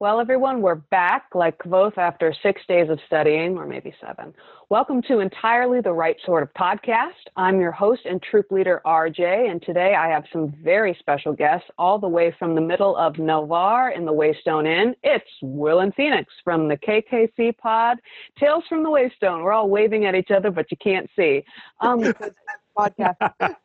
Well, 0.00 0.20
everyone, 0.20 0.62
we're 0.62 0.76
back 0.76 1.24
like 1.34 1.58
both 1.64 1.98
after 1.98 2.32
six 2.40 2.62
days 2.68 2.88
of 2.88 3.00
studying, 3.08 3.58
or 3.58 3.66
maybe 3.66 3.92
seven. 4.00 4.32
Welcome 4.68 5.02
to 5.08 5.18
Entirely 5.18 5.80
the 5.80 5.92
Right 5.92 6.14
Sort 6.24 6.44
of 6.44 6.54
Podcast. 6.54 7.26
I'm 7.34 7.58
your 7.58 7.72
host 7.72 8.02
and 8.04 8.22
troop 8.22 8.52
leader, 8.52 8.80
RJ, 8.86 9.50
and 9.50 9.60
today 9.60 9.96
I 9.96 10.06
have 10.06 10.22
some 10.32 10.54
very 10.62 10.96
special 11.00 11.32
guests 11.32 11.68
all 11.78 11.98
the 11.98 12.06
way 12.06 12.32
from 12.38 12.54
the 12.54 12.60
middle 12.60 12.96
of 12.96 13.14
Newarre 13.14 13.90
in 13.96 14.04
the 14.04 14.12
Waystone 14.12 14.68
Inn. 14.68 14.94
It's 15.02 15.26
Will 15.42 15.80
and 15.80 15.92
Phoenix 15.96 16.32
from 16.44 16.68
the 16.68 16.76
KKC 16.76 17.58
pod, 17.58 17.98
Tales 18.38 18.62
from 18.68 18.84
the 18.84 18.90
Waystone. 18.90 19.42
We're 19.42 19.50
all 19.50 19.68
waving 19.68 20.04
at 20.06 20.14
each 20.14 20.30
other, 20.30 20.52
but 20.52 20.70
you 20.70 20.76
can't 20.76 21.10
see. 21.16 21.42
Um, 21.80 22.02
podcast. 22.78 23.16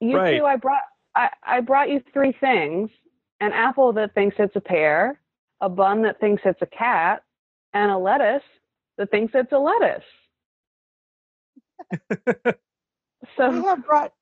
you 0.00 0.16
Right. 0.16 0.36
two, 0.36 0.46
I 0.46 0.56
brought, 0.56 0.82
I, 1.14 1.28
I 1.44 1.60
brought 1.60 1.90
you 1.90 2.02
three 2.12 2.34
things 2.40 2.90
an 3.40 3.52
apple 3.52 3.92
that 3.92 4.14
thinks 4.14 4.36
it's 4.38 4.56
a 4.56 4.60
pear, 4.60 5.19
a 5.60 5.68
bun 5.68 6.02
that 6.02 6.18
thinks 6.20 6.42
it's 6.44 6.62
a 6.62 6.66
cat, 6.66 7.22
and 7.74 7.90
a 7.90 7.98
lettuce 7.98 8.42
that 8.98 9.10
thinks 9.10 9.32
it's 9.34 9.52
a 9.52 9.58
lettuce. 9.58 10.04
So 13.36 13.50
we 13.50 13.62
have 13.64 13.84
brought 13.84 14.12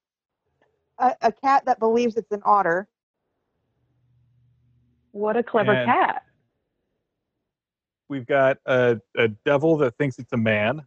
a, 0.99 1.15
a 1.23 1.33
cat 1.33 1.65
that 1.67 1.79
believes 1.79 2.17
it's 2.17 2.31
an 2.33 2.43
otter. 2.45 2.89
what 5.13 5.37
a 5.37 5.43
clever 5.43 5.73
And- 5.73 5.87
cat. 5.87 6.23
We've 8.09 8.27
got 8.27 8.57
a, 8.67 9.01
a 9.17 9.29
devil 9.45 9.77
that 9.79 9.97
thinks 9.99 10.19
it's 10.19 10.33
a 10.33 10.37
man. 10.37 10.83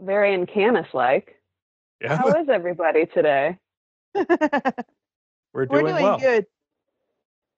Very 0.00 0.36
Encanis 0.36 0.92
like. 0.94 1.34
Yeah, 2.02 2.16
How 2.18 2.28
is 2.40 2.48
everybody 2.48 3.06
today? 3.06 3.58
We're 4.14 4.24
we're 5.54 5.64
doing, 5.66 5.86
doing 5.86 6.02
well. 6.02 6.18
good. 6.18 6.46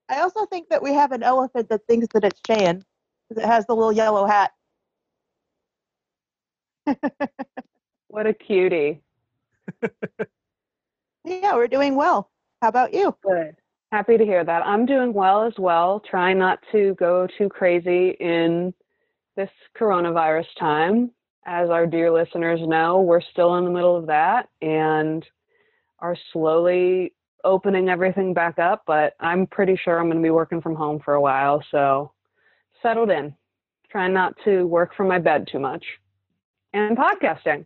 I 0.08 0.20
also 0.20 0.46
think 0.46 0.68
that 0.70 0.82
we 0.82 0.92
have 0.94 1.12
an 1.12 1.22
elephant 1.22 1.68
that 1.68 1.86
thinks 1.86 2.08
that 2.14 2.24
it's 2.24 2.40
Cheyenne 2.46 2.84
because 3.28 3.42
it 3.42 3.46
has 3.46 3.66
the 3.66 3.74
little 3.74 3.92
yellow 3.92 4.26
hat. 4.26 4.52
What 8.10 8.26
a 8.26 8.32
cutie. 8.32 9.02
Yeah, 11.24 11.56
we're 11.56 11.68
doing 11.68 11.94
well. 11.94 12.30
How 12.62 12.68
about 12.68 12.94
you? 12.94 13.14
Good. 13.22 13.56
Happy 13.92 14.16
to 14.16 14.24
hear 14.24 14.44
that. 14.44 14.66
I'm 14.66 14.86
doing 14.86 15.12
well 15.12 15.44
as 15.44 15.52
well. 15.58 16.00
Trying 16.00 16.38
not 16.38 16.58
to 16.72 16.94
go 16.94 17.26
too 17.36 17.50
crazy 17.50 18.16
in 18.18 18.72
this 19.36 19.50
coronavirus 19.78 20.46
time. 20.58 21.10
As 21.44 21.68
our 21.70 21.86
dear 21.86 22.10
listeners 22.10 22.60
know, 22.62 23.00
we're 23.00 23.20
still 23.20 23.56
in 23.56 23.64
the 23.64 23.70
middle 23.70 23.96
of 23.96 24.06
that 24.06 24.48
and 24.62 25.24
are 25.98 26.16
slowly 26.32 27.12
opening 27.44 27.88
everything 27.88 28.34
back 28.34 28.58
up. 28.58 28.82
But 28.86 29.14
I'm 29.20 29.46
pretty 29.46 29.78
sure 29.82 29.98
I'm 29.98 30.06
going 30.06 30.18
to 30.18 30.22
be 30.22 30.30
working 30.30 30.60
from 30.60 30.74
home 30.74 31.00
for 31.04 31.14
a 31.14 31.20
while. 31.20 31.62
So 31.70 32.12
settled 32.82 33.10
in. 33.10 33.34
Trying 33.90 34.12
not 34.12 34.34
to 34.44 34.66
work 34.66 34.94
from 34.94 35.08
my 35.08 35.18
bed 35.18 35.48
too 35.50 35.58
much. 35.58 35.84
And 36.74 36.96
podcasting. 36.96 37.64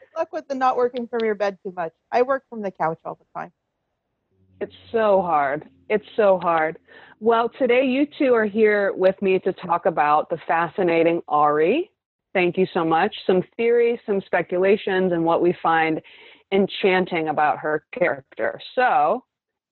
Good 0.00 0.18
luck 0.18 0.32
with 0.32 0.46
the 0.48 0.54
not 0.54 0.76
working 0.76 1.08
from 1.08 1.20
your 1.24 1.34
bed 1.34 1.58
too 1.62 1.72
much. 1.74 1.92
I 2.12 2.22
work 2.22 2.44
from 2.50 2.60
the 2.60 2.70
couch 2.70 2.98
all 3.04 3.14
the 3.14 3.24
time. 3.38 3.52
It's 4.60 4.74
so 4.92 5.22
hard. 5.22 5.66
It's 5.88 6.04
so 6.16 6.38
hard. 6.42 6.78
Well, 7.20 7.50
today 7.58 7.84
you 7.86 8.06
two 8.18 8.34
are 8.34 8.44
here 8.44 8.92
with 8.94 9.20
me 9.22 9.38
to 9.40 9.52
talk 9.52 9.86
about 9.86 10.28
the 10.28 10.38
fascinating 10.46 11.22
Auri. 11.26 11.90
Thank 12.32 12.58
you 12.58 12.66
so 12.74 12.84
much. 12.84 13.14
Some 13.26 13.42
theories, 13.56 13.98
some 14.04 14.20
speculations, 14.26 15.12
and 15.12 15.24
what 15.24 15.40
we 15.40 15.56
find 15.62 16.00
enchanting 16.54 17.28
about 17.28 17.58
her 17.58 17.84
character. 17.92 18.60
So, 18.74 19.24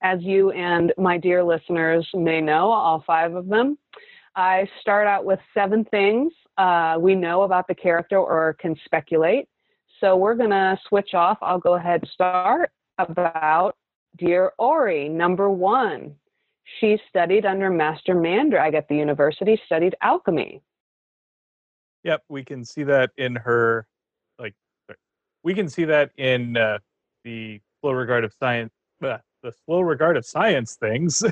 as 0.02 0.20
you 0.22 0.50
and 0.50 0.92
my 0.98 1.16
dear 1.16 1.44
listeners 1.44 2.08
may 2.12 2.40
know, 2.40 2.70
all 2.70 3.04
five 3.06 3.34
of 3.34 3.48
them, 3.48 3.78
I 4.34 4.68
start 4.80 5.06
out 5.06 5.24
with 5.24 5.38
seven 5.54 5.84
things 5.84 6.32
uh, 6.58 6.96
we 7.00 7.14
know 7.14 7.42
about 7.42 7.66
the 7.68 7.74
character 7.74 8.18
or 8.18 8.56
can 8.60 8.76
speculate. 8.84 9.48
So, 10.00 10.16
we're 10.16 10.34
going 10.34 10.50
to 10.50 10.78
switch 10.88 11.14
off. 11.14 11.38
I'll 11.40 11.58
go 11.58 11.74
ahead 11.74 12.02
and 12.02 12.10
start 12.12 12.70
about 12.98 13.76
Dear 14.18 14.52
Auri, 14.58 15.08
number 15.08 15.48
one, 15.48 16.14
she 16.80 16.98
studied 17.08 17.46
under 17.46 17.70
Master 17.70 18.14
Mandrag 18.14 18.74
at 18.74 18.88
the 18.88 18.96
university, 18.96 19.60
studied 19.66 19.94
alchemy. 20.02 20.62
Yep, 22.04 22.24
we 22.28 22.44
can 22.44 22.64
see 22.64 22.82
that 22.84 23.10
in 23.16 23.36
her. 23.36 23.86
We 25.42 25.54
can 25.54 25.68
see 25.68 25.84
that 25.84 26.10
in 26.16 26.56
uh, 26.56 26.78
the 27.24 27.60
slow 27.80 27.92
regard 27.92 28.24
of 28.24 28.32
silent, 28.32 28.72
uh, 29.02 29.18
the 29.42 29.52
slow 29.64 29.80
regard 29.80 30.16
of 30.16 30.24
silent 30.24 30.68
things, 30.68 31.22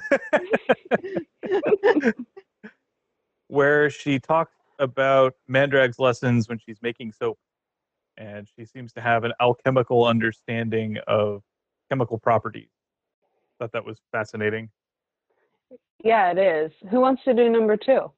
where 3.49 3.88
she 3.91 4.19
talks 4.19 4.54
about 4.78 5.34
Mandrag's 5.47 5.99
lessons 5.99 6.49
when 6.49 6.59
she's 6.59 6.78
making 6.82 7.12
soap, 7.12 7.38
and 8.16 8.49
she 8.56 8.65
seems 8.65 8.93
to 8.94 9.00
have 9.00 9.25
an 9.25 9.32
alchemical 9.41 10.06
understanding 10.06 10.99
of 11.06 11.43
chemical 11.88 12.19
properties. 12.19 12.70
Thought 13.59 13.72
that 13.72 13.84
was 13.84 13.99
fascinating. 14.10 14.70
Yeah, 16.03 16.32
it 16.32 16.38
is. 16.38 16.72
Who 16.91 17.00
wants 17.00 17.22
to 17.25 17.34
do 17.34 17.49
number 17.50 17.76
two? 17.76 17.93
All 17.93 18.15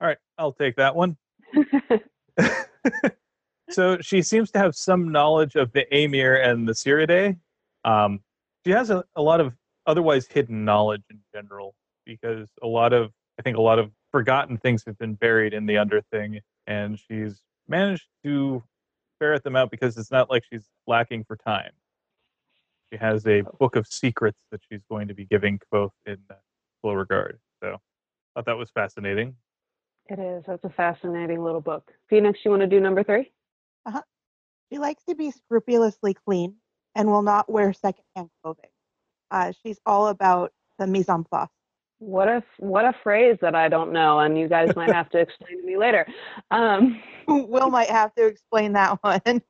right, 0.00 0.18
I'll 0.38 0.52
take 0.52 0.76
that 0.76 0.94
one. 0.94 1.16
so 3.70 3.98
she 4.00 4.22
seems 4.22 4.50
to 4.52 4.58
have 4.58 4.74
some 4.74 5.10
knowledge 5.10 5.54
of 5.54 5.72
the 5.72 5.86
Amyr 5.94 6.36
and 6.36 6.68
the 6.68 6.72
Ciridae. 6.72 7.36
Um, 7.84 8.20
she 8.64 8.72
has 8.72 8.90
a, 8.90 9.04
a 9.16 9.22
lot 9.22 9.40
of 9.40 9.54
otherwise 9.86 10.26
hidden 10.26 10.64
knowledge 10.64 11.02
in 11.10 11.18
general 11.34 11.74
because 12.04 12.48
a 12.62 12.66
lot 12.66 12.92
of 12.92 13.10
I 13.38 13.42
think 13.42 13.56
a 13.56 13.62
lot 13.62 13.78
of 13.78 13.90
forgotten 14.10 14.58
things 14.58 14.82
have 14.86 14.98
been 14.98 15.14
buried 15.14 15.54
in 15.54 15.66
the 15.66 15.74
Underthing, 15.74 16.40
and 16.66 16.98
she's 16.98 17.40
managed 17.68 18.06
to 18.24 18.62
ferret 19.18 19.44
them 19.44 19.56
out 19.56 19.70
because 19.70 19.96
it's 19.96 20.10
not 20.10 20.30
like 20.30 20.42
she's 20.50 20.66
lacking 20.86 21.24
for 21.24 21.36
time. 21.36 21.70
She 22.92 22.98
has 22.98 23.26
a 23.26 23.42
book 23.58 23.76
of 23.76 23.86
secrets 23.86 24.38
that 24.50 24.60
she's 24.70 24.80
going 24.90 25.08
to 25.08 25.14
be 25.14 25.26
giving 25.26 25.60
Kvothe 25.72 25.90
in 26.06 26.16
full 26.82 26.96
regard. 26.96 27.38
So, 27.62 27.74
I 27.74 28.40
thought 28.40 28.46
that 28.46 28.56
was 28.56 28.70
fascinating. 28.70 29.34
it 30.08 30.18
is. 30.18 30.44
That's 30.46 30.64
a 30.64 30.70
fascinating 30.70 31.42
little 31.42 31.60
book. 31.60 31.90
Phoenix, 32.08 32.40
you 32.44 32.50
want 32.50 32.62
to 32.62 32.66
do 32.66 32.80
number 32.80 33.04
three? 33.04 33.30
She 34.72 34.78
likes 34.78 35.02
to 35.08 35.14
be 35.14 35.30
scrupulously 35.30 36.14
clean 36.14 36.56
and 36.94 37.08
will 37.08 37.22
not 37.22 37.50
wear 37.50 37.72
secondhand 37.72 38.28
clothing. 38.42 38.70
Uh, 39.30 39.52
she's 39.62 39.78
all 39.86 40.08
about 40.08 40.52
the 40.78 40.86
mise 40.86 41.08
en 41.08 41.24
place. 41.24 41.48
What 42.00 42.28
a 42.28 42.42
what 42.58 42.84
a 42.84 42.94
phrase 43.02 43.38
that 43.40 43.54
I 43.54 43.68
don't 43.68 43.92
know, 43.92 44.20
and 44.20 44.38
you 44.38 44.46
guys 44.48 44.74
might 44.76 44.92
have 44.92 45.08
to 45.10 45.18
explain 45.26 45.60
to 45.60 45.66
me 45.66 45.76
later. 45.76 46.06
Um, 46.50 47.00
Will 47.28 47.70
might 47.70 47.90
have 47.90 48.14
to 48.16 48.26
explain 48.26 48.72
that 48.74 48.98
one. 49.02 49.42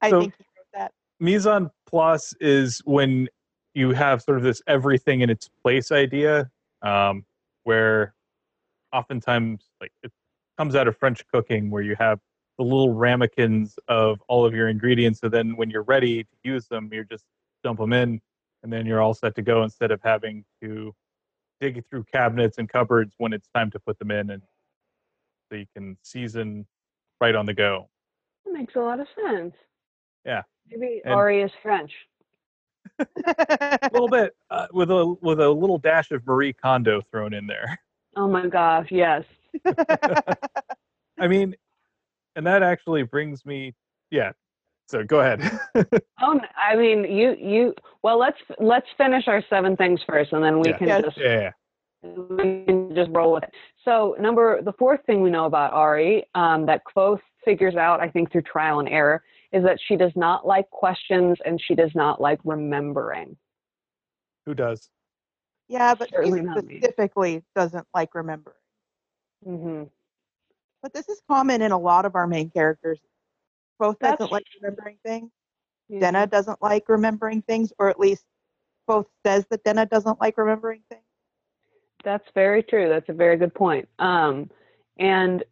I 0.00 0.10
So- 0.10 0.20
think 0.20 0.34
he 0.38 0.44
wrote 0.56 0.66
that. 0.72 0.92
mise 1.20 1.46
en 1.46 1.70
place 1.86 2.34
is 2.40 2.80
when 2.86 3.28
you 3.74 3.90
have 3.92 4.22
sort 4.22 4.38
of 4.38 4.42
this 4.44 4.62
everything 4.66 5.20
in 5.20 5.30
its 5.30 5.48
place 5.62 5.92
idea 5.92 6.50
um, 6.82 7.24
where 7.64 8.14
oftentimes 8.92 9.68
like 9.80 9.92
it 10.02 10.12
comes 10.58 10.74
out 10.76 10.86
of 10.88 10.96
french 10.96 11.26
cooking 11.32 11.70
where 11.70 11.82
you 11.82 11.96
have 11.98 12.20
the 12.58 12.64
little 12.64 12.92
ramekins 12.92 13.78
of 13.88 14.22
all 14.28 14.44
of 14.46 14.54
your 14.54 14.68
ingredients 14.68 15.20
so 15.20 15.28
then 15.28 15.56
when 15.56 15.70
you're 15.70 15.82
ready 15.84 16.22
to 16.24 16.30
use 16.42 16.66
them 16.68 16.88
you 16.92 17.04
just 17.04 17.24
dump 17.62 17.78
them 17.78 17.92
in 17.92 18.20
and 18.62 18.72
then 18.72 18.86
you're 18.86 19.00
all 19.02 19.14
set 19.14 19.34
to 19.34 19.42
go 19.42 19.62
instead 19.62 19.90
of 19.90 20.00
having 20.02 20.44
to 20.62 20.94
dig 21.60 21.82
through 21.88 22.04
cabinets 22.04 22.58
and 22.58 22.68
cupboards 22.68 23.14
when 23.18 23.32
it's 23.32 23.48
time 23.54 23.70
to 23.70 23.78
put 23.80 23.98
them 23.98 24.10
in 24.10 24.30
and 24.30 24.42
so 25.50 25.56
you 25.56 25.66
can 25.76 25.96
season 26.02 26.66
right 27.20 27.34
on 27.34 27.46
the 27.46 27.54
go 27.54 27.88
that 28.44 28.52
makes 28.52 28.74
a 28.76 28.78
lot 28.80 29.00
of 29.00 29.06
sense. 29.24 29.54
Yeah. 30.26 30.42
Maybe 30.70 31.00
And- 31.04 31.14
Auri 31.14 31.42
is 31.42 31.50
French. 31.62 31.92
a 33.00 33.88
little 33.92 34.08
bit 34.08 34.34
uh, 34.50 34.66
with 34.72 34.90
a 34.90 35.16
with 35.22 35.40
a 35.40 35.48
little 35.50 35.78
dash 35.78 36.10
of 36.10 36.26
Marie 36.26 36.52
Kondo 36.52 37.00
thrown 37.10 37.32
in 37.34 37.46
there. 37.46 37.78
Oh 38.16 38.28
my 38.28 38.46
gosh, 38.46 38.88
yes. 38.90 39.24
I 41.18 41.26
mean, 41.28 41.54
and 42.36 42.46
that 42.46 42.62
actually 42.62 43.02
brings 43.02 43.44
me, 43.44 43.74
yeah. 44.10 44.32
So 44.88 45.02
go 45.04 45.20
ahead. 45.20 45.40
Oh, 46.20 46.32
n- 46.32 46.40
I 46.56 46.76
mean, 46.76 47.04
you 47.04 47.34
you. 47.38 47.74
Well, 48.02 48.18
let's 48.18 48.38
let's 48.58 48.86
finish 48.96 49.26
our 49.28 49.42
seven 49.48 49.76
things 49.76 50.00
first, 50.06 50.32
and 50.32 50.42
then 50.42 50.60
we 50.60 50.68
Yeah. 50.70 50.78
can 50.78 50.88
Yes. 50.88 51.04
just 51.04 51.18
yeah, 51.18 51.50
we 52.02 52.64
can 52.66 52.94
just 52.94 53.10
roll 53.12 53.32
with 53.32 53.44
it. 53.44 53.50
So, 53.84 54.14
number 54.20 54.62
the 54.62 54.72
fourth 54.74 55.00
thing 55.06 55.22
we 55.22 55.30
know 55.30 55.46
about 55.46 55.72
Auri 55.72 56.24
um, 56.34 56.66
that 56.66 56.82
Kvothe 56.84 57.20
figures 57.44 57.76
out, 57.76 58.00
I 58.00 58.08
think, 58.08 58.30
through 58.32 58.42
trial 58.42 58.80
and 58.80 58.88
error, 58.88 59.22
is 59.52 59.62
that 59.64 59.78
she 59.86 59.96
does 59.96 60.12
not 60.16 60.46
like 60.46 60.68
questions 60.70 61.38
and 61.44 61.60
she 61.60 61.74
does 61.74 61.90
not 61.94 62.20
like 62.20 62.40
remembering. 62.44 63.36
who 64.46 64.54
does? 64.54 64.90
yeah, 65.68 65.94
but 65.94 66.08
she 66.10 66.14
Certainly 66.16 66.42
not 66.42 66.64
me. 66.64 66.76
specifically 66.78 67.42
doesn't 67.56 67.86
like 67.94 68.14
remembering. 68.14 68.56
hmm 69.44 69.84
But 70.84 70.92
this 70.92 71.08
is 71.08 71.22
common 71.30 71.62
in 71.62 71.72
a 71.72 71.78
lot 71.78 72.04
of 72.04 72.14
our 72.14 72.26
main 72.26 72.50
characters. 72.50 73.00
Kvothe 73.80 73.96
That's 74.00 74.18
doesn't 74.18 74.30
like 74.30 74.44
remembering 74.60 74.98
things. 75.02 75.30
Yeah. 75.88 76.00
Denna 76.00 76.26
doesn't 76.26 76.60
like 76.60 76.90
remembering 76.90 77.40
things, 77.40 77.72
or 77.78 77.88
at 77.88 77.98
least 77.98 78.26
Kvothe 78.86 79.06
says 79.24 79.46
that 79.48 79.64
Denna 79.64 79.86
doesn't 79.86 80.20
like 80.20 80.36
remembering 80.36 80.82
things. 80.90 81.00
That's 82.04 82.26
very 82.34 82.62
true. 82.62 82.90
That's 82.90 83.08
a 83.08 83.14
very 83.14 83.38
good 83.38 83.54
point. 83.54 83.88
Um, 83.98 84.50
and 84.98 85.42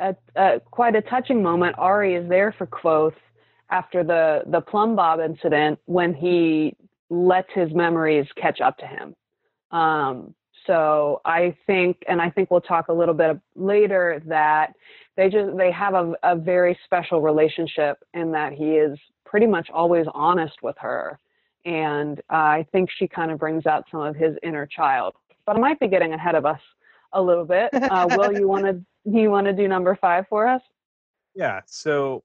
at, 0.00 0.18
at 0.34 0.64
quite 0.70 0.96
a 0.96 1.02
touching 1.02 1.42
moment, 1.42 1.76
Auri 1.76 2.14
is 2.14 2.26
there 2.30 2.54
for 2.56 2.66
Kvothe 2.66 3.12
after 3.70 4.02
the 4.02 4.44
the 4.46 4.62
plumb 4.62 4.96
bob 4.96 5.20
incident 5.20 5.78
when 5.84 6.14
he 6.14 6.74
lets 7.10 7.52
his 7.52 7.70
memories 7.74 8.26
catch 8.40 8.62
up 8.62 8.78
to 8.78 8.86
him. 8.86 9.14
Um, 9.78 10.34
so 10.68 11.22
I 11.24 11.56
think, 11.66 11.96
and 12.08 12.20
I 12.20 12.30
think 12.30 12.50
we'll 12.50 12.60
talk 12.60 12.88
a 12.88 12.92
little 12.92 13.14
bit 13.14 13.40
later 13.56 14.22
that 14.26 14.74
they 15.16 15.30
just 15.30 15.56
they 15.56 15.72
have 15.72 15.94
a, 15.94 16.12
a 16.22 16.36
very 16.36 16.78
special 16.84 17.20
relationship 17.22 17.98
in 18.12 18.30
that 18.32 18.52
he 18.52 18.72
is 18.72 18.98
pretty 19.24 19.46
much 19.46 19.68
always 19.72 20.06
honest 20.14 20.62
with 20.62 20.76
her, 20.78 21.18
and 21.64 22.20
uh, 22.30 22.36
I 22.36 22.66
think 22.70 22.90
she 22.96 23.08
kind 23.08 23.30
of 23.30 23.38
brings 23.38 23.66
out 23.66 23.84
some 23.90 24.00
of 24.00 24.14
his 24.14 24.36
inner 24.42 24.66
child. 24.66 25.14
But 25.46 25.56
I 25.56 25.60
might 25.60 25.80
be 25.80 25.88
getting 25.88 26.12
ahead 26.12 26.34
of 26.34 26.44
us 26.44 26.60
a 27.14 27.20
little 27.20 27.46
bit. 27.46 27.70
Uh, 27.72 28.06
Will, 28.10 28.38
you 28.38 28.46
want 28.46 28.66
to 28.66 28.84
you 29.10 29.30
want 29.30 29.46
to 29.46 29.54
do 29.54 29.66
number 29.66 29.96
five 29.98 30.26
for 30.28 30.46
us? 30.46 30.60
Yeah. 31.34 31.62
So, 31.66 32.22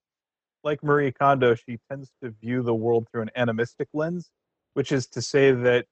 like 0.65 0.83
Marie 0.83 1.13
Kondo, 1.13 1.55
she 1.55 1.79
tends 1.89 2.11
to 2.21 2.31
view 2.41 2.61
the 2.61 2.73
world 2.73 3.07
through 3.09 3.21
an 3.21 3.31
animistic 3.37 3.87
lens, 3.93 4.29
which 4.73 4.91
is 4.91 5.07
to 5.07 5.21
say 5.21 5.51
that 5.51 5.85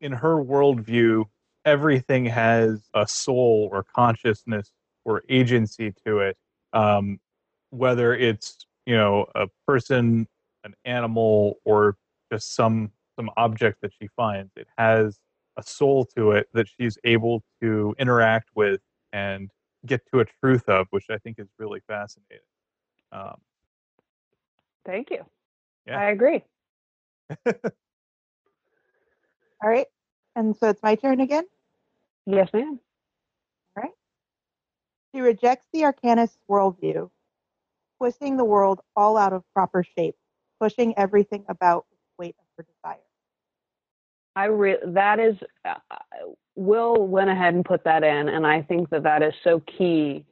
in 0.00 0.12
her 0.12 0.36
worldview, 0.36 1.24
everything 1.64 2.26
has 2.26 2.88
a 2.94 3.06
soul 3.06 3.68
or 3.72 3.82
consciousness 3.82 4.70
or 5.04 5.22
agency 5.28 5.92
to 6.06 6.20
it. 6.20 6.36
Um, 6.72 7.18
whether 7.70 8.14
it's 8.14 8.66
you 8.86 8.96
know 8.96 9.26
a 9.34 9.46
person, 9.66 10.28
an 10.64 10.74
animal, 10.84 11.58
or 11.64 11.96
just 12.32 12.54
some 12.54 12.90
some 13.16 13.30
object 13.36 13.80
that 13.82 13.92
she 14.00 14.08
finds, 14.16 14.52
it 14.56 14.66
has 14.76 15.18
a 15.56 15.62
soul 15.62 16.04
to 16.16 16.32
it 16.32 16.48
that 16.52 16.66
she's 16.68 16.98
able 17.04 17.42
to 17.62 17.94
interact 17.98 18.48
with 18.54 18.80
and 19.12 19.50
get 19.86 20.00
to 20.12 20.20
a 20.20 20.24
truth 20.42 20.68
of, 20.68 20.86
which 20.90 21.06
I 21.10 21.18
think 21.18 21.38
is 21.38 21.46
really 21.58 21.80
fascinating. 21.86 22.44
Um, 23.12 23.36
Thank 24.84 25.10
you. 25.10 25.24
Yeah. 25.86 25.98
I 25.98 26.10
agree. 26.10 26.42
All 27.46 27.54
right. 29.62 29.86
And 30.36 30.56
so 30.56 30.68
it's 30.68 30.82
my 30.82 30.94
turn 30.96 31.20
again. 31.20 31.44
Yes, 32.26 32.48
ma'am. 32.52 32.78
All 33.76 33.82
right. 33.82 33.92
She 35.14 35.20
rejects 35.20 35.66
the 35.72 35.82
Arcanist 35.82 36.36
worldview, 36.48 37.10
twisting 37.98 38.36
the 38.36 38.44
world 38.44 38.80
all 38.96 39.16
out 39.16 39.32
of 39.32 39.42
proper 39.54 39.84
shape, 39.96 40.16
pushing 40.60 40.96
everything 40.98 41.44
about 41.48 41.86
with 41.90 41.98
the 41.98 42.24
weight 42.24 42.36
of 42.38 42.44
her 42.56 42.64
desire. 42.64 43.02
I 44.36 44.46
re- 44.46 44.78
that 44.86 45.20
is, 45.20 45.36
uh, 45.64 45.74
Will 46.56 47.06
went 47.06 47.30
ahead 47.30 47.54
and 47.54 47.64
put 47.64 47.84
that 47.84 48.02
in, 48.02 48.28
and 48.28 48.46
I 48.46 48.62
think 48.62 48.90
that 48.90 49.02
that 49.02 49.22
is 49.22 49.34
so 49.44 49.60
key. 49.60 50.24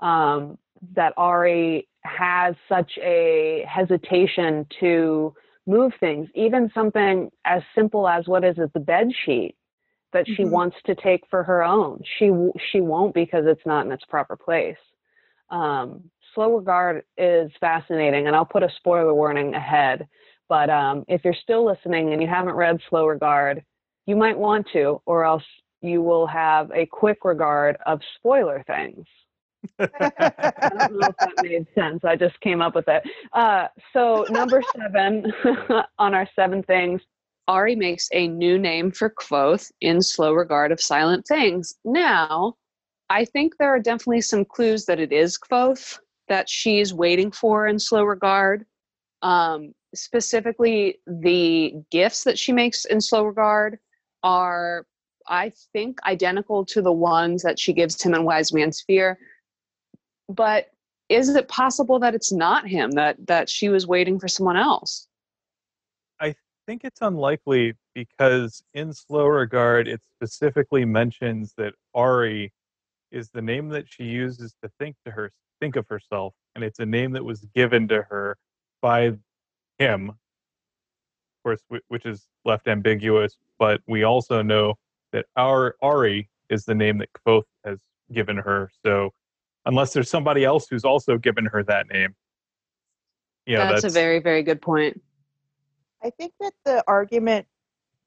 Um, 0.00 0.58
that 0.94 1.14
Auri 1.16 1.88
has 2.04 2.54
such 2.68 2.98
a 3.02 3.64
hesitation 3.66 4.66
to 4.80 5.34
move 5.66 5.92
things, 5.98 6.28
even 6.34 6.70
something 6.74 7.30
as 7.44 7.62
simple 7.74 8.06
as 8.06 8.26
what 8.26 8.44
is 8.44 8.56
it, 8.58 8.72
the 8.74 8.80
bed 8.80 9.08
sheet 9.24 9.56
that 10.16 10.26
she 10.34 10.44
Mhm. 10.44 10.50
wants 10.50 10.76
to 10.86 10.94
take 10.94 11.26
for 11.28 11.42
her 11.44 11.62
own. 11.62 12.02
She 12.18 12.32
she 12.70 12.80
won't 12.80 13.14
because 13.14 13.44
it's 13.46 13.64
not 13.66 13.84
in 13.84 13.92
its 13.92 14.04
proper 14.06 14.34
place. 14.36 14.78
Um, 15.50 16.10
Slow 16.34 16.56
regard 16.56 17.04
is 17.16 17.50
fascinating, 17.60 18.26
and 18.26 18.36
I'll 18.36 18.44
put 18.44 18.62
a 18.62 18.70
spoiler 18.76 19.14
warning 19.14 19.54
ahead. 19.54 20.08
But 20.48 20.70
um, 20.70 21.04
if 21.08 21.24
you're 21.24 21.34
still 21.34 21.64
listening 21.64 22.12
and 22.12 22.20
you 22.22 22.28
haven't 22.28 22.54
read 22.54 22.78
Slow 22.88 23.06
Regard, 23.06 23.64
you 24.06 24.16
might 24.16 24.38
want 24.38 24.66
to, 24.74 25.00
or 25.06 25.24
else 25.24 25.42
you 25.80 26.02
will 26.02 26.26
have 26.26 26.70
a 26.72 26.86
quick 26.86 27.24
regard 27.24 27.76
of 27.86 28.00
spoiler 28.16 28.62
things. 28.66 29.06
I 29.80 30.74
don't 30.74 30.92
know 30.92 31.08
if 31.08 31.16
that 31.20 31.38
made 31.40 31.66
sense. 31.74 32.04
I 32.04 32.16
just 32.16 32.38
came 32.40 32.60
up 32.60 32.74
with 32.74 32.88
it. 32.88 33.02
Uh, 33.32 33.68
so 33.92 34.26
number 34.30 34.62
seven 34.76 35.32
on 35.98 36.14
our 36.14 36.28
seven 36.36 36.62
things, 36.62 37.00
Auri 37.48 37.76
makes 37.76 38.08
a 38.12 38.28
new 38.28 38.58
name 38.58 38.90
for 38.90 39.10
Kvothe 39.10 39.70
in 39.80 40.02
Slow 40.02 40.32
Regard 40.32 40.72
of 40.72 40.80
Silent 40.80 41.26
Things. 41.26 41.74
Now, 41.84 42.56
I 43.08 43.24
think 43.24 43.56
there 43.56 43.68
are 43.68 43.80
definitely 43.80 44.22
some 44.22 44.44
clues 44.44 44.86
that 44.86 44.98
it 44.98 45.12
is 45.12 45.38
Kvothe 45.38 45.98
that 46.28 46.48
she's 46.48 46.92
waiting 46.92 47.30
for 47.30 47.66
in 47.66 47.78
Slow 47.78 48.02
Regard. 48.02 48.66
Um, 49.22 49.74
specifically, 49.94 50.98
the 51.06 51.74
gifts 51.90 52.24
that 52.24 52.38
she 52.38 52.52
makes 52.52 52.84
in 52.84 53.00
Slow 53.00 53.24
Regard 53.24 53.78
are, 54.22 54.86
I 55.28 55.52
think, 55.72 55.98
identical 56.04 56.64
to 56.66 56.82
the 56.82 56.92
ones 56.92 57.42
that 57.42 57.58
she 57.58 57.72
gives 57.72 58.02
him 58.02 58.14
in 58.14 58.24
Wise 58.24 58.52
Man's 58.52 58.82
Fear. 58.82 59.18
But 60.28 60.66
is 61.08 61.28
it 61.28 61.46
possible 61.46 62.00
that 62.00 62.16
it's 62.16 62.32
not 62.32 62.66
him 62.66 62.90
that 62.92 63.24
that 63.28 63.48
she 63.48 63.68
was 63.68 63.86
waiting 63.86 64.18
for 64.18 64.26
someone 64.26 64.56
else? 64.56 65.06
I 66.66 66.72
think 66.72 66.82
it's 66.82 67.00
unlikely 67.00 67.74
because 67.94 68.60
in 68.74 68.92
Slow 68.92 69.26
Regard, 69.26 69.86
it 69.86 70.00
specifically 70.16 70.84
mentions 70.84 71.54
that 71.56 71.74
Auri 71.92 72.52
is 73.12 73.30
the 73.30 73.40
name 73.40 73.68
that 73.68 73.84
she 73.88 74.02
uses 74.02 74.52
to 74.64 74.70
think 74.80 74.96
to 75.04 75.12
her 75.12 75.30
think 75.60 75.76
of 75.76 75.86
herself, 75.86 76.34
and 76.56 76.64
it's 76.64 76.80
a 76.80 76.86
name 76.86 77.12
that 77.12 77.24
was 77.24 77.46
given 77.54 77.86
to 77.88 78.02
her 78.02 78.36
by 78.82 79.12
him. 79.78 80.08
Of 80.10 80.16
course, 81.44 81.60
which 81.86 82.04
is 82.04 82.26
left 82.44 82.66
ambiguous, 82.66 83.36
but 83.60 83.80
we 83.86 84.02
also 84.02 84.42
know 84.42 84.74
that 85.12 85.26
our 85.36 85.76
Auri 85.80 86.28
is 86.50 86.64
the 86.64 86.74
name 86.74 86.98
that 86.98 87.10
Kvothe 87.12 87.44
has 87.64 87.78
given 88.12 88.36
her. 88.38 88.72
So, 88.84 89.12
unless 89.66 89.92
there's 89.92 90.10
somebody 90.10 90.44
else 90.44 90.66
who's 90.68 90.84
also 90.84 91.16
given 91.16 91.46
her 91.46 91.62
that 91.62 91.86
name, 91.92 92.16
you 93.46 93.54
know, 93.56 93.68
that's, 93.68 93.82
that's 93.82 93.94
a 93.94 93.96
very 93.96 94.18
very 94.18 94.42
good 94.42 94.60
point. 94.60 95.00
I 96.06 96.10
think 96.10 96.34
that 96.38 96.52
the 96.64 96.84
argument 96.86 97.48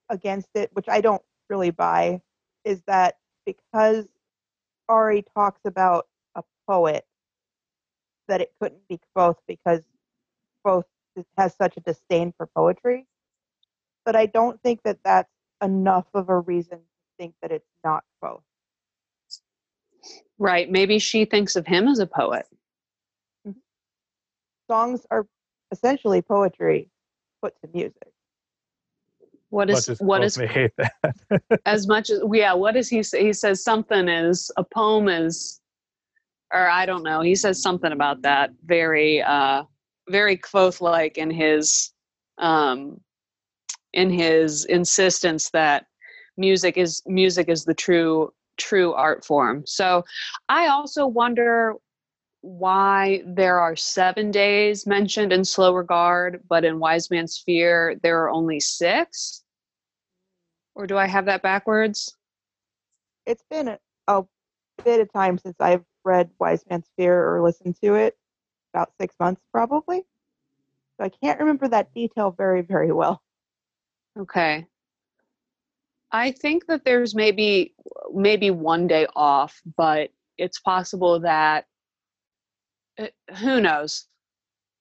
against 0.08 0.48
it, 0.56 0.70
which 0.72 0.88
I 0.88 1.02
don't 1.02 1.22
really 1.50 1.70
buy, 1.70 2.22
is 2.64 2.82
that 2.88 3.18
because 3.46 4.08
Auri 4.88 5.26
talks 5.36 5.60
about 5.66 6.08
a 6.34 6.44
poet, 6.66 7.06
that 8.30 8.40
it 8.40 8.54
couldn't 8.62 8.88
be 8.88 9.02
Kvothe 9.14 9.36
because 9.50 9.82
Kvothe 10.66 10.86
has 11.38 11.54
such 11.56 11.76
a 11.76 11.82
disdain 11.82 12.34
for 12.38 12.48
poetry. 12.56 13.06
But 14.06 14.16
I 14.16 14.28
don't 14.28 14.62
think 14.64 14.80
that 14.84 15.00
that's 15.04 15.34
enough 15.62 16.08
of 16.14 16.30
a 16.30 16.40
reason 16.40 16.78
to 16.78 16.86
think 17.18 17.36
that 17.42 17.52
it's 17.52 17.68
not 17.84 18.06
Kvothe. 18.24 18.44
Right. 20.38 20.72
Maybe 20.72 21.00
she 21.00 21.26
thinks 21.26 21.58
of 21.58 21.68
him 21.68 21.90
as 21.90 22.00
a 22.00 22.08
poet. 22.08 22.46
Mm-hmm. 23.46 23.60
Songs 24.72 25.06
are 25.12 25.28
essentially 25.74 26.22
poetry 26.22 26.90
put 27.42 27.54
to 27.62 27.70
music. 27.74 28.12
What 29.50 29.70
is 29.70 29.88
what 29.88 29.88
is 29.88 29.88
is 29.94 30.02
as 30.02 30.02
what 30.02 30.22
Kvothe 30.22 30.26
is 30.26 30.38
may 30.38 30.48
hate 30.48 30.72
that. 30.78 30.94
as 31.66 31.88
much 31.88 32.10
as 32.10 32.22
yeah? 32.32 32.54
What 32.54 32.76
does 32.76 32.88
he 32.88 33.02
say? 33.02 33.26
He 33.26 33.34
says 33.34 33.64
something 33.64 34.08
is 34.08 34.52
a 34.58 34.64
poem 34.64 35.08
is, 35.08 35.60
or 36.54 36.70
I 36.70 36.86
don't 36.86 37.04
know. 37.04 37.22
He 37.22 37.36
says 37.36 37.62
something 37.62 37.92
about 37.92 38.22
that. 38.22 38.52
Very 38.66 39.24
uh, 39.24 39.64
very 40.08 40.38
Kvothe 40.38 40.82
like 40.82 41.18
in 41.18 41.32
his 41.32 41.92
um, 42.38 43.02
in 43.94 44.12
his 44.12 44.66
insistence 44.66 45.50
that 45.52 45.88
music 46.38 46.78
is 46.78 47.02
music 47.08 47.50
is 47.50 47.66
the 47.66 47.74
true 47.74 48.32
true 48.58 48.94
art 48.94 49.26
form. 49.26 49.64
So 49.66 50.04
I 50.48 50.68
also 50.68 51.08
wonder 51.08 51.74
why 52.42 53.22
there 53.26 53.60
are 53.60 53.76
seven 53.76 54.32
days 54.32 54.88
mentioned 54.88 55.34
in 55.34 55.44
slow 55.44 55.74
regard, 55.74 56.44
but 56.48 56.64
in 56.64 56.80
Wise 56.80 57.10
Man's 57.12 57.42
Fear 57.46 58.00
there 58.02 58.24
are 58.24 58.30
only 58.30 58.60
six. 58.60 59.44
Or 60.76 60.88
do 60.88 60.98
I 60.98 61.08
have 61.08 61.26
that 61.26 61.42
backwards? 61.42 62.16
It's 63.26 63.44
been 63.50 63.68
a, 63.68 63.80
a 64.08 64.24
bit 64.84 65.02
of 65.02 65.12
time 65.12 65.38
since 65.38 65.58
I've 65.60 65.84
read 66.06 66.30
Wise 66.40 66.64
Man's 66.70 66.90
Fear 66.98 67.36
or 67.36 67.44
listened 67.44 67.76
to 67.84 67.96
it, 67.96 68.18
about 68.74 68.92
six 69.00 69.14
months 69.20 69.42
probably. 69.52 70.06
So 70.98 71.06
I 71.06 71.10
can't 71.10 71.40
remember 71.40 71.68
that 71.68 71.94
detail 71.94 72.32
very, 72.32 72.62
very 72.62 72.92
well. 72.92 73.22
Okay. 74.18 74.66
I 76.12 76.32
think 76.32 76.66
that 76.68 76.86
there's 76.86 77.14
maybe 77.14 77.76
maybe 78.14 78.50
one 78.50 78.88
day 78.88 79.08
off, 79.16 79.62
but 79.78 80.10
it's 80.38 80.60
possible 80.60 81.20
that 81.20 81.66
uh, 83.00 83.08
who 83.38 83.62
knows. 83.62 84.08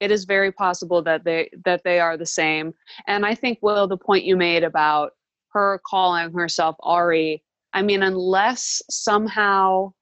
It 0.01 0.13
is 0.13 0.27
very 0.27 0.53
possible 0.53 1.03
that 1.05 1.25
they 1.25 1.51
that 1.65 1.83
they 1.85 2.01
are 2.01 2.17
the 2.19 2.27
same. 2.27 2.75
And 3.09 3.27
I 3.27 3.35
think 3.37 3.61
Will 3.63 3.89
the 3.89 3.99
point 3.99 4.25
you 4.25 4.37
made 4.37 4.65
about 4.65 5.13
her 5.53 5.81
calling 5.87 6.33
herself 6.35 6.77
Auri, 6.81 7.43
I 7.75 7.83
mean 7.83 8.03
unless 8.05 8.83
somehow 8.91 9.93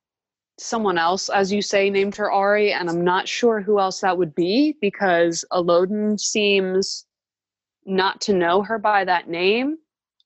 someone 0.60 0.98
else 0.98 1.28
as 1.30 1.52
you 1.52 1.62
say 1.62 1.90
named 1.90 2.16
her 2.16 2.32
Auri 2.32 2.72
and 2.72 2.90
I'm 2.90 3.04
not 3.04 3.28
sure 3.28 3.60
who 3.62 3.80
else 3.80 4.00
that 4.02 4.18
would 4.18 4.34
be 4.34 4.76
because 4.80 5.44
Elodin 5.54 6.18
seems 6.18 7.06
not 7.86 8.20
to 8.22 8.34
know 8.34 8.62
her 8.62 8.78
by 8.78 9.04
that 9.04 9.28
name 9.28 9.78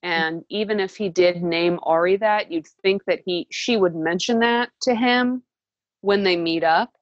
And 0.03 0.43
even 0.49 0.79
if 0.79 0.97
he 0.97 1.09
did 1.09 1.43
name 1.43 1.79
Auri 1.83 2.17
that, 2.17 2.51
you'd 2.51 2.67
think 2.83 3.05
that 3.05 3.21
he 3.25 3.47
she 3.51 3.77
would 3.77 3.95
mention 3.95 4.39
that 4.39 4.69
to 4.83 4.95
him 4.95 5.43
when 6.01 6.23
they 6.23 6.37
meet 6.37 6.63
up. 6.63 6.93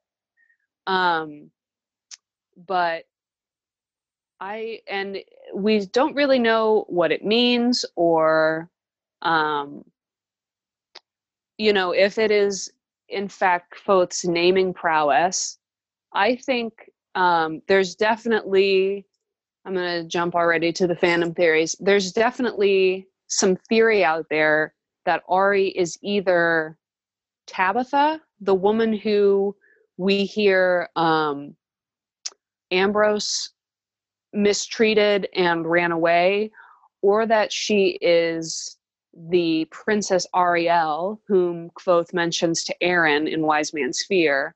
Um, 0.89 1.51
but 2.65 3.03
I 4.39 4.79
and 4.87 5.19
we 5.53 5.85
don't 5.85 6.15
really 6.15 6.39
know 6.39 6.85
what 6.87 7.11
it 7.11 7.23
means 7.23 7.85
or 7.95 8.71
um, 9.21 9.83
you 11.59 11.73
know 11.73 11.91
if 11.91 12.17
it 12.17 12.31
is 12.31 12.71
in 13.07 13.27
fact 13.27 13.75
Kvothe's 13.85 14.25
naming 14.25 14.73
prowess. 14.73 15.59
I 16.13 16.35
think 16.37 16.73
um, 17.13 17.61
there's 17.67 17.93
definitely 17.93 19.05
I'm 19.65 19.75
going 19.75 20.01
to 20.01 20.07
jump 20.07 20.33
already 20.33 20.73
to 20.73 20.87
the 20.87 20.95
fandom 20.95 21.35
theories. 21.35 21.75
There's 21.79 22.11
definitely 22.11 23.07
some 23.27 23.55
theory 23.55 24.03
out 24.03 24.25
there 24.31 24.73
that 25.05 25.21
Auri 25.27 25.67
is 25.67 25.99
either 26.01 26.77
Tabitha, 27.45 28.21
the 28.41 28.55
woman 28.55 28.93
who 28.93 29.55
we 29.99 30.23
hear 30.23 30.89
um, 30.95 31.53
Ambrose 32.71 33.49
mistreated 34.31 35.27
and 35.35 35.69
ran 35.69 35.91
away, 35.91 36.51
or 37.01 37.25
that 37.25 37.51
she 37.51 37.97
is 38.01 38.77
the 39.13 39.67
Princess 39.71 40.25
Ariel, 40.33 41.19
whom 41.27 41.69
Kvothe 41.71 42.13
mentions 42.13 42.63
to 42.63 42.75
Aaron 42.81 43.27
in 43.27 43.41
Wise 43.41 43.73
Man's 43.73 44.01
Fear. 44.07 44.55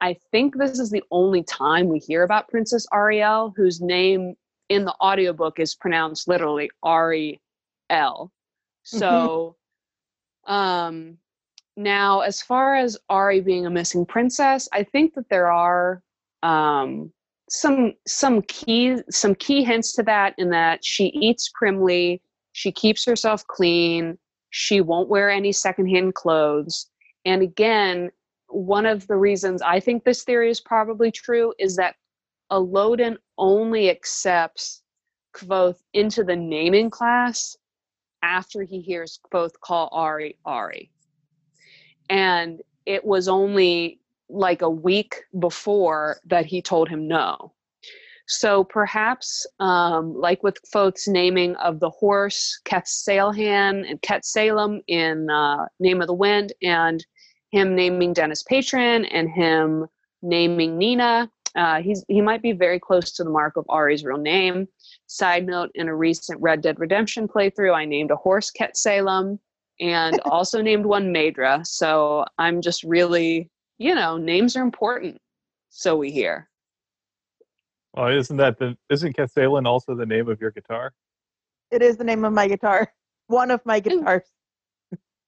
I 0.00 0.16
think 0.32 0.56
this 0.56 0.78
is 0.78 0.90
the 0.90 1.04
only 1.10 1.42
time 1.42 1.88
we 1.88 1.98
hear 1.98 2.22
about 2.22 2.48
Princess 2.48 2.86
Ariel, 2.90 3.52
whose 3.54 3.82
name 3.82 4.36
in 4.70 4.86
the 4.86 4.94
audiobook 5.02 5.60
is 5.60 5.74
pronounced 5.74 6.28
literally 6.28 6.70
Ari 6.82 7.42
L. 7.90 8.32
So, 8.84 9.56
mm-hmm. 10.48 10.54
um, 10.54 11.18
now 11.78 12.20
as 12.20 12.42
far 12.42 12.74
as 12.74 12.98
Auri 13.08 13.40
being 13.40 13.64
a 13.64 13.70
missing 13.70 14.04
princess, 14.04 14.68
I 14.72 14.82
think 14.82 15.14
that 15.14 15.28
there 15.30 15.50
are 15.50 16.02
um, 16.42 17.12
some 17.48 17.94
some 18.06 18.42
key 18.42 18.96
some 19.10 19.34
key 19.36 19.64
hints 19.64 19.94
to 19.94 20.02
that 20.02 20.34
in 20.38 20.50
that 20.50 20.84
she 20.84 21.06
eats 21.06 21.48
crimly, 21.48 22.20
she 22.52 22.72
keeps 22.72 23.04
herself 23.04 23.46
clean, 23.46 24.18
she 24.50 24.80
won't 24.80 25.08
wear 25.08 25.30
any 25.30 25.52
secondhand 25.52 26.14
clothes, 26.14 26.90
and 27.24 27.42
again, 27.42 28.10
one 28.48 28.86
of 28.86 29.06
the 29.06 29.16
reasons 29.16 29.62
I 29.62 29.78
think 29.78 30.04
this 30.04 30.24
theory 30.24 30.50
is 30.50 30.60
probably 30.60 31.12
true 31.12 31.54
is 31.58 31.76
that 31.76 31.94
Elodin 32.50 33.18
only 33.36 33.88
accepts 33.88 34.82
Kvothe 35.36 35.78
into 35.92 36.24
the 36.24 36.36
naming 36.36 36.90
class 36.90 37.56
after 38.22 38.62
he 38.62 38.80
hears 38.80 39.20
Kvothe 39.30 39.52
call 39.62 39.88
Auri 39.92 40.36
Auri. 40.44 40.90
And 42.08 42.60
it 42.86 43.04
was 43.04 43.28
only 43.28 44.00
like 44.28 44.62
a 44.62 44.70
week 44.70 45.22
before 45.38 46.18
that 46.26 46.46
he 46.46 46.62
told 46.62 46.88
him 46.88 47.08
no. 47.08 47.52
So 48.26 48.62
perhaps, 48.62 49.46
um, 49.58 50.14
like 50.14 50.42
with 50.42 50.58
Kvothe's 50.62 51.08
naming 51.08 51.56
of 51.56 51.80
the 51.80 51.88
horse, 51.88 52.60
Kethsailhan 52.66 53.88
and 53.88 54.00
Ketsalem 54.02 54.80
in 54.86 55.30
uh, 55.30 55.64
Name 55.80 56.02
of 56.02 56.08
the 56.08 56.14
Wind, 56.14 56.52
and 56.62 57.04
him 57.50 57.74
naming 57.74 58.12
Denna's 58.12 58.42
Patron 58.42 59.06
and 59.06 59.30
him 59.30 59.86
naming 60.20 60.76
Nina, 60.76 61.30
uh, 61.56 61.80
he's 61.80 62.04
he 62.08 62.20
might 62.20 62.42
be 62.42 62.52
very 62.52 62.78
close 62.78 63.12
to 63.12 63.24
the 63.24 63.30
mark 63.30 63.56
of 63.56 63.64
Auri's 63.68 64.04
real 64.04 64.18
name. 64.18 64.68
Side 65.06 65.46
note: 65.46 65.70
In 65.74 65.88
a 65.88 65.94
recent 65.94 66.40
Red 66.40 66.60
Dead 66.60 66.78
Redemption 66.78 67.26
playthrough, 67.28 67.74
I 67.74 67.84
named 67.84 68.10
a 68.10 68.16
horse 68.16 68.50
Ketsalem 68.50 69.38
and 69.80 70.20
also 70.24 70.62
named 70.62 70.86
one 70.86 71.12
Madra. 71.12 71.66
So 71.66 72.24
I'm 72.38 72.60
just 72.60 72.82
really 72.82 73.50
you 73.78 73.94
know, 73.94 74.16
names 74.16 74.56
are 74.56 74.62
important. 74.62 75.18
So 75.70 75.96
we 75.96 76.10
hear. 76.10 76.48
Well, 77.94 78.08
isn't 78.08 78.36
that 78.36 78.58
the 78.58 78.76
isn't 78.90 79.16
Ketsalem 79.16 79.66
also 79.66 79.94
the 79.94 80.06
name 80.06 80.28
of 80.28 80.40
your 80.40 80.50
guitar? 80.50 80.92
It 81.70 81.82
is 81.82 81.96
the 81.96 82.04
name 82.04 82.24
of 82.24 82.32
my 82.32 82.48
guitar. 82.48 82.92
One 83.28 83.50
of 83.50 83.64
my 83.64 83.80
guitars. 83.80 84.22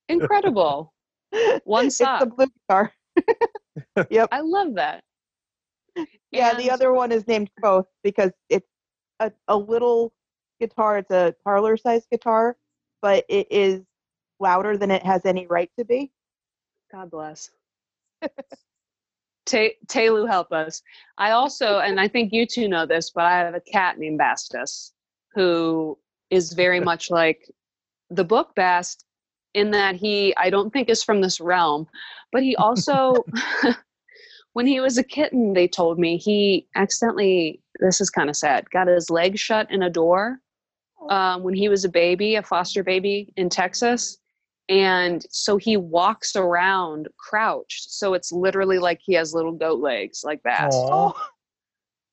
Incredible. 0.08 0.92
One 1.64 1.90
sock. 1.90 2.22
It's 2.22 2.30
the 2.30 2.36
blue 2.36 2.46
guitar. 2.68 2.92
yep. 4.10 4.28
I 4.32 4.40
love 4.40 4.74
that. 4.74 5.02
Yeah, 6.32 6.50
and... 6.50 6.58
the 6.58 6.70
other 6.70 6.92
one 6.92 7.12
is 7.12 7.26
named 7.26 7.50
Kvothe 7.62 7.84
because 8.02 8.32
it's 8.48 8.66
a, 9.20 9.30
a 9.48 9.56
little 9.56 10.12
guitar. 10.60 10.98
It's 10.98 11.10
a 11.10 11.34
parlor 11.44 11.76
size 11.76 12.06
guitar, 12.10 12.56
but 13.02 13.24
it 13.28 13.46
is 13.50 13.82
louder 14.40 14.76
than 14.76 14.90
it 14.90 15.04
has 15.04 15.24
any 15.24 15.46
right 15.46 15.70
to 15.78 15.84
be. 15.84 16.10
God 16.92 17.10
bless. 17.10 17.50
Tehlu 19.46 20.28
help 20.28 20.52
us. 20.52 20.82
I 21.18 21.32
also, 21.32 21.78
and 21.78 22.00
I 22.00 22.08
think 22.08 22.32
you 22.32 22.46
two 22.46 22.68
know 22.68 22.86
this, 22.86 23.10
but 23.10 23.24
I 23.24 23.38
have 23.38 23.54
a 23.54 23.60
cat 23.60 23.98
named 23.98 24.18
Bastus 24.18 24.92
who 25.34 25.98
is 26.30 26.52
very 26.52 26.80
much 26.80 27.10
like 27.10 27.50
the 28.10 28.24
book 28.24 28.54
Bast 28.54 29.04
in 29.54 29.70
that 29.72 29.96
he, 29.96 30.34
I 30.36 30.50
don't 30.50 30.72
think 30.72 30.88
is 30.88 31.02
from 31.02 31.20
this 31.20 31.40
realm, 31.40 31.88
but 32.32 32.42
he 32.42 32.54
also, 32.56 33.14
when 34.52 34.66
he 34.66 34.80
was 34.80 34.98
a 34.98 35.04
kitten, 35.04 35.52
they 35.52 35.66
told 35.66 35.98
me 35.98 36.16
he 36.16 36.68
accidentally, 36.76 37.60
this 37.80 38.00
is 38.00 38.10
kind 38.10 38.30
of 38.30 38.36
sad, 38.36 38.70
got 38.70 38.86
his 38.86 39.10
leg 39.10 39.38
shut 39.38 39.70
in 39.70 39.82
a 39.82 39.90
door 39.90 40.40
oh. 41.00 41.14
um, 41.14 41.42
when 41.42 41.54
he 41.54 41.68
was 41.68 41.84
a 41.84 41.88
baby, 41.88 42.36
a 42.36 42.42
foster 42.42 42.84
baby 42.84 43.32
in 43.36 43.48
Texas 43.48 44.18
and 44.70 45.26
so 45.30 45.56
he 45.56 45.76
walks 45.76 46.36
around 46.36 47.08
crouched. 47.18 47.92
So 47.92 48.14
it's 48.14 48.30
literally 48.30 48.78
like 48.78 49.00
he 49.02 49.14
has 49.14 49.34
little 49.34 49.52
goat 49.52 49.80
legs 49.80 50.22
like 50.24 50.42
that. 50.44 50.70
Aww. 50.70 51.12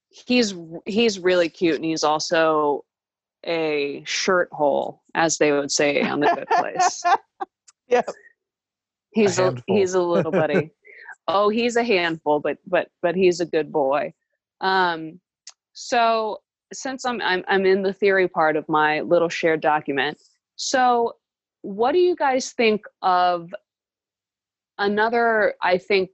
he's 0.09 0.55
he's 0.85 1.19
really 1.19 1.49
cute 1.49 1.75
and 1.75 1.85
he's 1.85 2.03
also 2.03 2.83
a 3.45 4.03
shirt 4.05 4.49
hole 4.51 5.03
as 5.13 5.37
they 5.37 5.51
would 5.51 5.71
say 5.71 6.01
on 6.01 6.19
the 6.19 6.33
good 6.35 6.49
place. 6.49 7.03
Yeah 7.89 8.01
he's 9.11 9.39
a, 9.39 9.47
a 9.47 9.63
he's 9.67 9.93
a 9.93 10.01
little 10.01 10.31
buddy. 10.31 10.71
Oh 11.29 11.49
he's 11.49 11.75
a 11.75 11.83
handful 11.83 12.39
but 12.39 12.57
but 12.65 12.89
but 13.01 13.13
he's 13.13 13.41
a 13.41 13.45
good 13.45 13.71
boy. 13.71 14.13
Um 14.61 15.19
so 15.73 16.39
since 16.73 17.05
I'm, 17.05 17.21
I'm 17.21 17.45
i'm 17.47 17.65
in 17.65 17.81
the 17.81 17.93
theory 17.93 18.27
part 18.27 18.55
of 18.55 18.67
my 18.67 19.01
little 19.01 19.29
shared 19.29 19.61
document 19.61 20.21
so 20.55 21.15
what 21.67 21.91
do 21.91 22.00
you 22.00 22.15
guys 22.15 22.51
think 22.51 22.86
of 23.01 23.53
another 24.77 25.53
i 25.62 25.77
think 25.77 26.09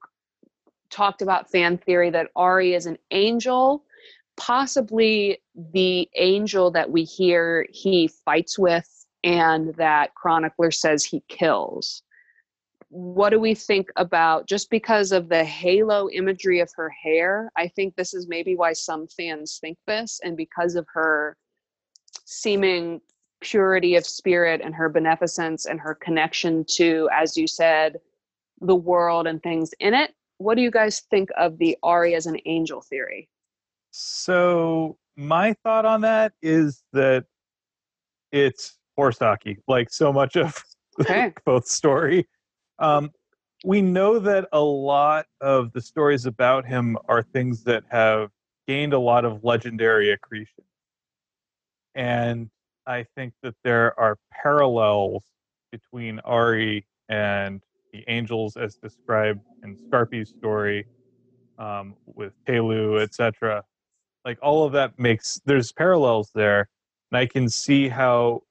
talked 0.90 1.22
about 1.22 1.52
fan 1.52 1.78
theory 1.78 2.10
that 2.10 2.30
auri 2.36 2.74
is 2.74 2.88
an 2.88 2.98
angel 3.12 3.84
possibly 4.36 5.38
the 5.74 6.10
angel 6.16 6.72
that 6.72 6.90
we 6.90 7.04
hear 7.04 7.68
he 7.72 8.08
fights 8.08 8.58
with 8.58 9.06
and 9.24 9.74
that 9.76 10.14
chronicler 10.16 10.72
says 10.72 11.06
he 11.06 11.24
kills? 11.30 12.04
What 12.90 13.30
do 13.30 13.40
we 13.40 13.56
think 13.56 13.90
about 13.96 14.48
just 14.48 14.70
because 14.70 15.12
of 15.12 15.30
the 15.30 15.44
halo 15.44 16.10
imagery 16.10 16.60
of 16.60 16.72
her 16.76 16.90
hair 16.90 17.52
i 17.58 17.68
think 17.68 17.96
this 17.96 18.14
is 18.14 18.28
maybe 18.28 18.56
why 18.56 18.74
some 18.74 19.08
fans 19.08 19.58
think 19.60 19.78
this 19.88 20.20
and 20.24 20.38
because 20.38 20.76
of 20.76 20.86
her 20.94 21.36
seeming 22.26 23.02
purity 23.44 23.96
of 23.96 24.06
spirit 24.06 24.62
and 24.64 24.74
her 24.74 24.90
beneficence 24.90 25.66
and 25.66 25.80
her 25.80 25.94
connection 25.94 26.66
to, 26.76 27.10
as 27.14 27.38
you 27.38 27.46
said, 27.46 27.98
the 28.62 28.76
world 28.76 29.28
and 29.28 29.44
things 29.44 29.72
in 29.80 29.94
it. 29.94 30.16
What 30.38 30.56
do 30.56 30.62
you 30.62 30.72
guys 30.72 31.02
think 31.12 31.30
of 31.38 31.58
the 31.58 31.78
Auri 31.84 32.16
as 32.16 32.26
an 32.26 32.38
angel 32.46 32.82
theory? 32.82 33.30
So 33.92 34.98
my 35.16 35.56
thought 35.64 35.86
on 35.86 36.02
that 36.02 36.34
is 36.42 36.84
that 36.94 37.26
it's 38.32 38.78
horse 38.96 39.20
hockey, 39.20 39.58
like 39.68 39.92
so 39.92 40.12
much 40.12 40.36
of 40.36 40.64
okay. 41.02 41.34
Kvothe 41.46 41.66
story. 41.66 42.28
Um, 42.80 43.12
we 43.66 43.82
know 43.82 44.20
that 44.20 44.48
a 44.52 44.60
lot 44.60 45.26
of 45.42 45.72
the 45.74 45.82
stories 45.82 46.26
about 46.26 46.66
him 46.66 46.98
are 47.08 47.24
things 47.24 47.64
that 47.66 47.84
have 47.90 48.30
gained 48.68 48.94
a 48.94 49.00
lot 49.00 49.26
of 49.26 49.44
legendary 49.44 50.12
accretion. 50.12 50.64
And 51.96 52.50
I 52.86 53.06
think 53.16 53.34
that 53.44 53.56
there 53.64 53.98
are 54.00 54.18
parallels 54.32 55.24
between 55.72 56.20
Auri 56.20 56.86
and 57.10 57.62
the 57.92 58.04
angels 58.08 58.58
as 58.58 58.76
described 58.76 59.42
in 59.64 59.76
Scarpi's 59.76 60.30
story 60.30 60.86
um, 61.58 61.96
with 62.06 62.34
Tehlu, 62.46 63.02
etc. 63.02 63.64
Like 64.26 64.38
all 64.42 64.66
of 64.66 64.74
that 64.74 64.98
makes 65.00 65.40
there's 65.46 65.72
parallels 65.72 66.32
there, 66.34 66.68
and 67.12 67.18
I 67.18 67.26
can 67.26 67.50
see 67.50 67.90
how, 67.90 68.42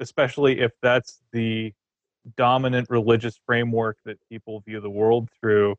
especially 0.00 0.60
if 0.60 0.72
that's 0.82 1.20
the 1.32 1.72
dominant 2.36 2.88
religious 2.88 3.38
framework 3.46 3.98
that 4.04 4.18
people 4.30 4.60
view 4.60 4.80
the 4.80 4.90
world 4.90 5.28
through, 5.40 5.76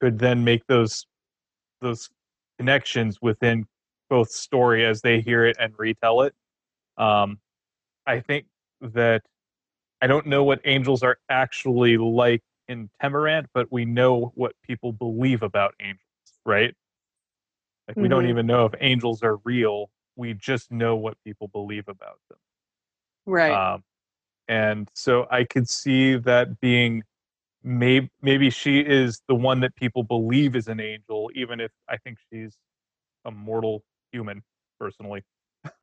could 0.00 0.18
then 0.18 0.44
make 0.44 0.66
those 0.66 1.06
those 1.80 2.08
connections 2.58 3.20
within 3.20 3.66
Kvothe 4.10 4.28
story 4.28 4.84
as 4.84 5.00
they 5.00 5.20
hear 5.20 5.44
it 5.44 5.56
and 5.58 5.74
retell 5.78 6.22
it 6.22 6.34
um, 6.98 7.38
I 8.06 8.20
think 8.20 8.46
that 8.80 9.22
I 10.00 10.06
don't 10.06 10.26
know 10.26 10.44
what 10.44 10.60
angels 10.64 11.02
are 11.02 11.18
actually 11.28 11.96
like 11.96 12.42
in 12.68 12.90
Temerant, 13.02 13.46
but 13.54 13.70
we 13.70 13.84
know 13.84 14.32
what 14.34 14.52
people 14.62 14.92
believe 14.92 15.42
about 15.42 15.74
angels, 15.80 16.00
right? 16.44 16.74
Like 17.88 17.96
we 17.96 18.04
mm-hmm. 18.04 18.10
don't 18.10 18.26
even 18.28 18.46
know 18.46 18.66
if 18.66 18.74
angels 18.80 19.22
are 19.22 19.36
real. 19.44 19.90
We 20.16 20.34
just 20.34 20.72
know 20.72 20.96
what 20.96 21.16
people 21.24 21.48
believe 21.48 21.88
about 21.88 22.18
them. 22.28 22.38
Right. 23.26 23.52
Um, 23.52 23.82
and 24.48 24.88
so 24.94 25.26
I 25.30 25.44
could 25.44 25.68
see 25.68 26.16
that 26.16 26.60
being 26.60 27.02
maybe 27.62 28.08
maybe 28.22 28.50
she 28.50 28.80
is 28.80 29.20
the 29.28 29.34
one 29.34 29.60
that 29.60 29.74
people 29.74 30.04
believe 30.04 30.54
is 30.54 30.68
an 30.68 30.80
angel, 30.80 31.30
even 31.34 31.60
if 31.60 31.72
I 31.88 31.96
think 31.96 32.18
she's 32.30 32.56
a 33.24 33.30
mortal 33.30 33.82
human 34.12 34.42
personally. 34.78 35.24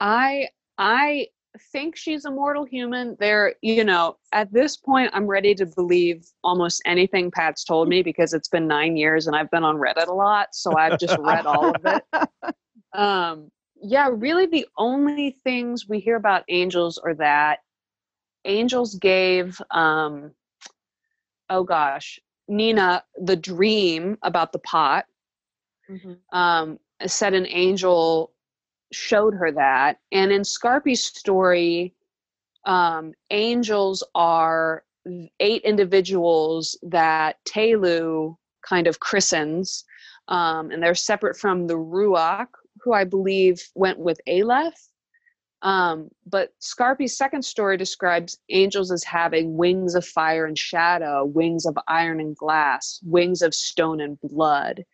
I 0.00 0.48
I 0.78 1.28
think 1.72 1.96
she's 1.96 2.24
a 2.24 2.30
mortal 2.30 2.64
human. 2.64 3.16
There, 3.18 3.54
you 3.62 3.84
know, 3.84 4.16
at 4.32 4.52
this 4.52 4.76
point, 4.76 5.10
I'm 5.14 5.26
ready 5.26 5.54
to 5.54 5.66
believe 5.66 6.26
almost 6.44 6.82
anything 6.84 7.30
Pat's 7.30 7.64
told 7.64 7.88
me 7.88 8.02
because 8.02 8.32
it's 8.32 8.48
been 8.48 8.66
nine 8.66 8.96
years 8.96 9.26
and 9.26 9.34
I've 9.34 9.50
been 9.50 9.64
on 9.64 9.76
Reddit 9.76 10.08
a 10.08 10.12
lot, 10.12 10.48
so 10.52 10.76
I've 10.76 10.98
just 10.98 11.16
read 11.18 11.46
all 11.46 11.74
of 11.74 11.84
it. 11.84 12.02
Um, 12.92 13.50
yeah, 13.82 14.08
really, 14.10 14.46
the 14.46 14.66
only 14.78 15.36
things 15.44 15.86
we 15.86 16.00
hear 16.00 16.16
about 16.16 16.44
angels 16.48 16.96
are 16.96 17.14
that 17.16 17.58
angels 18.46 18.94
gave, 18.94 19.60
um, 19.70 20.32
oh 21.50 21.62
gosh, 21.62 22.18
Nina 22.48 23.04
the 23.16 23.36
dream 23.36 24.16
about 24.22 24.52
the 24.52 24.60
pot. 24.60 25.04
Mm-hmm. 25.90 26.36
Um, 26.36 26.78
said 27.04 27.34
an 27.34 27.46
angel 27.48 28.32
showed 28.92 29.34
her 29.34 29.52
that. 29.52 29.98
And 30.12 30.32
in 30.32 30.42
Scarpi's 30.42 31.04
story, 31.04 31.94
um, 32.64 33.12
angels 33.30 34.02
are 34.14 34.84
eight 35.40 35.62
individuals 35.62 36.78
that 36.82 37.36
Tehlu 37.44 38.36
kind 38.62 38.86
of 38.86 39.00
christens, 39.00 39.84
um, 40.28 40.70
and 40.70 40.82
they're 40.82 40.94
separate 40.94 41.36
from 41.36 41.66
the 41.66 41.74
Ruach, 41.76 42.48
who 42.82 42.92
I 42.92 43.04
believe 43.04 43.62
went 43.74 43.98
with 43.98 44.20
Aleph. 44.26 44.74
Um, 45.62 46.10
but 46.26 46.50
Scarpi's 46.60 47.16
second 47.16 47.42
story 47.42 47.76
describes 47.76 48.38
angels 48.50 48.92
as 48.92 49.02
having 49.02 49.56
wings 49.56 49.94
of 49.94 50.04
fire 50.04 50.44
and 50.44 50.56
shadow, 50.56 51.24
wings 51.24 51.66
of 51.66 51.78
iron 51.88 52.20
and 52.20 52.36
glass, 52.36 53.00
wings 53.04 53.42
of 53.42 53.54
stone 53.54 54.00
and 54.00 54.20
blood. 54.20 54.84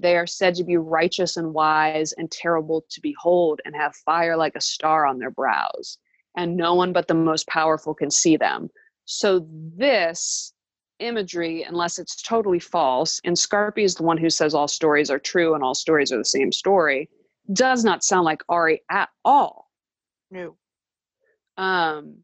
They 0.00 0.16
are 0.16 0.26
said 0.26 0.54
to 0.56 0.64
be 0.64 0.76
righteous 0.76 1.36
and 1.36 1.54
wise 1.54 2.12
and 2.12 2.30
terrible 2.30 2.84
to 2.90 3.00
behold 3.00 3.60
and 3.64 3.74
have 3.74 3.94
fire 3.96 4.36
like 4.36 4.54
a 4.56 4.60
star 4.60 5.06
on 5.06 5.18
their 5.18 5.30
brows. 5.30 5.98
And 6.36 6.56
no 6.56 6.74
one 6.74 6.92
but 6.92 7.08
the 7.08 7.14
most 7.14 7.46
powerful 7.48 7.94
can 7.94 8.10
see 8.10 8.36
them. 8.36 8.68
So, 9.06 9.46
this 9.50 10.52
imagery, 10.98 11.62
unless 11.62 11.98
it's 11.98 12.20
totally 12.22 12.58
false, 12.58 13.20
and 13.24 13.36
Scarpi 13.36 13.84
is 13.84 13.94
the 13.94 14.02
one 14.02 14.18
who 14.18 14.30
says 14.30 14.54
all 14.54 14.68
stories 14.68 15.10
are 15.10 15.18
true 15.18 15.54
and 15.54 15.62
all 15.62 15.74
stories 15.74 16.12
are 16.12 16.18
the 16.18 16.24
same 16.24 16.52
story, 16.52 17.08
does 17.52 17.84
not 17.84 18.04
sound 18.04 18.24
like 18.24 18.42
Auri 18.48 18.82
at 18.90 19.08
all 19.24 19.66
no. 20.30 20.56
Um, 21.56 22.18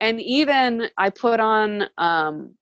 and 0.00 0.20
even 0.20 0.88
I 0.96 1.10
put 1.10 1.40
on 1.40 1.84
um, 1.98 2.54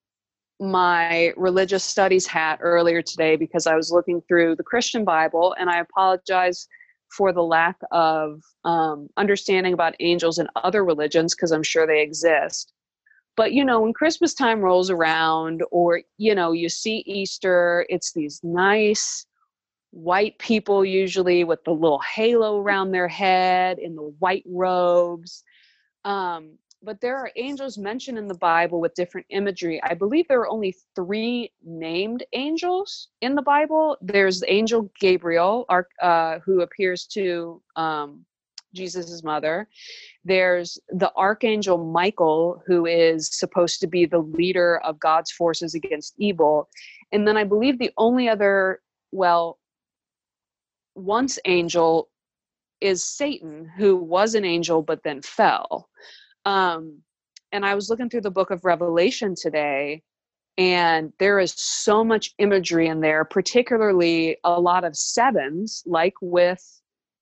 my 0.60 1.32
religious 1.36 1.84
studies 1.84 2.26
hat 2.26 2.58
earlier 2.62 3.02
today 3.02 3.36
because 3.36 3.66
I 3.66 3.74
was 3.74 3.90
looking 3.90 4.22
through 4.22 4.56
the 4.56 4.62
Christian 4.62 5.04
Bible, 5.04 5.54
and 5.58 5.68
I 5.68 5.80
apologize 5.80 6.66
for 7.08 7.32
the 7.32 7.42
lack 7.42 7.76
of 7.92 8.40
um, 8.64 9.08
understanding 9.16 9.72
about 9.72 9.94
angels 10.00 10.38
in 10.38 10.48
other 10.56 10.84
religions 10.84 11.34
because 11.34 11.52
I'm 11.52 11.62
sure 11.62 11.86
they 11.86 12.02
exist. 12.02 12.72
But 13.36 13.52
you 13.52 13.64
know, 13.64 13.80
when 13.80 13.92
Christmas 13.92 14.32
time 14.32 14.60
rolls 14.60 14.90
around, 14.90 15.62
or 15.70 16.00
you 16.16 16.34
know, 16.34 16.52
you 16.52 16.68
see 16.68 17.04
Easter, 17.06 17.86
it's 17.88 18.12
these 18.12 18.40
nice 18.42 19.26
white 19.90 20.38
people 20.38 20.84
usually 20.84 21.44
with 21.44 21.62
the 21.64 21.70
little 21.72 22.00
halo 22.00 22.58
around 22.58 22.90
their 22.90 23.08
head 23.08 23.78
in 23.78 23.94
the 23.94 24.14
white 24.18 24.44
robes 24.46 25.42
um, 26.04 26.58
but 26.82 27.00
there 27.00 27.16
are 27.16 27.30
angels 27.36 27.78
mentioned 27.78 28.18
in 28.18 28.28
the 28.28 28.34
bible 28.34 28.80
with 28.80 28.94
different 28.94 29.26
imagery. 29.30 29.80
I 29.82 29.94
believe 29.94 30.28
there 30.28 30.40
are 30.40 30.48
only 30.48 30.76
three 30.94 31.52
named 31.64 32.24
angels 32.32 33.08
in 33.20 33.34
the 33.34 33.42
bible. 33.42 33.96
There's 34.00 34.42
angel 34.46 34.90
gabriel 35.00 35.66
uh, 36.00 36.38
who 36.44 36.60
appears 36.60 37.06
to 37.08 37.62
um, 37.76 38.24
jesus' 38.74 39.22
mother. 39.22 39.68
There's 40.24 40.78
the 40.90 41.12
archangel 41.16 41.78
michael 41.78 42.62
who 42.66 42.86
is 42.86 43.36
supposed 43.36 43.80
to 43.80 43.86
be 43.86 44.06
the 44.06 44.18
leader 44.18 44.78
of 44.78 45.00
god's 45.00 45.32
forces 45.32 45.74
against 45.74 46.14
evil. 46.18 46.68
And 47.12 47.26
then 47.26 47.36
i 47.36 47.44
believe 47.44 47.78
the 47.78 47.92
only 47.96 48.28
other 48.28 48.80
well 49.12 49.58
once 50.94 51.38
angel 51.44 52.08
is 52.80 53.04
Satan, 53.04 53.70
who 53.76 53.96
was 53.96 54.34
an 54.34 54.44
angel 54.44 54.82
but 54.82 55.02
then 55.02 55.22
fell. 55.22 55.88
Um, 56.46 57.02
and 57.52 57.66
I 57.66 57.74
was 57.74 57.90
looking 57.90 58.08
through 58.08 58.22
the 58.22 58.30
book 58.30 58.50
of 58.50 58.64
Revelation 58.64 59.34
today, 59.34 60.02
and 60.56 61.12
there 61.18 61.38
is 61.38 61.52
so 61.56 62.02
much 62.02 62.32
imagery 62.38 62.86
in 62.86 63.00
there, 63.00 63.24
particularly 63.24 64.38
a 64.44 64.58
lot 64.58 64.84
of 64.84 64.96
sevens, 64.96 65.82
like 65.84 66.14
with 66.22 66.62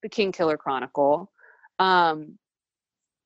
the 0.03 0.09
Kingkiller 0.09 0.57
Chronicle. 0.57 1.31
Um, 1.79 2.37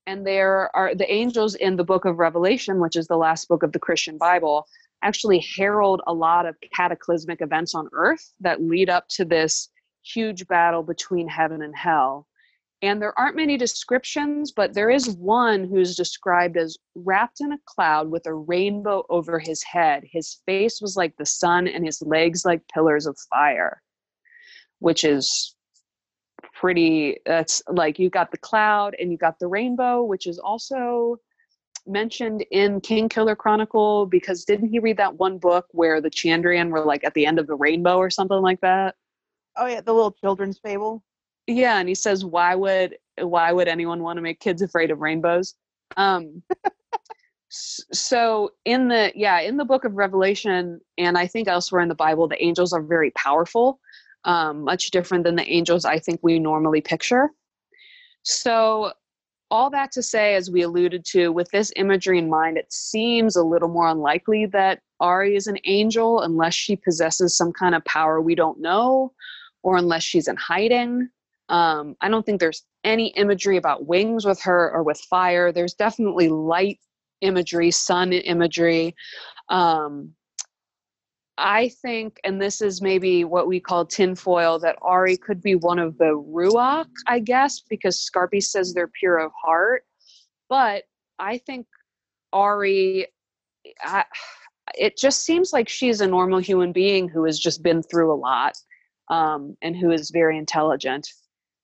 and 0.08 0.26
there 0.26 0.76
are 0.76 0.96
the 0.96 1.12
angels 1.12 1.54
in 1.54 1.76
the 1.76 1.84
book 1.84 2.06
of 2.06 2.18
Revelation, 2.18 2.80
which 2.80 2.96
is 2.96 3.08
the 3.08 3.18
last 3.18 3.48
book 3.48 3.62
of 3.62 3.74
the 3.74 3.80
Christian 3.80 4.18
Bible, 4.18 4.66
actually 5.04 5.46
herald 5.56 6.02
a 6.08 6.14
lot 6.14 6.46
of 6.46 6.56
cataclysmic 6.76 7.42
events 7.42 7.76
on 7.76 7.90
earth 7.94 8.34
that 8.40 8.62
lead 8.62 8.90
up 8.90 9.08
to 9.10 9.26
this 9.26 9.70
huge 10.02 10.48
battle 10.48 10.82
between 10.82 11.28
heaven 11.28 11.62
and 11.62 11.76
hell. 11.76 12.28
And 12.82 13.02
there 13.02 13.18
aren't 13.20 13.36
many 13.36 13.58
descriptions, 13.58 14.54
but 14.54 14.74
there 14.74 14.90
is 14.90 15.10
one 15.10 15.66
who's 15.66 15.98
described 15.98 16.56
as 16.56 16.78
wrapped 16.96 17.42
in 17.42 17.52
a 17.52 17.60
cloud 17.66 18.10
with 18.10 18.26
a 18.26 18.34
rainbow 18.34 19.04
over 19.10 19.38
his 19.38 19.62
head. 19.64 20.04
His 20.10 20.40
face 20.46 20.80
was 20.82 20.96
like 20.96 21.16
the 21.18 21.26
sun 21.26 21.68
and 21.68 21.86
his 21.86 22.02
legs 22.02 22.46
like 22.46 22.62
pillars 22.74 23.06
of 23.06 23.18
fire, 23.30 23.82
which 24.80 25.04
is 25.04 25.56
pretty. 26.54 27.18
That's 27.26 27.62
like 27.68 28.00
you 28.00 28.10
got 28.10 28.32
the 28.32 28.38
cloud 28.38 28.96
and 28.98 29.12
you 29.12 29.18
got 29.18 29.40
the 29.40 29.48
rainbow, 29.48 30.04
which 30.04 30.26
is 30.26 30.40
also 30.40 31.18
mentioned 31.86 32.46
in 32.52 32.80
Kingkiller 32.80 33.36
Chronicle 33.36 34.06
because 34.06 34.46
didn't 34.46 34.70
he 34.70 34.80
read 34.80 34.98
that 34.98 35.16
one 35.16 35.38
book 35.38 35.66
where 35.72 36.00
the 36.00 36.10
Chandrian 36.10 36.70
were 36.70 36.86
like 36.86 37.04
at 37.04 37.14
the 37.14 37.26
end 37.26 37.40
of 37.40 37.48
the 37.48 37.56
rainbow 37.56 37.98
or 37.98 38.10
something 38.10 38.42
like 38.42 38.62
that? 38.62 38.96
Oh 39.58 39.66
yeah, 39.66 39.82
the 39.82 39.94
little 39.94 40.12
children's 40.12 40.60
fable. 40.60 41.04
Yeah, 41.50 41.80
and 41.80 41.90
he 41.90 41.96
says, 41.96 42.24
"Why 42.24 42.54
would 42.54 42.96
why 43.18 43.52
would 43.52 43.68
anyone 43.68 44.04
want 44.04 44.18
to 44.18 44.22
make 44.22 44.40
kids 44.40 44.62
afraid 44.62 44.92
of 44.92 45.00
rainbows?" 45.00 45.56
Um, 45.98 46.44
so 47.50 48.52
in 48.66 48.88
the 48.90 49.12
yeah 49.16 49.40
in 49.40 49.58
the 49.58 49.66
book 49.66 49.84
of 49.84 49.96
Revelation, 49.96 50.80
and 51.00 51.18
I 51.18 51.26
think 51.26 51.48
elsewhere 51.48 51.82
in 51.82 51.90
the 51.90 51.96
Bible, 51.96 52.28
the 52.28 52.42
angels 52.44 52.72
are 52.72 52.84
very 52.84 53.10
powerful, 53.12 53.80
um, 54.26 54.64
much 54.64 54.92
different 54.92 55.24
than 55.24 55.36
the 55.36 55.50
angels 55.50 55.86
I 55.86 55.98
think 55.98 56.20
we 56.22 56.38
normally 56.38 56.82
picture. 56.82 57.32
So 58.22 58.94
all 59.50 59.72
that 59.72 59.92
to 59.94 60.04
say, 60.04 60.36
as 60.36 60.52
we 60.52 60.62
alluded 60.62 61.04
to, 61.06 61.30
with 61.30 61.50
this 61.50 61.74
imagery 61.76 62.20
in 62.20 62.30
mind, 62.30 62.58
it 62.60 62.72
seems 62.72 63.36
a 63.36 63.44
little 63.44 63.70
more 63.70 63.88
unlikely 63.88 64.46
that 64.48 64.82
Auri 65.00 65.36
is 65.36 65.48
an 65.48 65.58
angel 65.66 66.22
unless 66.22 66.54
she 66.54 66.76
possesses 66.76 67.36
some 67.36 67.52
kind 67.54 67.74
of 67.74 67.84
power 67.86 68.22
we 68.22 68.36
don't 68.36 68.62
know 68.62 69.14
or 69.64 69.78
unless 69.78 70.04
she's 70.04 70.28
in 70.28 70.36
hiding. 70.36 71.10
Um, 71.50 71.96
I 72.00 72.10
don't 72.10 72.26
think 72.26 72.40
there's 72.40 72.64
any 72.84 73.08
imagery 73.10 73.58
about 73.58 73.88
wings 73.88 74.26
with 74.26 74.42
her 74.44 74.72
or 74.72 74.84
with 74.84 75.00
fire. 75.02 75.52
There's 75.52 75.74
definitely 75.74 76.30
light 76.30 76.80
imagery, 77.22 77.72
sun 77.72 78.14
imagery. 78.14 78.96
Um, 79.50 80.14
I 81.38 81.70
think, 81.82 82.20
and 82.24 82.42
this 82.42 82.62
is 82.62 82.82
maybe 82.82 83.24
what 83.24 83.48
we 83.48 83.60
call 83.60 83.86
tinfoil, 83.86 84.60
that 84.60 84.78
Auri 84.82 85.18
could 85.18 85.42
be 85.42 85.56
one 85.56 85.80
of 85.80 85.98
the 85.98 86.22
Ruach, 86.34 86.90
I 87.08 87.20
guess, 87.20 87.62
because 87.62 87.98
Scarpi 87.98 88.44
says 88.44 88.74
they're 88.74 88.90
pure 89.00 89.18
of 89.18 89.32
heart. 89.42 89.84
But 90.50 90.84
I 91.18 91.38
think 91.38 91.66
Auri, 92.34 93.08
I, 93.82 94.04
it 94.78 94.98
just 94.98 95.24
seems 95.24 95.54
like 95.54 95.70
she's 95.70 96.02
a 96.02 96.08
normal 96.08 96.40
human 96.40 96.74
being 96.74 97.08
who 97.08 97.24
has 97.24 97.40
just 97.40 97.64
been 97.64 97.84
through 97.84 98.14
a 98.14 98.16
lot 98.16 98.56
um, 99.10 99.56
and 99.62 99.76
who 99.76 99.92
is 99.92 100.10
very 100.10 100.38
intelligent. 100.38 101.08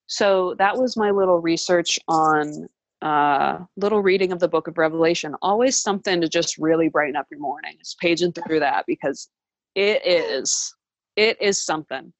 So 0.08 0.56
that 0.60 0.78
was 0.78 0.96
my 0.98 1.12
little 1.12 1.40
research 1.40 2.00
on 2.08 2.68
uh, 3.02 3.60
little 3.78 4.02
reading 4.02 4.32
of 4.32 4.40
the 4.40 4.48
book 4.48 4.68
of 4.68 4.78
Revelation. 4.78 5.36
Always 5.42 5.82
something 5.82 6.22
to 6.22 6.30
just 6.30 6.58
really 6.58 6.90
brighten 6.90 7.16
up 7.16 7.28
your 7.30 7.40
morning. 7.40 7.78
Paging 8.00 8.32
through 8.32 8.60
that 8.60 8.86
because 8.88 9.30
it 9.76 10.06
is 10.06 10.74
it 11.16 11.42
is 11.42 11.64
something. 11.64 12.12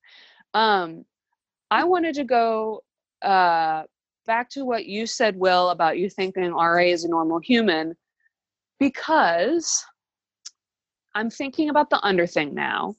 Um, 0.54 1.06
I 1.72 1.84
wanted 1.84 2.16
to 2.16 2.24
go 2.24 2.82
uh, 3.22 3.84
back 4.26 4.50
to 4.52 4.66
what 4.66 4.86
you 4.86 5.06
said, 5.06 5.36
Will, 5.36 5.70
about 5.70 5.98
you 5.98 6.10
thinking 6.10 6.54
Auri 6.54 6.92
is 6.92 7.04
a 7.04 7.10
normal 7.10 7.40
human, 7.40 7.96
because 8.80 9.84
I'm 11.14 11.30
thinking 11.30 11.70
about 11.70 11.90
the 11.90 12.00
under 12.06 12.28
thing 12.28 12.54
now, 12.54 12.96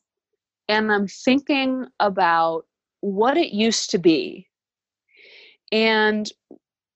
and 0.68 0.92
I'm 0.92 1.06
thinking 1.06 1.86
about 2.00 2.66
what 3.00 3.36
it 3.36 3.54
used 3.54 3.90
to 3.90 3.98
be. 3.98 4.45
And 5.72 6.30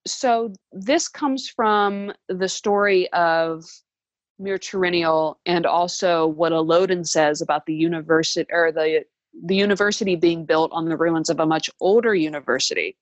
so 0.06 0.52
this 0.72 1.08
comes 1.08 1.48
from 1.48 2.12
the 2.28 2.48
story 2.48 3.12
of 3.12 3.64
Myr 4.38 4.58
Tariniel 4.58 5.36
and 5.44 5.66
also 5.66 6.26
what 6.26 6.52
Elodin 6.52 7.04
says 7.04 7.40
about 7.40 7.66
the 7.66 7.74
university 7.74 8.50
or 8.50 8.72
the 8.72 9.04
the 9.44 9.54
university 9.54 10.16
being 10.16 10.44
built 10.44 10.72
on 10.72 10.88
the 10.88 10.96
ruins 10.96 11.30
of 11.30 11.38
a 11.38 11.46
much 11.46 11.70
older 11.80 12.14
university. 12.14 12.96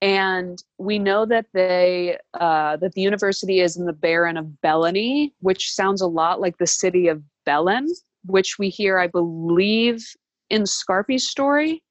And 0.00 0.62
we 0.78 0.98
know 0.98 1.26
that 1.26 1.46
they 1.52 2.18
uh, 2.34 2.76
that 2.76 2.92
the 2.92 3.00
university 3.00 3.60
is 3.60 3.76
in 3.76 3.86
the 3.86 3.92
Baron 3.92 4.36
of 4.36 4.46
Bellany, 4.62 5.32
which 5.40 5.70
sounds 5.70 6.00
a 6.00 6.06
lot 6.06 6.40
like 6.40 6.58
the 6.58 6.66
city 6.66 7.08
of 7.08 7.22
Belen, 7.44 7.88
which 8.24 8.58
we 8.58 8.68
hear, 8.68 8.98
I 8.98 9.06
believe, 9.06 10.04
in 10.50 10.66
Scarpi's 10.66 11.28
story. 11.28 11.82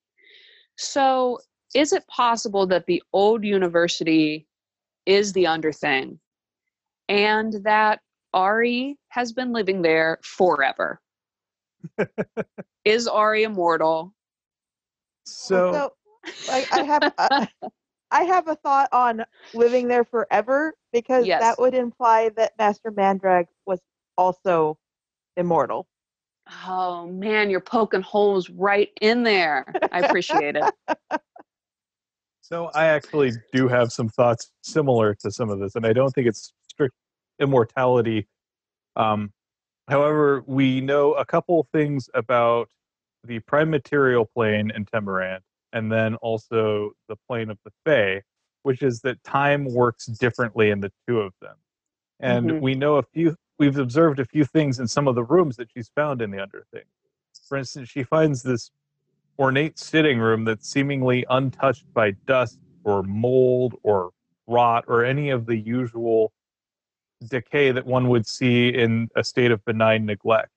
So, 0.78 1.40
is 1.74 1.94
it 1.94 2.08
possible 2.08 2.68
that 2.68 2.86
the 2.86 3.04
old 3.14 3.44
university 3.44 4.48
is 5.06 5.34
the 5.34 5.48
underthing, 5.48 6.20
and 7.10 7.54
that 7.66 8.02
Auri 8.34 8.98
has 9.10 9.34
been 9.34 9.52
living 9.54 9.82
there 9.82 10.20
forever? 10.24 11.00
is 12.86 13.08
Auri 13.08 13.44
immortal? 13.44 14.14
So, 15.26 15.72
so 15.74 15.94
I, 16.50 16.68
I 16.72 16.82
have 16.84 17.04
uh, 17.18 17.46
I 18.12 18.24
have 18.24 18.48
a 18.48 18.56
thought 18.56 18.90
on 18.92 19.26
living 19.54 19.88
there 19.88 20.04
forever 20.04 20.74
because 20.92 21.26
Yes. 21.28 21.42
that 21.42 21.60
would 21.60 21.74
imply 21.74 22.30
that 22.38 22.54
Master 22.58 22.92
Mandrag 22.92 23.48
was 23.66 23.80
also 24.18 24.78
immortal. 25.38 25.88
Oh 26.66 27.08
man, 27.08 27.50
you're 27.50 27.62
poking 27.62 28.02
holes 28.02 28.50
right 28.50 28.90
in 29.02 29.24
there. 29.24 29.78
I 29.92 30.00
appreciate 30.00 30.56
it. 30.56 30.70
so 32.54 32.70
I 32.76 32.86
actually 32.86 33.32
do 33.52 33.68
have 33.68 33.92
some 33.92 34.10
thoughts 34.10 34.52
similar 34.62 35.16
to 35.16 35.32
some 35.32 35.50
of 35.50 35.58
this, 35.58 35.74
and 35.74 35.88
I 35.88 35.92
don't 35.92 36.12
think 36.12 36.28
it's 36.28 36.54
strict 36.70 36.94
immortality. 37.40 38.28
Um, 38.96 39.34
however, 39.88 40.44
we 40.46 40.80
know 40.80 41.14
a 41.14 41.26
couple 41.26 41.68
things 41.74 42.12
about 42.14 42.70
the 43.24 43.40
prime 43.40 43.72
material 43.72 44.30
plane 44.36 44.72
in 44.76 44.86
Temerant, 44.86 45.40
and 45.72 45.92
then 45.92 46.14
also 46.18 46.92
the 47.08 47.16
plane 47.28 47.50
of 47.50 47.58
the 47.66 47.72
Fae, 47.86 48.22
which 48.62 48.84
is 48.84 49.00
that 49.00 49.24
time 49.24 49.66
works 49.66 50.06
differently 50.06 50.70
in 50.70 50.80
the 50.80 50.92
two 51.08 51.22
of 51.22 51.34
them. 51.42 51.56
And 52.20 52.52
Mhm. 52.52 52.62
we 52.62 52.76
know 52.76 52.98
a 52.98 53.04
few, 53.04 53.36
we've 53.58 53.80
observed 53.80 54.20
a 54.20 54.26
few 54.26 54.46
things 54.46 54.80
in 54.80 54.88
some 54.88 55.08
of 55.08 55.16
the 55.16 55.24
rooms 55.24 55.56
that 55.56 55.72
she's 55.72 55.90
found 55.90 56.22
in 56.22 56.30
the 56.30 56.38
Underthing. 56.38 56.86
For 57.50 57.58
instance, 57.58 57.90
she 57.90 58.04
finds 58.04 58.44
this 58.44 58.70
ornate 59.40 59.80
sitting 59.80 60.20
room 60.20 60.46
that's 60.46 60.70
seemingly 60.70 61.26
untouched 61.30 61.86
by 61.94 62.12
dust 62.26 62.60
or 62.84 63.04
mold 63.04 63.76
or 63.84 64.12
rot 64.48 64.86
or 64.88 65.04
any 65.04 65.30
of 65.30 65.46
the 65.46 65.56
usual 65.56 66.32
decay 67.28 67.72
that 67.72 67.86
one 67.86 68.10
would 68.10 68.28
see 68.28 68.70
in 68.70 69.10
a 69.16 69.24
state 69.24 69.52
of 69.52 69.64
benign 69.66 70.06
neglect. 70.06 70.50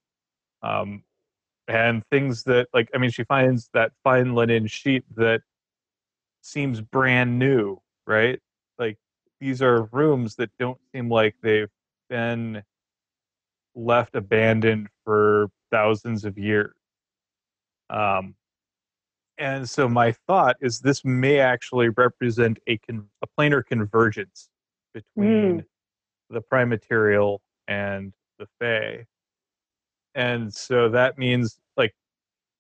Um, 0.62 1.02
and 1.68 2.02
things 2.10 2.44
that, 2.44 2.68
like, 2.72 2.88
I 2.94 2.98
mean, 2.98 3.10
she 3.10 3.24
finds 3.24 3.68
that 3.74 3.92
fine 4.04 4.34
linen 4.34 4.66
sheet 4.66 5.04
that 5.16 5.40
seems 6.42 6.80
brand 6.80 7.38
new, 7.38 7.80
right? 8.06 8.40
Like, 8.78 8.98
these 9.40 9.62
are 9.62 9.84
rooms 9.92 10.36
that 10.36 10.50
don't 10.58 10.78
seem 10.92 11.10
like 11.10 11.34
they've 11.42 11.70
been 12.08 12.62
left 13.74 14.14
abandoned 14.14 14.88
for 15.04 15.48
thousands 15.70 16.24
of 16.24 16.38
years. 16.38 16.74
Um, 17.90 18.34
and 19.38 19.68
so 19.68 19.88
my 19.88 20.12
thought 20.27 20.57
is 20.61 20.81
this 20.81 21.05
may 21.05 21.40
actually 21.40 21.90
represent 21.90 22.59
a, 22.66 22.79
con- 22.79 23.07
a 23.22 23.27
planar 23.38 23.64
convergence 23.64 24.49
between 24.94 25.59
mm. 25.59 25.64
the 26.31 26.40
prime 26.40 26.68
material 26.68 27.42
and 27.68 28.12
the 28.38 28.46
Fae. 28.59 29.05
And 30.14 30.53
so 30.53 30.88
that 30.88 31.18
means 31.18 31.59
like 31.77 31.94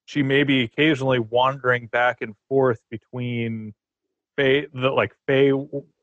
she 0.04 0.22
may 0.22 0.44
be 0.44 0.62
occasionally 0.62 1.18
wandering 1.18 1.86
back 1.86 2.18
and 2.20 2.34
forth 2.48 2.80
between 2.90 3.72
Fae, 4.36 4.66
the 4.74 4.90
like 4.90 5.14
Fae, 5.26 5.52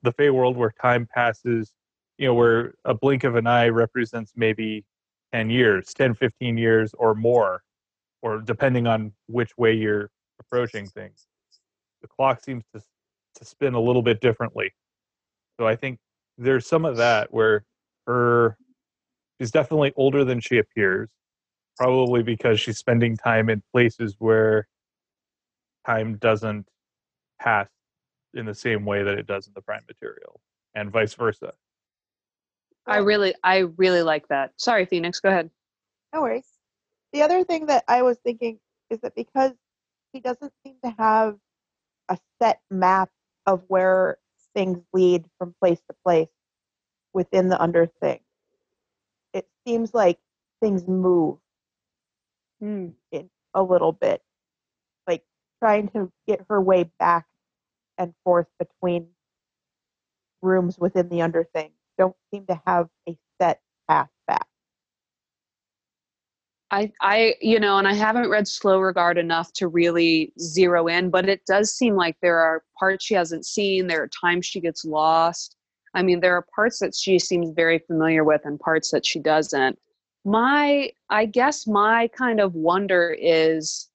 the 0.02 0.12
Fae 0.12 0.32
world 0.32 0.58
where 0.58 0.74
time 0.82 1.08
passes, 1.14 1.72
you 2.18 2.28
know, 2.28 2.34
where 2.34 2.74
a 2.84 2.96
blink 2.96 3.24
of 3.24 3.36
an 3.36 3.46
eye 3.46 3.70
represents 3.70 4.34
maybe 4.36 4.84
10 5.34 5.52
years, 5.52 5.94
10, 5.94 6.16
15 6.16 6.58
years 6.58 6.96
or 6.98 7.14
more, 7.14 7.62
or 8.24 8.40
depending 8.40 8.88
on 8.88 9.12
which 9.28 9.56
way 9.58 9.74
you're 9.74 10.10
approaching 10.54 10.88
things. 10.88 11.28
The 12.02 12.08
clock 12.08 12.44
seems 12.44 12.64
to 12.76 12.82
to 13.36 13.46
spin 13.46 13.74
a 13.74 13.80
little 13.80 14.04
bit 14.04 14.22
differently. 14.22 14.72
So 15.60 15.68
I 15.68 15.76
think 15.76 15.98
there's 16.38 16.68
some 16.68 16.86
of 16.86 16.98
that 16.98 17.34
where 17.34 17.66
her 18.06 18.58
she's 19.40 19.52
definitely 19.52 19.94
older 19.96 20.24
than 20.24 20.40
she 20.40 20.60
appears, 20.60 21.10
probably 21.78 22.22
because 22.22 22.60
she's 22.60 22.78
spending 22.78 23.18
time 23.18 23.50
in 23.50 23.64
places 23.72 24.16
where 24.20 24.68
time 25.88 26.18
doesn't 26.18 26.68
pass 27.42 27.68
in 28.36 28.46
the 28.46 28.54
same 28.54 28.86
way 28.86 29.04
that 29.04 29.18
it 29.18 29.26
does 29.26 29.48
in 29.48 29.54
the 29.56 29.62
prime 29.62 29.84
material, 29.88 30.40
and 30.76 30.92
vice 30.92 31.14
versa. 31.16 31.54
I 32.86 33.00
oh. 33.00 33.04
really 33.04 33.34
I 33.44 33.60
really 33.78 34.04
like 34.04 34.28
that. 34.28 34.52
Sorry, 34.58 34.86
Phoenix, 34.86 35.20
go 35.20 35.30
ahead. 35.30 35.50
No 36.14 36.22
worries. 36.22 36.48
The 37.14 37.24
other 37.24 37.44
thing 37.44 37.66
that 37.68 37.84
I 37.88 38.04
was 38.04 38.18
thinking 38.24 38.60
is 38.92 39.00
that 39.00 39.16
because 39.16 39.54
he 40.14 40.22
doesn't 40.22 40.54
seem 40.66 40.76
to 40.86 40.92
have 41.00 41.38
a 42.10 42.18
set 42.42 42.62
map 42.72 43.10
of 43.48 43.64
where 43.70 44.18
things 44.56 44.80
lead 44.94 45.26
from 45.40 45.56
place 45.62 45.82
to 45.90 45.96
place 46.06 46.30
within 47.14 47.50
the 47.50 47.60
underthing, 47.60 48.20
it 49.34 49.48
seems 49.66 49.94
like 49.94 50.20
things 50.62 50.88
move 50.88 51.40
Hmm. 52.60 52.90
a 53.54 53.64
little 53.64 53.92
bit, 53.92 54.22
like 55.08 55.24
trying 55.60 55.90
to 55.90 56.12
get 56.28 56.46
her 56.50 56.62
way 56.62 56.84
back 57.00 57.28
and 57.98 58.14
forth 58.24 58.48
between 58.60 59.10
rooms 60.42 60.80
within 60.80 61.10
the 61.10 61.22
underthing. 61.22 61.72
Don't 61.98 62.16
seem 62.32 62.46
to 62.48 62.62
have 62.66 62.90
a 63.10 63.18
set 63.42 63.62
path. 63.90 64.10
I, 66.74 66.92
I, 67.02 67.36
you 67.40 67.60
know, 67.60 67.78
and 67.78 67.88
I 67.88 67.94
haven't 67.94 68.32
read 68.32 68.48
Slow 68.48 68.80
Regard 68.80 69.20
enough 69.20 69.54
to 69.54 69.68
really 69.68 70.34
zero 70.40 70.88
in, 70.88 71.12
but 71.12 71.30
it 71.30 71.46
does 71.46 71.72
seem 71.72 71.96
like 71.96 72.18
there 72.20 72.40
are 72.40 72.64
parts 72.80 73.06
she 73.06 73.14
hasn't 73.14 73.46
seen. 73.46 73.86
There 73.86 74.02
are 74.02 74.10
times 74.10 74.48
she 74.48 74.60
gets 74.60 74.84
lost. 74.84 75.56
I 75.94 76.02
mean, 76.02 76.20
there 76.20 76.36
are 76.36 76.48
parts 76.56 76.80
that 76.80 76.96
she 76.96 77.20
seems 77.20 77.52
very 77.52 77.78
familiar 77.78 78.24
with 78.24 78.42
and 78.44 78.60
parts 78.60 78.90
that 78.90 79.06
she 79.06 79.20
doesn't. 79.20 79.78
My, 80.26 80.90
I 81.12 81.28
guess 81.28 81.68
my 81.68 82.08
kind 82.08 82.40
of 82.40 82.56
wonder 82.56 83.16
is, 83.22 83.90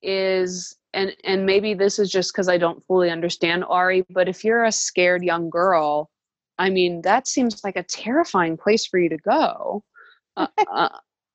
is, 0.00 0.76
and, 0.94 1.16
and 1.24 1.46
maybe 1.46 1.74
this 1.74 1.98
is 1.98 2.12
just 2.12 2.32
because 2.32 2.48
I 2.48 2.58
don't 2.58 2.84
fully 2.86 3.10
understand 3.10 3.64
Ari, 3.64 4.04
but 4.08 4.28
if 4.28 4.44
you're 4.44 4.64
a 4.64 4.70
scared 4.70 5.24
young 5.24 5.50
girl, 5.50 6.10
I 6.60 6.70
mean, 6.70 7.02
that 7.02 7.26
seems 7.26 7.64
like 7.64 7.74
a 7.74 7.82
terrifying 7.82 8.56
place 8.56 8.86
for 8.86 9.00
you 9.00 9.08
to 9.08 9.18
go. 9.18 9.82
Uh, 10.36 10.46
uh, 10.70 10.88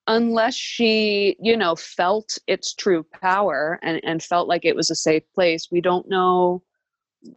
unless 0.07 0.55
she 0.55 1.35
you 1.41 1.55
know 1.55 1.75
felt 1.75 2.37
its 2.47 2.73
true 2.73 3.05
power 3.21 3.79
and, 3.81 4.01
and 4.03 4.21
felt 4.21 4.47
like 4.47 4.65
it 4.65 4.75
was 4.75 4.89
a 4.89 4.95
safe 4.95 5.23
place 5.33 5.69
we 5.71 5.81
don't 5.81 6.09
know 6.09 6.61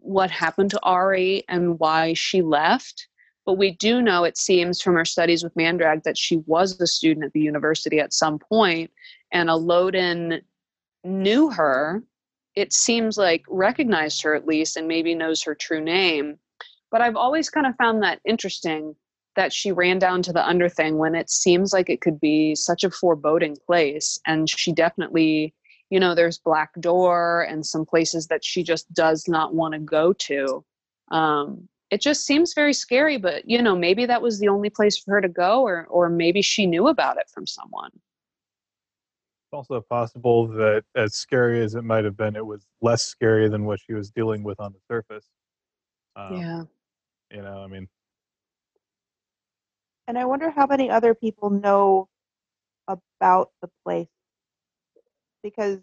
what 0.01 0.31
happened 0.31 0.71
to 0.71 0.85
auri 0.85 1.45
and 1.49 1.79
why 1.79 2.13
she 2.15 2.43
left 2.43 3.09
but 3.45 3.57
we 3.57 3.71
do 3.71 4.03
know 4.03 4.25
it 4.25 4.37
seems 4.37 4.83
from 4.83 4.95
her 4.95 5.05
studies 5.05 5.45
with 5.45 5.55
mandrag 5.55 6.03
that 6.03 6.19
she 6.19 6.39
was 6.47 6.81
a 6.81 6.87
student 6.87 7.25
at 7.25 7.33
the 7.33 7.41
university 7.41 8.01
at 8.01 8.13
some 8.13 8.39
point 8.39 8.91
and 9.33 9.49
Elodin 9.49 10.41
knew 11.05 11.51
her 11.51 12.03
it 12.57 12.73
seems 12.73 13.17
like 13.17 13.45
recognized 13.49 14.23
her 14.23 14.35
at 14.35 14.47
least 14.47 14.77
and 14.77 14.89
maybe 14.89 15.15
knows 15.15 15.43
her 15.43 15.55
true 15.55 15.81
name 15.81 16.37
but 16.91 17.01
i've 17.01 17.15
always 17.15 17.49
kind 17.49 17.67
of 17.67 17.77
found 17.77 18.03
that 18.03 18.21
interesting 18.25 18.97
that 19.37 19.53
she 19.53 19.71
ran 19.71 19.99
down 19.99 20.23
to 20.23 20.33
the 20.33 20.45
underthing 20.45 20.99
when 20.99 21.15
it 21.15 21.31
seems 21.31 21.73
like 21.73 21.89
it 21.89 22.01
could 22.01 22.19
be 22.19 22.55
such 22.55 22.85
a 22.85 22.91
foreboding 22.91 23.57
place 23.67 24.19
and 24.27 24.49
she 24.49 24.73
definitely 24.73 25.55
you 25.91 26.01
know 26.01 26.15
there's 26.15 26.39
black 26.39 26.71
door 26.81 27.43
and 27.49 27.65
some 27.65 27.85
places 27.85 28.27
that 28.27 28.45
she 28.45 28.63
just 28.63 28.93
does 28.93 29.29
not 29.29 29.55
want 29.55 29.75
to 29.75 29.81
go 29.81 30.13
to 30.13 30.65
um, 31.13 31.69
it 31.91 32.01
just 32.01 32.27
seems 32.27 32.55
very 32.55 32.73
scary 32.73 33.17
but 33.17 33.49
you 33.49 33.63
know 33.63 33.77
maybe 33.77 34.07
that 34.07 34.23
was 34.23 34.41
the 34.41 34.49
only 34.49 34.71
place 34.71 34.99
for 34.99 35.13
her 35.13 35.21
to 35.21 35.29
go 35.29 35.63
or 35.63 35.87
or 35.89 36.09
maybe 36.09 36.43
she 36.43 36.67
knew 36.67 36.89
about 36.89 37.17
it 37.17 37.29
from 37.33 37.47
someone 37.47 37.91
It's 37.95 39.53
also 39.53 39.81
possible 39.81 40.49
that, 40.49 40.83
as 40.97 41.15
scary 41.15 41.63
as 41.63 41.77
it 41.77 41.83
might 41.85 42.05
have 42.05 42.17
been, 42.17 42.35
it 42.35 42.45
was 42.45 42.67
less 42.83 43.05
scary 43.05 43.49
than 43.49 43.65
what 43.65 43.79
she 43.79 43.93
was 43.95 44.11
dealing 44.11 44.43
with 44.43 44.59
on 44.59 44.73
the 44.73 44.81
surface. 44.89 45.27
Um, 46.17 46.37
yeah. 46.37 46.63
You 47.31 47.43
know, 47.43 47.63
I 47.63 47.69
mean, 47.69 47.89
And 50.09 50.19
I 50.19 50.25
wonder 50.25 50.51
how 50.51 50.67
many 50.67 50.91
other 50.91 51.15
people 51.15 51.51
know 51.51 52.09
about 52.89 53.51
the 53.61 53.69
place. 53.85 54.09
Because 55.43 55.81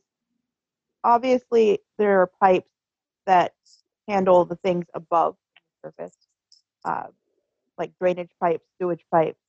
obviously 1.04 1.80
there 1.98 2.22
are 2.22 2.32
pipes 2.42 2.70
that 3.26 3.54
handle 4.08 4.46
the 4.46 4.56
things 4.58 4.86
above 4.94 5.36
the 5.82 5.90
surface, 5.90 6.18
uh, 6.86 7.08
like 7.78 7.92
drainage 8.00 8.32
pipes, 8.40 8.66
sewage 8.80 9.06
pipes. 9.12 9.40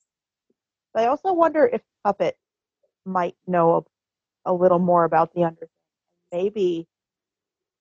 But 0.92 1.04
I 1.04 1.06
also 1.06 1.32
wonder 1.32 1.66
if 1.66 1.82
Puppet 2.04 2.36
might 3.04 3.36
know 3.46 3.86
a, 4.46 4.52
a 4.52 4.54
little 4.54 4.78
more 4.78 5.04
about 5.04 5.34
the 5.34 5.44
underground. 5.44 5.70
Maybe 6.32 6.86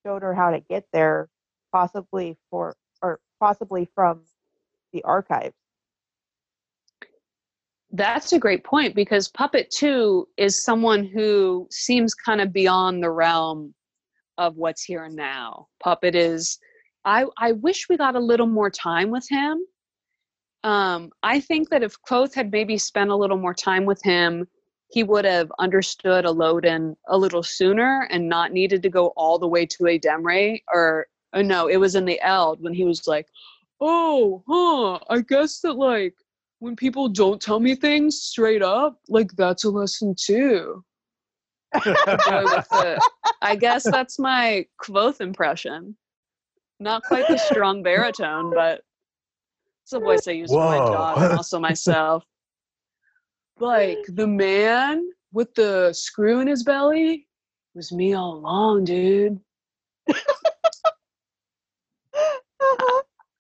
showed 0.06 0.22
her 0.22 0.34
how 0.34 0.52
to 0.52 0.60
get 0.60 0.86
there, 0.94 1.30
possibly 1.72 2.38
for 2.50 2.76
or 3.02 3.20
possibly 3.40 3.88
from 3.96 4.22
the 4.92 5.04
archives. 5.04 5.56
That's 7.96 8.34
a 8.34 8.40
great 8.40 8.64
point 8.64 8.96
because 8.96 9.28
Puppet 9.28 9.70
2 9.70 10.28
is 10.38 10.64
someone 10.64 11.06
who 11.06 11.68
seems 11.70 12.16
kind 12.16 12.42
of 12.42 12.52
beyond 12.52 13.04
the 13.04 13.12
realm 13.12 13.76
of 14.40 14.58
what's 14.58 14.84
here 14.84 15.04
and 15.04 15.16
now. 15.16 15.68
Puppet 15.82 16.16
is 16.16 16.58
I 17.06 17.26
I 17.38 17.52
wish 17.52 17.88
we 17.88 17.98
got 17.98 18.16
a 18.16 18.20
little 18.20 18.48
more 18.48 18.72
time 18.72 19.12
with 19.12 19.28
him. 19.30 19.60
Um, 20.64 21.12
I 21.22 21.40
think 21.40 21.70
that 21.70 21.84
if 21.84 21.96
Kvothe 22.02 22.34
had 22.34 22.52
maybe 22.52 22.80
spent 22.80 23.12
a 23.12 23.16
little 23.16 23.38
more 23.38 23.54
time 23.54 23.86
with 23.86 24.02
him, 24.02 24.48
he 24.90 25.04
would 25.04 25.26
have 25.26 25.52
understood 25.60 26.26
Elodin 26.26 26.96
a 27.10 27.18
little 27.18 27.44
sooner 27.44 28.08
and 28.10 28.28
not 28.28 28.54
needed 28.54 28.82
to 28.84 28.90
go 28.90 29.08
all 29.18 29.38
the 29.38 29.48
way 29.48 29.68
to 29.68 29.84
Ademre 29.84 30.64
or 30.74 31.06
oh 31.34 31.44
no, 31.44 31.68
it 31.68 31.78
was 31.78 31.94
in 31.94 32.06
the 32.06 32.20
Eld 32.22 32.62
when 32.64 32.74
he 32.74 32.86
was 32.86 33.06
like, 33.08 33.28
"Oh, 33.80 34.44
huh, 34.48 35.00
I 35.14 35.22
guess 35.22 35.60
that 35.60 35.74
like 35.74 36.16
when 36.64 36.76
people 36.78 37.10
don't 37.10 37.42
tell 37.42 37.60
me 37.60 37.76
things 37.76 38.22
straight 38.22 38.62
up, 38.62 38.98
like 39.10 39.30
that's 39.34 39.66
a 39.66 39.70
lesson 39.70 40.16
too." 40.18 40.82
Boy 41.74 41.82
with 41.84 42.70
the- 42.70 43.10
I 43.42 43.58
guess 43.58 43.84
that's 43.84 44.18
my 44.18 44.66
Kvothe 44.82 45.20
impression. 45.20 45.98
Not 46.80 47.04
quite 47.04 47.28
the 47.28 47.38
strong 47.38 47.84
baritone, 47.84 48.54
but 48.54 48.82
it's 49.84 49.92
the 49.92 50.00
voice 50.00 50.26
I 50.28 50.32
use 50.32 50.52
for 50.52 50.64
my 50.64 50.78
Whoa. 50.78 50.94
dog 50.94 51.18
and 51.18 51.34
also 51.38 51.60
myself. 51.60 52.24
Like 53.60 54.00
the 54.08 54.28
man 54.28 55.10
with 55.34 55.54
the 55.56 55.92
screw 55.92 56.40
in 56.40 56.48
his 56.48 56.64
belly 56.64 57.28
was 57.76 57.92
me 57.92 58.14
all 58.14 58.36
along, 58.36 58.86
dude. 58.86 59.38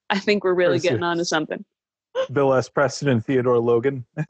I 0.10 0.20
think 0.20 0.44
we're 0.44 0.54
really 0.54 0.80
getting 0.80 1.00
your- 1.00 1.08
onto 1.08 1.24
something. 1.24 1.64
Bill 2.32 2.54
S. 2.54 2.70
Preston 2.70 3.10
and 3.10 3.26
Theodore 3.26 3.60
Logan. 3.60 4.06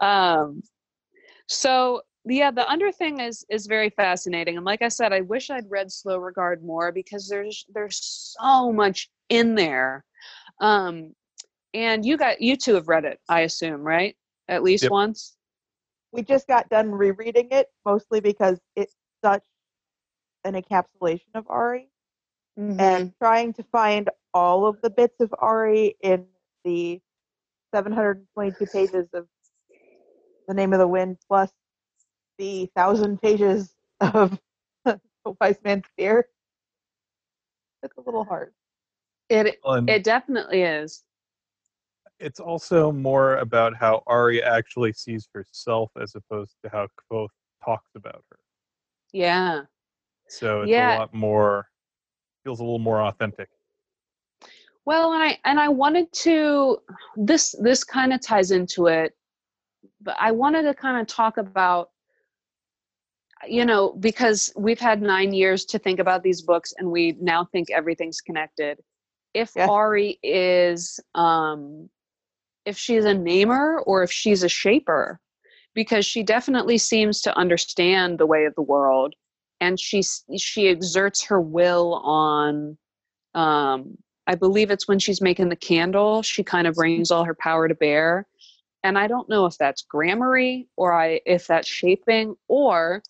um 0.00 0.62
so 1.46 2.02
yeah 2.24 2.50
the 2.50 2.68
under 2.68 2.90
thing 2.90 3.20
is 3.20 3.44
is 3.48 3.66
very 3.66 3.90
fascinating 3.90 4.56
and 4.56 4.64
like 4.66 4.82
i 4.82 4.88
said 4.88 5.12
i 5.12 5.20
wish 5.20 5.50
i'd 5.50 5.70
read 5.70 5.90
slow 5.90 6.18
regard 6.18 6.64
more 6.64 6.90
because 6.92 7.28
there's 7.28 7.64
there's 7.72 8.34
so 8.38 8.72
much 8.72 9.08
in 9.28 9.54
there 9.54 10.04
um 10.60 11.14
and 11.72 12.04
you 12.04 12.16
got 12.16 12.40
you 12.40 12.56
two 12.56 12.74
have 12.74 12.88
read 12.88 13.04
it 13.04 13.20
i 13.28 13.40
assume 13.42 13.82
right 13.82 14.16
at 14.48 14.62
least 14.62 14.84
Yep. 14.84 14.90
once 14.90 15.36
we 16.12 16.22
just 16.22 16.46
got 16.46 16.68
done 16.68 16.90
rereading 16.90 17.48
it 17.50 17.68
mostly 17.84 18.20
because 18.20 18.58
it's 18.74 18.96
such 19.24 19.44
an 20.44 20.54
encapsulation 20.54 21.34
of 21.34 21.46
Auri 21.48 21.90
and 22.78 23.12
trying 23.18 23.52
to 23.52 23.62
find 23.64 24.08
all 24.36 24.66
of 24.66 24.76
the 24.82 24.90
bits 24.90 25.18
of 25.20 25.34
Auri 25.38 25.96
in 26.02 26.26
the 26.62 27.00
722 27.74 28.66
pages 28.66 29.08
of 29.14 29.26
The 30.46 30.52
Name 30.54 30.74
of 30.74 30.78
the 30.78 30.86
Wind 30.86 31.16
plus 31.26 31.50
the 32.36 32.70
thousand 32.76 33.22
pages 33.22 33.74
of 34.00 34.38
The 34.84 35.00
Wise 35.40 35.56
Man's 35.64 35.84
Fear. 35.96 36.26
It's 37.82 37.96
a 37.96 38.00
little 38.02 38.24
hard. 38.24 38.52
it 39.30 39.58
And 39.64 39.88
it 39.88 40.04
definitely 40.04 40.62
is 40.62 41.04
it's 42.18 42.40
also 42.40 42.92
more 42.92 43.36
about 43.36 43.74
how 43.74 44.02
Auri 44.06 44.42
actually 44.42 44.92
sees 44.92 45.28
herself 45.32 45.90
as 46.00 46.14
opposed 46.14 46.56
to 46.62 46.70
how 46.70 46.88
Kvothe 47.10 47.28
talks 47.64 47.90
about 47.94 48.22
her. 48.30 48.38
yeah 49.12 49.62
So 50.28 50.62
it's 50.62 50.72
Yeah. 50.72 50.94
a 50.96 50.98
lot 50.98 51.14
more, 51.14 51.68
feels 52.44 52.60
a 52.60 52.64
little 52.64 52.78
more 52.78 53.00
authentic. 53.02 53.48
Well, 54.86 55.12
and 55.12 55.22
I 55.22 55.38
and 55.44 55.58
I 55.58 55.68
wanted 55.68 56.12
to 56.12 56.78
this 57.16 57.54
this 57.60 57.82
kind 57.82 58.12
of 58.12 58.20
ties 58.22 58.52
into 58.52 58.86
it, 58.86 59.14
but 60.00 60.16
I 60.18 60.30
wanted 60.30 60.62
to 60.62 60.74
kind 60.74 61.00
of 61.00 61.08
talk 61.08 61.38
about 61.38 61.90
you 63.46 63.64
know 63.66 63.92
because 64.00 64.52
we've 64.56 64.80
had 64.80 65.02
9 65.02 65.32
years 65.34 65.64
to 65.66 65.78
think 65.78 65.98
about 65.98 66.22
these 66.22 66.40
books 66.40 66.72
and 66.78 66.90
we 66.90 67.16
now 67.20 67.44
think 67.44 67.70
everything's 67.70 68.20
connected. 68.20 68.78
If 69.34 69.50
Yeah. 69.56 69.66
Auri 69.66 70.18
is 70.22 71.00
um 71.16 71.90
if 72.64 72.78
she's 72.78 73.04
a 73.04 73.14
namer 73.14 73.80
or 73.86 74.02
if 74.04 74.12
she's 74.12 74.42
a 74.44 74.48
shaper 74.48 75.20
because 75.74 76.06
she 76.06 76.22
definitely 76.22 76.78
seems 76.78 77.20
to 77.22 77.36
understand 77.36 78.18
the 78.18 78.26
way 78.26 78.44
of 78.44 78.54
the 78.54 78.62
world 78.62 79.14
and 79.60 79.78
she 79.80 80.02
she 80.38 80.68
exerts 80.68 81.24
her 81.24 81.40
will 81.40 81.94
on 82.04 82.78
um 83.34 83.96
I 84.26 84.34
believe 84.34 84.70
it's 84.70 84.88
when 84.88 84.98
she's 84.98 85.20
making 85.20 85.48
the 85.48 85.56
candle, 85.56 86.22
she 86.22 86.42
kind 86.42 86.66
of 86.66 86.74
brings 86.74 87.10
all 87.10 87.24
her 87.24 87.36
power 87.38 87.68
to 87.68 87.74
bear. 87.74 88.26
And 88.82 88.98
I 88.98 89.06
don't 89.06 89.28
know 89.28 89.46
if 89.46 89.56
that's 89.58 89.84
grammarie 89.84 90.66
or 90.76 90.92
I 90.92 91.20
if 91.26 91.46
that's 91.46 91.68
shaping 91.68 92.36
or 92.48 93.02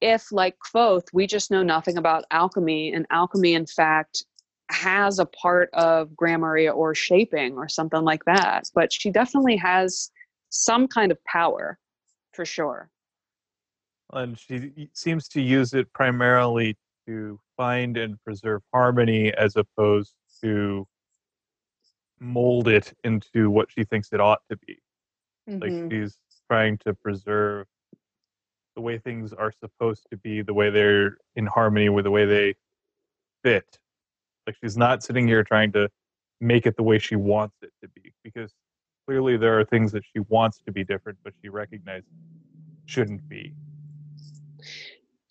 if 0.00 0.30
like 0.30 0.56
Kvothe, 0.58 1.06
we 1.12 1.26
just 1.26 1.50
know 1.50 1.62
nothing 1.62 1.98
about 1.98 2.24
alchemy 2.30 2.92
and 2.92 3.06
alchemy 3.10 3.54
in 3.54 3.66
fact 3.66 4.24
has 4.70 5.18
a 5.18 5.26
part 5.26 5.70
of 5.72 6.10
grammarie 6.10 6.72
or 6.74 6.94
shaping 6.94 7.56
or 7.56 7.68
something 7.68 8.02
like 8.02 8.24
that. 8.24 8.64
But 8.74 8.92
she 8.92 9.10
definitely 9.10 9.56
has 9.56 10.10
some 10.50 10.86
kind 10.86 11.10
of 11.10 11.22
power 11.24 11.78
for 12.32 12.44
sure. 12.44 12.90
And 14.12 14.38
she 14.38 14.90
seems 14.94 15.28
to 15.28 15.40
use 15.40 15.74
it 15.74 15.92
primarily 15.92 16.76
to 17.06 17.38
find 17.56 17.96
and 17.96 18.22
preserve 18.22 18.62
harmony 18.72 19.32
as 19.34 19.56
opposed 19.56 20.14
to 20.42 20.86
mold 22.20 22.68
it 22.68 22.92
into 23.04 23.50
what 23.50 23.70
she 23.70 23.84
thinks 23.84 24.12
it 24.12 24.20
ought 24.20 24.42
to 24.50 24.56
be. 24.56 24.78
Like 25.46 25.72
Mhm. 25.72 25.90
she's 25.90 26.18
trying 26.48 26.78
to 26.78 26.94
preserve 26.94 27.66
the 28.74 28.80
way 28.80 28.98
things 28.98 29.32
are 29.32 29.52
supposed 29.52 30.06
to 30.10 30.16
be, 30.16 30.42
the 30.42 30.54
way 30.54 30.70
they're 30.70 31.18
in 31.36 31.46
harmony 31.46 31.88
with 31.88 32.04
the 32.04 32.10
way 32.10 32.26
they 32.26 32.54
fit. 33.42 33.78
Like 34.46 34.56
she's 34.62 34.76
not 34.76 35.02
sitting 35.02 35.26
here 35.26 35.42
trying 35.44 35.72
to 35.72 35.90
make 36.40 36.66
it 36.66 36.76
the 36.76 36.82
way 36.82 36.98
she 36.98 37.16
wants 37.16 37.56
it 37.62 37.72
to 37.82 37.88
be 37.88 38.12
because 38.22 38.54
clearly 39.06 39.36
there 39.36 39.58
are 39.58 39.64
things 39.64 39.90
that 39.92 40.04
she 40.04 40.20
wants 40.20 40.60
to 40.62 40.72
be 40.72 40.84
different, 40.84 41.18
but 41.24 41.34
she 41.42 41.48
recognizes 41.48 42.08
shouldn't 42.86 43.28
be. 43.28 43.54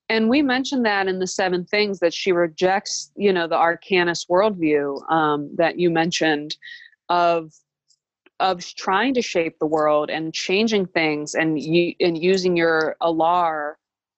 And 0.09 0.29
we 0.29 0.41
mentioned 0.41 0.85
that 0.85 1.07
in 1.07 1.19
the 1.19 1.27
seven 1.27 1.65
things 1.65 1.99
that 1.99 2.13
she 2.13 2.31
rejects 2.31 3.11
you 3.15 3.33
know 3.33 3.47
the 3.47 3.55
arcanist 3.55 4.27
worldview 4.29 5.09
um, 5.11 5.49
that 5.55 5.79
you 5.79 5.89
mentioned 5.89 6.55
of 7.09 7.53
of 8.39 8.63
trying 8.75 9.15
to 9.15 9.21
shape 9.21 9.57
the 9.59 9.65
world 9.65 10.09
and 10.09 10.33
changing 10.33 10.85
things 10.85 11.33
and 11.33 11.59
you 11.59 11.93
and 11.99 12.21
using 12.21 12.55
your 12.55 12.95
alar 13.01 13.73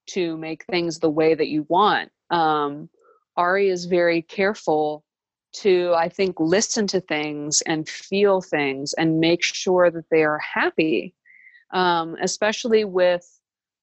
to 0.08 0.38
make 0.38 0.66
things 0.66 1.00
the 1.00 1.10
way 1.10 1.36
that 1.36 1.48
you 1.48 1.66
want. 1.70 2.12
Um, 2.30 2.90
auri 3.40 3.70
is 3.70 3.86
very 3.86 4.22
careful 4.22 5.04
to 5.54 5.94
i 5.96 6.08
think 6.10 6.36
listen 6.40 6.86
to 6.86 7.00
things 7.02 7.62
and 7.62 7.88
feel 7.88 8.42
things 8.42 8.94
and 8.94 9.20
make 9.20 9.42
sure 9.44 9.90
that 9.90 10.10
they 10.12 10.24
are 10.24 10.40
happy 10.40 11.14
um, 11.72 12.16
especially 12.22 12.84
with 12.84 13.26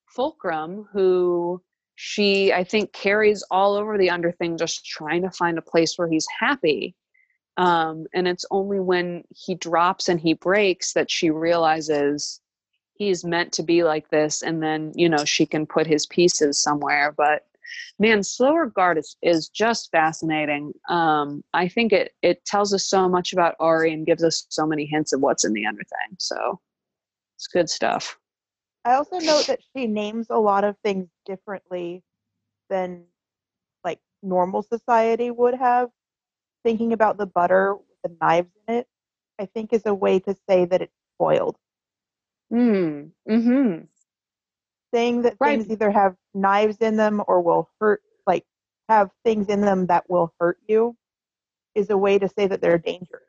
fulcrum 0.07 0.87
who 0.93 1.61
she 1.97 2.53
i 2.53 2.63
think 2.63 2.93
carries 2.93 3.43
all 3.51 3.75
over 3.75 3.99
the 3.99 4.11
underthing 4.11 4.57
just 4.57 4.87
trying 4.87 5.23
to 5.23 5.31
find 5.31 5.59
a 5.59 5.63
place 5.63 5.99
where 5.99 6.09
he's 6.09 6.27
happy. 6.39 6.95
Um, 7.59 8.07
and 8.15 8.29
it's 8.29 8.45
only 8.51 8.81
when 8.81 9.25
he 9.31 9.55
drops 9.55 10.11
and 10.11 10.21
he 10.21 10.35
breaks 10.35 10.93
that 10.93 11.11
she 11.11 11.31
realizes 11.31 12.39
he's 12.93 13.25
meant 13.25 13.51
to 13.55 13.63
be 13.63 13.83
like 13.83 14.11
this 14.11 14.43
and 14.43 14.63
then 14.63 14.93
you 14.95 15.09
know 15.09 15.25
she 15.25 15.47
can 15.47 15.67
put 15.67 15.87
his 15.87 16.05
pieces 16.07 16.61
somewhere. 16.61 17.15
But 17.17 17.47
man 17.99 18.23
slow 18.23 18.53
regard 18.53 18.99
is, 18.99 19.17
is 19.23 19.49
just 19.49 19.91
fascinating. 19.91 20.75
Um, 20.91 21.43
i 21.55 21.67
think 21.67 21.95
it 21.95 22.13
it 22.21 22.45
tells 22.45 22.75
us 22.75 22.85
so 22.85 23.09
much 23.09 23.33
about 23.33 23.55
auri 23.59 23.93
and 23.95 24.05
gives 24.05 24.23
us 24.23 24.47
so 24.51 24.67
many 24.67 24.85
hints 24.85 25.15
of 25.15 25.23
what's 25.23 25.47
in 25.47 25.55
the 25.55 25.65
underthing. 25.65 26.17
So 26.19 26.61
it's 27.37 27.47
good 27.47 27.71
stuff. 27.71 28.19
I 28.85 28.95
also 28.95 29.19
note 29.19 29.47
that 29.47 29.61
she 29.75 29.87
names 29.87 30.27
a 30.29 30.39
lot 30.39 30.63
of 30.63 30.77
things 30.85 31.09
differently 31.27 32.03
than 32.71 33.05
like 33.85 34.01
normal 34.23 34.63
society 34.63 35.31
would 35.31 35.55
have, 35.55 35.91
thinking 36.65 36.93
about 36.93 37.19
the 37.19 37.27
butter 37.27 37.75
with 37.75 37.99
the 38.05 38.17
knives 38.21 38.51
in 38.67 38.77
it, 38.77 38.87
I 39.39 39.47
think 39.47 39.73
is 39.73 39.85
a 39.87 39.95
way 39.95 40.19
to 40.21 40.35
say 40.49 40.65
that 40.65 40.83
it's 40.83 40.95
spoiled. 41.15 41.57
Mm. 42.53 43.11
Hmm. 43.29 43.75
Saying 44.95 45.23
that 45.23 45.37
Right. 45.39 45.59
things 45.59 45.71
either 45.71 45.91
have 45.91 46.17
knives 46.35 46.79
in 46.79 46.97
them 46.97 47.23
or 47.27 47.41
will 47.43 47.69
hurt, 47.81 48.03
like 48.27 48.45
have 48.89 49.11
things 49.25 49.49
in 49.49 49.61
them 49.61 49.87
that 49.87 50.09
will 50.09 50.33
hurt 50.41 50.59
you, 50.67 50.97
is 51.75 51.91
a 51.91 51.99
way 51.99 52.19
to 52.19 52.29
say 52.29 52.47
that 52.47 52.61
they're 52.61 52.79
dangerous. 52.79 53.23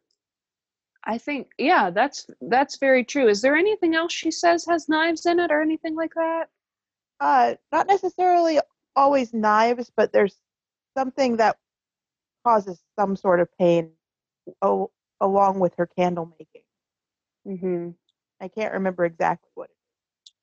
I 1.03 1.17
think 1.17 1.47
yeah, 1.57 1.89
that's 1.89 2.27
that's 2.41 2.77
very 2.77 3.03
true. 3.03 3.27
Is 3.27 3.41
there 3.41 3.55
anything 3.55 3.95
else 3.95 4.11
she 4.13 4.29
says 4.29 4.65
has 4.65 4.89
knives 4.89 5.25
in 5.25 5.39
it 5.39 5.51
or 5.51 5.61
anything 5.61 5.95
like 5.95 6.13
that? 6.15 6.49
Uh, 7.19 7.55
not 7.71 7.87
necessarily 7.87 8.59
always 8.95 9.33
knives, 9.33 9.91
but 9.95 10.11
there's 10.13 10.35
something 10.97 11.37
that 11.37 11.57
causes 12.45 12.79
some 12.97 13.15
sort 13.15 13.39
of 13.39 13.47
pain 13.57 13.91
oh, 14.61 14.91
along 15.21 15.59
with 15.59 15.73
her 15.77 15.87
candle 15.87 16.33
making. 16.39 16.61
Mm-hmm. 17.47 17.89
I 18.41 18.47
can't 18.47 18.73
remember 18.73 19.05
exactly 19.05 19.49
what 19.55 19.69
it 19.69 19.73
is. 20.29 20.33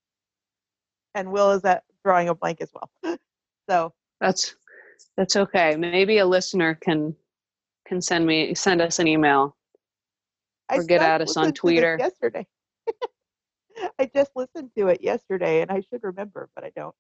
And 1.15 1.33
Will 1.33 1.53
is 1.53 1.65
at 1.65 1.85
drawing 2.05 2.29
a 2.29 2.35
blank 2.35 2.61
as 2.61 2.71
well. 2.75 3.19
so 3.69 3.93
That's 4.21 4.55
that's 5.17 5.37
okay. 5.37 5.77
Maybe 5.77 6.19
a 6.19 6.27
listener 6.27 6.75
can 6.75 7.15
can 7.87 8.01
send 8.01 8.27
me 8.27 8.55
send 8.55 8.81
us 8.81 8.99
an 8.99 9.07
email. 9.07 9.57
I 10.69 10.77
Or 10.79 10.83
get 10.85 11.03
at 11.03 11.21
us 11.21 11.37
on 11.37 11.43
listened 11.43 11.57
to 11.57 11.61
this 11.61 11.61
Twitter. 11.61 11.97
yesterday. 11.99 12.47
I 13.99 14.11
just 14.15 14.31
listened 14.37 14.71
to 14.77 14.89
it 14.89 15.03
yesterday, 15.03 15.63
and 15.63 15.71
I 15.71 15.81
should 15.81 16.03
remember, 16.03 16.49
but 16.55 16.65
I 16.65 16.73
don't. 16.77 16.95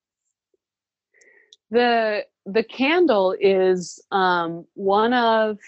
The 1.71 2.25
the 2.47 2.63
candle 2.63 3.35
is 3.41 4.03
um, 4.13 4.67
one 4.75 5.13
of 5.13 5.59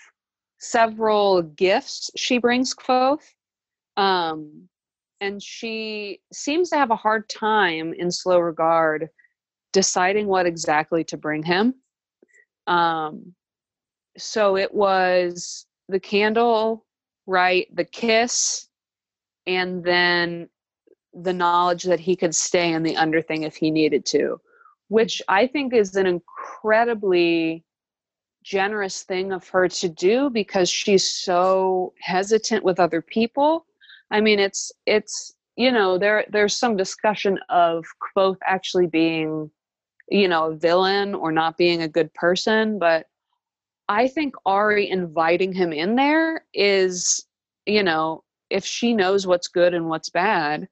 several 0.58 1.42
gifts 1.42 2.10
she 2.16 2.38
brings 2.38 2.74
Kvothe. 2.74 3.22
Um, 3.96 4.68
and 5.20 5.42
she 5.42 6.20
seems 6.32 6.70
to 6.70 6.76
have 6.76 6.90
a 6.90 6.96
hard 6.96 7.28
time 7.28 7.94
in 7.94 8.10
slow 8.10 8.38
regard 8.38 9.08
deciding 9.72 10.26
what 10.26 10.46
exactly 10.46 11.04
to 11.04 11.16
bring 11.16 11.42
him. 11.42 11.74
Um, 12.66 13.34
so 14.18 14.56
it 14.56 14.72
was 14.72 15.66
the 15.88 16.00
candle, 16.00 16.84
right? 17.26 17.66
The 17.74 17.84
kiss, 17.84 18.68
and 19.46 19.84
then 19.84 20.48
the 21.22 21.32
knowledge 21.32 21.84
that 21.84 22.00
he 22.00 22.14
could 22.14 22.34
stay 22.34 22.72
in 22.72 22.82
the 22.82 22.96
underthing 22.96 23.42
if 23.42 23.56
he 23.56 23.70
needed 23.70 24.04
to, 24.06 24.40
which 24.88 25.22
I 25.28 25.46
think 25.46 25.72
is 25.72 25.96
an 25.96 26.06
incredibly 26.06 27.64
generous 28.44 29.02
thing 29.02 29.32
of 29.32 29.48
her 29.48 29.66
to 29.66 29.88
do 29.88 30.30
because 30.30 30.68
she's 30.68 31.10
so 31.10 31.92
hesitant 32.00 32.62
with 32.62 32.78
other 32.78 33.02
people. 33.02 33.66
I 34.10 34.20
mean, 34.20 34.38
it's 34.38 34.70
it's 34.86 35.34
you 35.56 35.72
know 35.72 35.98
there 35.98 36.24
there's 36.30 36.56
some 36.56 36.76
discussion 36.76 37.38
of 37.48 37.84
Kvothe 38.16 38.38
actually 38.46 38.86
being 38.86 39.50
you 40.08 40.28
know 40.28 40.52
a 40.52 40.56
villain 40.56 41.14
or 41.14 41.32
not 41.32 41.56
being 41.56 41.82
a 41.82 41.88
good 41.88 42.12
person, 42.14 42.78
but 42.78 43.06
I 43.88 44.06
think 44.06 44.34
Auri 44.44 44.90
inviting 44.90 45.52
him 45.52 45.72
in 45.72 45.96
there 45.96 46.44
is 46.54 47.26
you 47.64 47.82
know 47.82 48.22
if 48.50 48.64
she 48.64 48.92
knows 48.92 49.26
what's 49.26 49.48
good 49.48 49.74
and 49.74 49.88
what's 49.88 50.10
bad, 50.10 50.68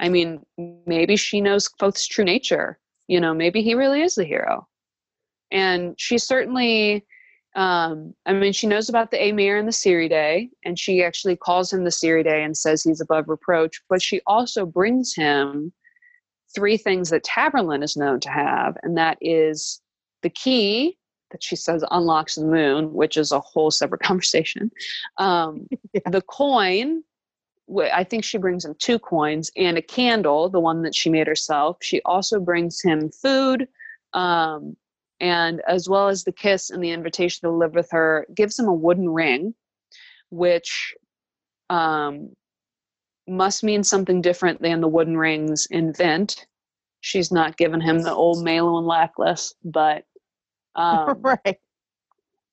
I 0.00 0.08
mean 0.08 0.40
maybe 0.86 1.16
she 1.16 1.40
knows 1.40 1.68
Kvothe's 1.68 2.08
true 2.08 2.24
nature. 2.24 2.78
You 3.06 3.20
know, 3.20 3.34
maybe 3.34 3.62
he 3.62 3.74
really 3.74 4.02
is 4.02 4.14
the 4.16 4.24
hero, 4.24 4.66
and 5.50 5.94
she 5.98 6.18
certainly 6.18 7.04
um, 7.56 8.14
I 8.26 8.32
mean, 8.32 8.52
she 8.52 8.66
knows 8.68 8.88
about 8.88 9.10
the 9.10 9.20
Amyr 9.20 9.56
and 9.56 9.66
the 9.66 9.72
Ciridae, 9.72 10.50
and 10.64 10.78
she 10.78 11.02
actually 11.02 11.36
calls 11.36 11.72
him 11.72 11.84
the 11.84 11.90
Ciridae 11.90 12.44
and 12.44 12.56
says 12.56 12.82
he's 12.82 13.00
above 13.00 13.28
reproach. 13.28 13.82
But 13.88 14.02
she 14.02 14.20
also 14.26 14.64
brings 14.64 15.14
him 15.14 15.72
three 16.54 16.76
things 16.76 17.10
that 17.10 17.24
Taborlin 17.24 17.82
is 17.82 17.96
known 17.96 18.20
to 18.20 18.30
have, 18.30 18.76
and 18.82 18.96
that 18.96 19.18
is 19.20 19.80
the 20.22 20.30
key 20.30 20.96
that 21.32 21.42
she 21.42 21.56
says 21.56 21.84
unlocks 21.90 22.34
the 22.36 22.44
moon, 22.44 22.92
which 22.92 23.16
is 23.16 23.32
a 23.32 23.40
whole 23.40 23.70
separate 23.70 24.02
conversation. 24.02 24.70
Um, 25.16 25.66
Yeah. 25.92 26.08
The 26.08 26.22
coin, 26.22 27.02
I 27.92 28.04
think 28.04 28.24
she 28.24 28.38
brings 28.38 28.64
him 28.64 28.74
two 28.78 28.98
coins 28.98 29.50
and 29.56 29.78
a 29.78 29.82
candle, 29.82 30.48
the 30.48 30.60
one 30.60 30.82
that 30.82 30.94
she 30.94 31.10
made 31.10 31.26
herself. 31.26 31.78
She 31.80 32.00
also 32.04 32.40
brings 32.40 32.80
him 32.82 33.10
food. 33.10 33.68
Um, 34.12 34.76
and 35.20 35.60
as 35.68 35.88
well 35.88 36.08
as 36.08 36.24
the 36.24 36.32
kiss 36.32 36.70
and 36.70 36.82
the 36.82 36.90
invitation 36.90 37.48
to 37.48 37.54
live 37.54 37.74
with 37.74 37.90
her 37.90 38.26
gives 38.34 38.58
him 38.58 38.66
a 38.66 38.74
wooden 38.74 39.08
ring 39.08 39.54
which 40.30 40.94
um, 41.68 42.30
must 43.28 43.62
mean 43.62 43.84
something 43.84 44.20
different 44.20 44.62
than 44.62 44.80
the 44.80 44.88
wooden 44.88 45.16
rings 45.16 45.66
in 45.70 45.92
Vent. 45.92 46.46
She's 47.00 47.30
not 47.30 47.56
given 47.56 47.80
him 47.80 48.02
the 48.02 48.14
old 48.14 48.42
Malin 48.44 48.86
necklace, 48.86 49.54
but 49.64 50.04
um, 50.76 51.20
right. 51.22 51.58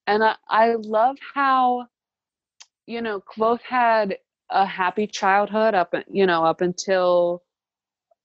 and 0.08 0.24
I, 0.24 0.36
I 0.50 0.76
love 0.76 1.18
how 1.34 1.88
you 2.86 3.02
know 3.02 3.22
Kvothe 3.22 3.62
had 3.62 4.18
a 4.50 4.66
happy 4.66 5.08
childhood 5.08 5.74
up 5.74 5.94
you 6.10 6.26
know 6.26 6.44
up 6.46 6.62
until 6.62 7.44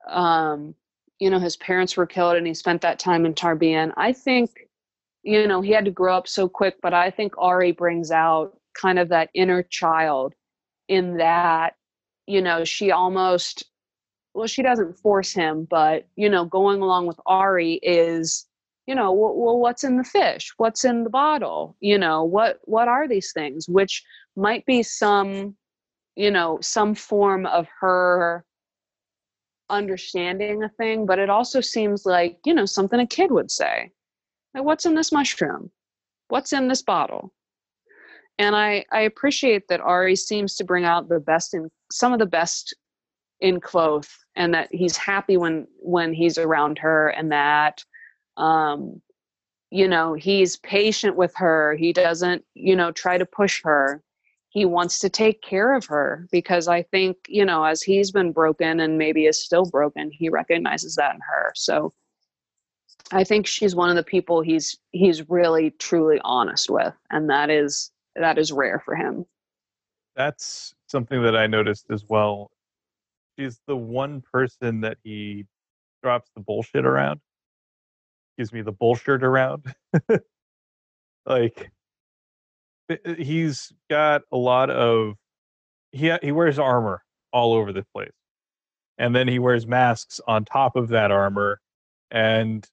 um 0.09 0.75
you 1.19 1.31
know 1.31 1.39
his 1.39 1.57
parents 1.57 1.97
were 1.97 2.07
killed 2.07 2.37
and 2.37 2.47
he 2.49 2.55
spent 2.55 2.81
that 2.83 2.99
time 2.99 3.25
in 3.25 3.33
Tarbean. 3.33 3.93
I 3.97 4.13
think 4.13 4.69
you 5.23 5.47
know 5.47 5.61
he 5.61 5.71
had 5.71 5.85
to 5.85 5.91
grow 5.93 6.17
up 6.17 6.27
so 6.27 6.49
quick, 6.49 6.77
but 6.83 6.93
I 6.93 7.11
think 7.11 7.39
Auri 7.39 7.71
brings 7.71 8.11
out 8.11 8.59
kind 8.75 8.99
of 8.99 9.09
that 9.11 9.31
inner 9.35 9.63
child 9.63 10.35
in 10.89 11.19
that 11.19 11.75
you 12.27 12.43
know 12.43 12.65
she 12.65 12.91
almost 12.91 13.65
well 14.35 14.49
she 14.49 14.63
doesn't 14.63 14.99
force 14.99 15.33
him, 15.33 15.65
but 15.71 16.09
you 16.17 16.29
know 16.29 16.45
going 16.45 16.83
along 16.83 17.07
with 17.07 17.21
Auri 17.25 17.75
is 17.85 18.47
you 18.87 18.95
know 18.97 19.13
well, 19.13 19.37
well 19.37 19.59
what's 19.61 19.85
in 19.85 19.99
the 19.99 20.05
fish? 20.05 20.53
What's 20.57 20.85
in 20.85 21.05
the 21.05 21.11
bottle? 21.11 21.77
You 21.81 21.99
know 21.99 22.25
what 22.25 22.59
what 22.65 22.89
are 22.89 23.07
these 23.07 23.33
things? 23.33 23.69
Which 23.69 24.03
might 24.35 24.67
be 24.67 24.83
some 24.83 25.55
you 26.17 26.31
know 26.31 26.59
some 26.61 26.95
form 26.95 27.47
of 27.47 27.67
her 27.81 28.45
understanding 29.71 30.63
a 30.63 30.69
thing 30.69 31.07
but 31.07 31.19
it 31.19 31.31
also 31.31 31.61
seems 31.61 32.05
like 32.05 32.39
you 32.45 32.53
know 32.53 32.67
something 32.67 33.01
a 33.01 33.07
kid 33.07 33.31
would 33.31 33.51
say 33.51 33.91
like 34.55 34.65
what's 34.65 34.85
in 34.85 34.95
this 34.95 35.13
mushroom? 35.13 35.71
What's 36.29 36.53
in 36.53 36.69
this 36.69 36.83
bottle? 36.83 37.33
And 38.39 38.57
i 38.57 38.85
i 38.93 39.01
appreciate 39.01 39.69
that 39.69 39.81
auri 39.81 40.17
seems 40.17 40.57
to 40.57 40.65
bring 40.65 40.85
out 40.85 41.09
the 41.09 41.21
best 41.21 41.55
in 41.55 41.71
some 41.91 42.13
of 42.13 42.19
the 42.19 42.27
best 42.27 42.75
in 43.41 43.61
Kvothe 43.61 44.09
and 44.37 44.55
that 44.55 44.69
he's 44.73 44.97
happy 44.97 45.37
when 45.37 45.67
when 45.79 46.13
he's 46.13 46.39
around 46.39 46.79
her 46.79 47.09
and 47.09 47.31
that 47.33 47.85
um 48.37 49.03
you 49.71 49.87
know 49.89 50.15
he's 50.15 50.57
patient 50.59 51.17
with 51.17 51.33
her. 51.37 51.75
He 51.77 51.93
doesn't 51.93 52.45
you 52.55 52.75
know 52.77 52.91
try 52.93 53.19
to 53.19 53.27
push 53.27 53.63
her 53.65 54.03
he 54.53 54.65
wants 54.65 54.99
to 54.99 55.09
take 55.09 55.43
care 55.43 55.75
of 55.75 55.87
her 55.87 56.27
because 56.31 56.69
i 56.69 56.83
think 56.83 57.17
you 57.29 57.45
know 57.45 57.65
as 57.65 57.83
he's 57.83 58.11
been 58.11 58.33
broken 58.33 58.81
and 58.81 58.99
maybe 58.99 59.27
is 59.27 59.43
still 59.43 59.65
broken 59.67 60.11
he 60.13 60.29
recognizes 60.29 60.95
that 60.95 61.15
in 61.15 61.21
her 61.21 61.53
so 61.55 61.93
i 63.13 63.25
think 63.25 63.47
she's 63.47 63.75
one 63.75 63.91
of 63.91 63.97
the 63.97 64.03
people 64.03 64.41
he's 64.41 64.79
he's 64.91 65.29
really 65.29 65.71
truly 65.79 66.21
honest 66.25 66.71
with 66.71 66.95
and 67.11 67.29
that 67.29 67.51
is 67.51 67.91
that 68.17 68.39
is 68.39 68.53
rare 68.53 68.81
for 68.85 68.95
him 68.95 69.25
That's 70.17 70.75
something 70.89 71.23
that 71.23 71.37
I 71.37 71.47
noticed 71.47 71.87
as 71.91 72.05
well. 72.07 72.51
She's 73.39 73.61
the 73.67 73.77
one 73.77 74.23
person 74.33 74.83
that 74.83 74.99
he 75.03 75.47
drops 76.03 76.31
the 76.35 76.43
bullshit 76.43 76.85
around. 76.85 77.21
Excuse 78.39 78.53
me, 78.53 78.63
the 78.63 78.73
bullshit 78.73 79.23
around. 79.23 79.75
like 81.27 81.71
he's 83.19 83.73
got 83.91 84.23
a 84.33 84.37
lot 84.37 84.71
of 84.71 85.15
he 85.93 86.13
he 86.23 86.33
wears 86.33 86.59
armor 86.59 87.03
all 87.33 87.55
over 87.55 87.73
the 87.73 87.85
place. 87.95 88.13
And 88.99 89.15
then 89.15 89.27
he 89.29 89.39
wears 89.39 89.67
masks 89.67 90.21
on 90.29 90.45
top 90.45 90.77
of 90.77 90.89
that 90.89 91.11
armor 91.11 91.61
and 92.11 92.67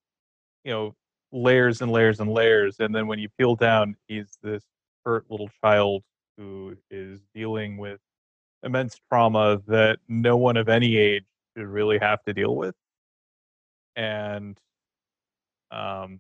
you 0.64 0.72
know 0.72 0.96
layers 1.32 1.82
and 1.82 1.92
layers 1.92 2.20
and 2.20 2.32
layers 2.32 2.78
and 2.80 2.94
then 2.94 3.08
when 3.08 3.20
you 3.20 3.30
peel 3.38 3.56
down 3.56 3.96
he's 4.08 4.38
this 4.44 4.64
hurt 5.06 5.26
little 5.30 5.50
child 5.64 6.04
who 6.38 6.76
is 6.92 7.22
dealing 7.34 7.78
with 7.78 8.00
immense 8.64 9.00
trauma 9.10 9.62
that 9.68 10.00
no 10.08 10.38
one 10.38 10.58
of 10.58 10.70
any 10.70 10.98
age 10.98 11.26
should 11.58 11.68
really 11.68 11.98
have 12.00 12.24
to 12.24 12.34
deal 12.34 12.56
with. 12.56 12.76
And 13.96 14.58
um, 15.72 16.20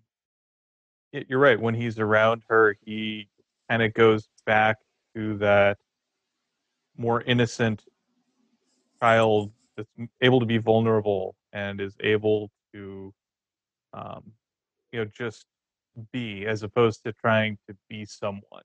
y- 1.14 1.26
you're 1.28 1.40
right. 1.40 1.60
When 1.60 1.76
he's 1.76 2.00
around 2.00 2.44
her, 2.50 2.76
he 2.82 3.30
kind 3.70 3.84
of 3.84 3.94
goes 3.94 4.28
back 4.46 4.78
to 5.16 5.38
that 5.38 5.78
more 6.98 7.22
innocent 7.24 7.84
child 9.02 9.52
that's 9.78 9.90
able 10.22 10.40
to 10.40 10.46
be 10.46 10.58
vulnerable 10.58 11.36
and 11.54 11.80
is 11.82 11.96
able 12.02 12.50
to, 12.74 13.14
um, 13.94 14.34
you 14.92 15.00
know, 15.00 15.06
just 15.18 15.46
be 16.12 16.46
as 16.46 16.64
opposed 16.64 17.04
to 17.04 17.14
trying 17.14 17.58
to 17.68 17.76
be 17.90 18.06
someone. 18.06 18.64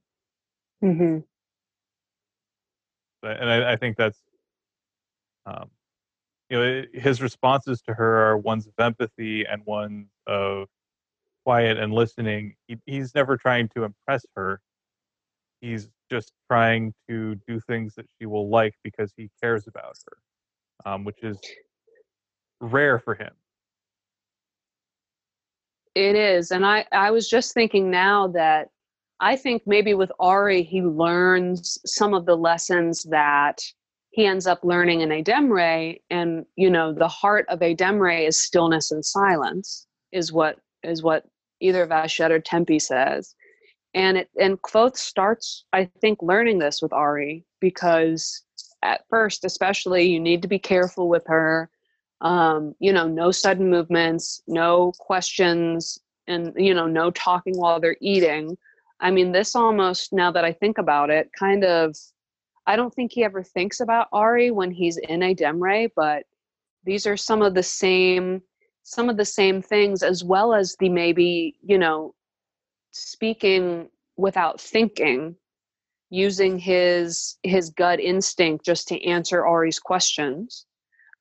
hmm 0.82 1.18
But, 3.22 3.40
and 3.40 3.50
I, 3.50 3.72
I 3.72 3.76
think 3.76 3.96
that's, 3.96 4.20
um, 5.46 5.70
you 6.50 6.58
know, 6.58 6.82
his 6.92 7.22
responses 7.22 7.80
to 7.82 7.94
her 7.94 8.26
are 8.26 8.38
ones 8.38 8.66
of 8.66 8.74
empathy 8.78 9.44
and 9.46 9.64
ones 9.66 10.08
of 10.26 10.68
quiet 11.44 11.78
and 11.78 11.92
listening. 11.92 12.54
He, 12.66 12.78
he's 12.86 13.14
never 13.14 13.36
trying 13.36 13.68
to 13.76 13.84
impress 13.84 14.26
her. 14.36 14.60
He's 15.64 15.88
just 16.10 16.32
trying 16.50 16.92
to 17.08 17.36
do 17.48 17.58
things 17.60 17.94
that 17.94 18.04
she 18.18 18.26
will 18.26 18.50
like 18.50 18.74
because 18.84 19.14
he 19.16 19.30
cares 19.42 19.66
about 19.66 19.96
her, 20.06 20.90
um, 20.92 21.04
which 21.04 21.22
is 21.22 21.38
rare 22.60 22.98
for 22.98 23.14
him. 23.14 23.30
It 25.94 26.16
is. 26.16 26.50
And 26.50 26.66
I, 26.66 26.84
I 26.92 27.10
was 27.10 27.30
just 27.30 27.54
thinking 27.54 27.90
now 27.90 28.28
that 28.28 28.68
I 29.20 29.36
think 29.36 29.62
maybe 29.64 29.94
with 29.94 30.12
Auri, 30.18 30.62
he 30.62 30.82
learns 30.82 31.78
some 31.86 32.12
of 32.12 32.26
the 32.26 32.36
lessons 32.36 33.04
that 33.04 33.62
he 34.10 34.26
ends 34.26 34.46
up 34.46 34.60
learning 34.64 35.00
in 35.00 35.08
Ademre. 35.08 35.98
And, 36.10 36.44
you 36.56 36.68
know, 36.68 36.92
the 36.92 37.08
heart 37.08 37.46
of 37.48 37.60
Ademre 37.60 38.28
is 38.28 38.38
stillness 38.38 38.90
and 38.90 39.04
silence, 39.04 39.86
is 40.12 40.30
what 40.30 40.58
is 40.82 41.02
what 41.02 41.24
either 41.60 41.86
Vashet 41.86 42.30
or 42.30 42.38
Tempi 42.38 42.78
says. 42.78 43.34
And 43.94 44.18
it 44.18 44.28
and 44.40 44.60
Kvothe 44.62 44.96
starts, 44.96 45.64
I 45.72 45.88
think, 46.00 46.18
learning 46.22 46.58
this 46.58 46.82
with 46.82 46.92
Auri 46.92 47.44
because 47.60 48.42
at 48.82 49.04
first, 49.08 49.44
especially, 49.44 50.04
you 50.04 50.20
need 50.20 50.42
to 50.42 50.48
be 50.48 50.58
careful 50.58 51.08
with 51.08 51.22
her 51.26 51.70
um, 52.24 52.74
you 52.80 52.92
know, 52.92 53.06
no 53.06 53.30
sudden 53.30 53.68
movements, 53.68 54.42
no 54.48 54.92
questions, 54.98 55.98
and 56.26 56.52
you 56.56 56.74
know, 56.74 56.86
no 56.86 57.10
talking 57.10 57.56
while 57.56 57.78
they're 57.78 57.96
eating. 58.00 58.56
I 59.00 59.10
mean, 59.10 59.32
this 59.32 59.54
almost 59.54 60.12
now 60.12 60.30
that 60.32 60.44
I 60.44 60.52
think 60.52 60.78
about 60.78 61.10
it, 61.10 61.30
kind 61.38 61.64
of 61.64 61.94
I 62.66 62.76
don't 62.76 62.94
think 62.94 63.12
he 63.12 63.24
ever 63.24 63.42
thinks 63.42 63.80
about 63.80 64.08
Auri 64.10 64.50
when 64.50 64.70
he's 64.70 64.96
in 64.96 65.20
Ademre, 65.20 65.90
but 65.94 66.24
these 66.84 67.06
are 67.06 67.16
some 67.16 67.42
of 67.42 67.54
the 67.54 67.62
same 67.62 68.42
some 68.84 69.08
of 69.08 69.16
the 69.16 69.24
same 69.24 69.62
things 69.62 70.02
as 70.02 70.24
well 70.24 70.54
as 70.54 70.76
the 70.78 70.88
maybe, 70.88 71.56
you 71.62 71.78
know, 71.78 72.14
speaking 72.94 73.88
without 74.16 74.60
thinking, 74.60 75.36
using 76.10 76.58
his 76.58 77.36
his 77.42 77.70
gut 77.70 78.00
instinct 78.00 78.64
just 78.64 78.88
to 78.88 79.04
answer 79.04 79.44
Auri's 79.44 79.78
questions. 79.78 80.66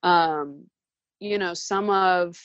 Um, 0.03 0.65
you 1.23 1.37
know 1.37 1.53
some 1.53 1.89
of 1.89 2.37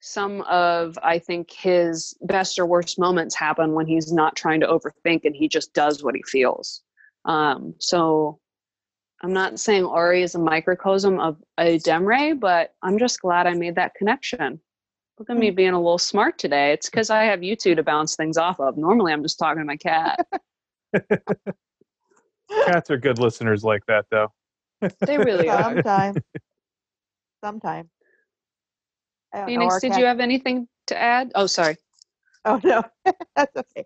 some 0.00 0.40
of 0.42 0.98
i 1.02 1.18
think 1.18 1.52
his 1.52 2.16
best 2.22 2.58
or 2.58 2.64
worst 2.64 2.98
moments 2.98 3.34
happen 3.34 3.72
when 3.72 3.86
he's 3.86 4.12
not 4.12 4.34
trying 4.34 4.60
to 4.60 4.66
overthink 4.66 5.24
and 5.24 5.36
he 5.36 5.46
just 5.46 5.74
does 5.74 6.02
what 6.02 6.14
he 6.16 6.22
feels 6.22 6.82
um, 7.26 7.74
so 7.78 8.38
i'm 9.22 9.32
not 9.32 9.60
saying 9.60 9.84
auri 9.84 10.22
is 10.22 10.34
a 10.34 10.38
microcosm 10.38 11.20
of 11.20 11.36
Ademre 11.60 12.38
but 12.38 12.72
i'm 12.82 12.98
just 12.98 13.20
glad 13.20 13.46
i 13.46 13.52
made 13.52 13.74
that 13.74 13.94
connection 13.94 14.58
look 15.18 15.30
at 15.30 15.36
me 15.36 15.50
being 15.50 15.70
a 15.70 15.78
little 15.78 15.98
smart 15.98 16.38
today 16.38 16.72
it's 16.72 16.90
because 16.90 17.10
i 17.10 17.24
have 17.24 17.42
you 17.42 17.56
two 17.56 17.74
to 17.74 17.82
bounce 17.82 18.16
things 18.16 18.36
off 18.36 18.60
of 18.60 18.76
normally 18.76 19.12
i'm 19.12 19.22
just 19.22 19.38
talking 19.38 19.60
to 19.60 19.64
my 19.64 19.76
cat 19.76 20.26
Cats 22.64 22.90
are 22.90 22.96
good 22.96 23.18
listeners 23.18 23.64
like 23.64 23.84
that, 23.86 24.06
though. 24.10 24.32
they 25.00 25.18
really 25.18 25.48
are 25.50 25.62
Sometimes. 25.62 26.18
Sometimes. 27.44 27.90
I 29.34 29.38
don't 29.38 29.46
know, 29.46 29.52
phoenix 29.52 29.80
did 29.80 29.92
cat- 29.92 30.00
you 30.00 30.06
have 30.06 30.20
anything 30.20 30.68
to 30.86 30.96
add 30.96 31.32
oh 31.34 31.46
sorry 31.46 31.76
Oh 32.46 32.60
no, 32.62 32.84
that's 33.36 33.56
okay. 33.56 33.84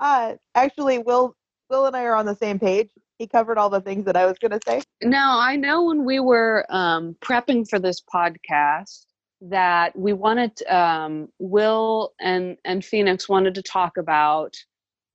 Uh, 0.00 0.34
actually, 0.56 0.98
Will, 0.98 1.36
Will 1.70 1.86
and 1.86 1.96
I 1.96 2.02
are 2.02 2.16
on 2.16 2.26
the 2.26 2.34
same 2.34 2.58
page. 2.58 2.90
He 3.18 3.28
covered 3.28 3.58
all 3.58 3.70
the 3.70 3.80
things 3.80 4.04
that 4.06 4.16
I 4.16 4.26
was 4.26 4.36
going 4.40 4.50
to 4.50 4.60
say. 4.66 4.82
Now, 5.02 5.38
I 5.38 5.54
know 5.54 5.84
when 5.84 6.04
we 6.04 6.18
were 6.18 6.66
um, 6.68 7.16
prepping 7.22 7.68
for 7.70 7.78
this 7.78 8.02
podcast 8.12 9.06
that 9.42 9.96
we 9.96 10.12
wanted, 10.12 10.62
um, 10.68 11.28
Will 11.38 12.12
and, 12.20 12.56
and 12.64 12.84
Phoenix 12.84 13.28
wanted 13.28 13.54
to 13.56 13.62
talk 13.62 13.96
about 13.96 14.54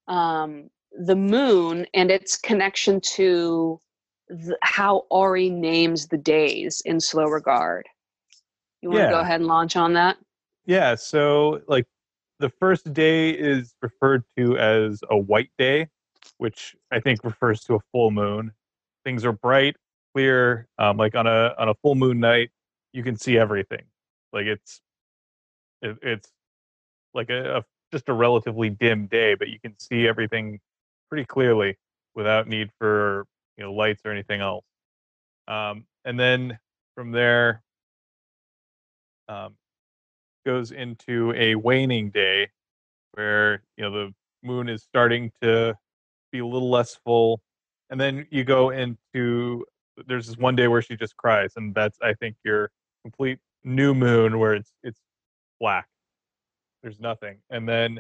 um, 0.07 0.69
the 0.91 1.15
moon 1.15 1.85
and 1.93 2.11
its 2.11 2.37
connection 2.37 2.99
to 3.01 3.79
the, 4.27 4.57
how 4.61 5.05
Auri 5.09 5.49
names 5.49 6.07
the 6.07 6.17
days 6.17 6.81
in 6.85 6.99
slow 6.99 7.25
regard. 7.25 7.87
You 8.81 8.89
want 8.89 9.03
to 9.05 9.09
go 9.09 9.19
ahead 9.19 9.39
and 9.39 9.47
launch 9.47 9.75
on 9.75 9.93
that? 9.93 10.17
Yeah, 10.65 10.95
so 10.95 11.61
like 11.67 11.85
the 12.39 12.49
first 12.49 12.93
day 12.93 13.31
is 13.31 13.73
referred 13.81 14.23
to 14.37 14.57
as 14.57 15.01
a 15.09 15.17
white 15.17 15.49
day, 15.57 15.87
which 16.37 16.75
I 16.91 16.99
think 16.99 17.23
refers 17.23 17.61
to 17.61 17.75
a 17.75 17.79
full 17.91 18.11
moon. 18.11 18.51
Things 19.03 19.25
are 19.25 19.31
bright, 19.31 19.77
clear. 20.13 20.67
Um, 20.77 20.97
like 20.97 21.15
on 21.15 21.25
a 21.25 21.55
on 21.57 21.69
a 21.69 21.73
full 21.75 21.95
moon 21.95 22.19
night, 22.19 22.49
you 22.93 23.03
can 23.03 23.17
see 23.17 23.37
everything. 23.37 23.83
Like 24.33 24.45
it's 24.45 24.81
it, 25.81 25.97
it's 26.01 26.29
like 27.13 27.29
a, 27.29 27.57
a 27.57 27.63
just 27.91 28.09
a 28.09 28.13
relatively 28.13 28.69
dim 28.69 29.07
day, 29.07 29.35
but 29.35 29.49
you 29.49 29.59
can 29.59 29.77
see 29.79 30.07
everything 30.07 30.59
pretty 31.09 31.25
clearly 31.25 31.77
without 32.15 32.47
need 32.47 32.69
for 32.79 33.25
you 33.57 33.63
know 33.63 33.73
lights 33.73 34.01
or 34.05 34.11
anything 34.11 34.41
else. 34.41 34.65
Um, 35.47 35.85
and 36.05 36.19
then 36.19 36.59
from 36.95 37.11
there, 37.11 37.63
um, 39.29 39.55
goes 40.45 40.71
into 40.71 41.33
a 41.35 41.55
waning 41.55 42.09
day 42.09 42.49
where 43.13 43.61
you 43.75 43.83
know 43.83 43.91
the 43.91 44.13
moon 44.43 44.69
is 44.69 44.83
starting 44.83 45.31
to 45.41 45.75
be 46.31 46.39
a 46.39 46.45
little 46.45 46.69
less 46.69 46.95
full 46.95 47.41
and 47.89 47.99
then 47.99 48.25
you 48.31 48.43
go 48.43 48.69
into 48.69 49.65
there's 50.07 50.27
this 50.27 50.37
one 50.37 50.55
day 50.55 50.67
where 50.67 50.81
she 50.81 50.95
just 50.95 51.17
cries 51.17 51.53
and 51.57 51.75
that's 51.75 51.97
i 52.01 52.13
think 52.13 52.35
your 52.45 52.69
complete 53.03 53.39
new 53.63 53.93
moon 53.93 54.39
where 54.39 54.53
it's 54.53 54.71
it's 54.83 55.01
black 55.59 55.87
there's 56.81 56.99
nothing 56.99 57.37
and 57.49 57.67
then 57.67 57.99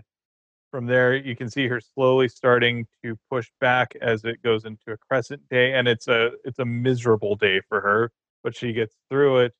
from 0.71 0.85
there 0.85 1.15
you 1.15 1.35
can 1.35 1.49
see 1.49 1.67
her 1.67 1.79
slowly 1.79 2.27
starting 2.27 2.85
to 3.03 3.17
push 3.31 3.49
back 3.59 3.95
as 4.01 4.23
it 4.25 4.41
goes 4.43 4.65
into 4.65 4.91
a 4.91 4.97
crescent 4.97 5.41
day 5.49 5.73
and 5.73 5.87
it's 5.87 6.07
a 6.07 6.31
it's 6.43 6.59
a 6.59 6.65
miserable 6.65 7.35
day 7.35 7.59
for 7.67 7.81
her 7.81 8.11
but 8.43 8.55
she 8.55 8.73
gets 8.73 8.95
through 9.09 9.39
it 9.39 9.53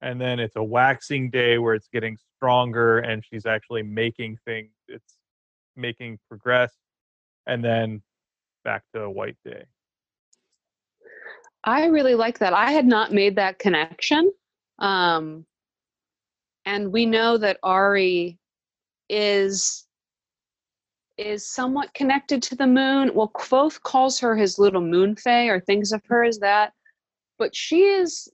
and 0.00 0.20
then 0.20 0.38
it's 0.38 0.56
a 0.56 0.62
waxing 0.62 1.30
day 1.30 1.58
where 1.58 1.74
it's 1.74 1.88
getting 1.92 2.16
stronger 2.36 2.98
and 2.98 3.24
she's 3.24 3.46
actually 3.46 3.82
making 3.82 4.36
things 4.44 4.70
it's 4.88 5.14
making 5.76 6.18
progress 6.28 6.72
and 7.46 7.64
then 7.64 8.02
back 8.64 8.82
to 8.92 9.02
a 9.02 9.10
white 9.10 9.36
day 9.44 9.64
I 11.64 11.86
really 11.86 12.14
like 12.14 12.38
that. 12.38 12.52
I 12.52 12.70
had 12.70 12.86
not 12.86 13.12
made 13.12 13.36
that 13.36 13.58
connection. 13.58 14.32
Um, 14.78 15.44
and 16.64 16.92
we 16.92 17.06
know 17.06 17.38
that 17.38 17.58
Auri 17.62 18.38
is 19.08 19.86
is 21.16 21.48
somewhat 21.48 21.92
connected 21.94 22.40
to 22.40 22.54
the 22.54 22.66
moon. 22.66 23.10
Well, 23.12 23.32
Kvothe 23.34 23.82
calls 23.82 24.20
her 24.20 24.36
his 24.36 24.58
little 24.58 24.80
moon 24.80 25.16
fae 25.16 25.46
or 25.46 25.58
thinks 25.58 25.90
of 25.90 26.00
her 26.06 26.22
as 26.22 26.38
that, 26.38 26.72
but 27.38 27.56
she 27.56 27.82
is 27.82 28.28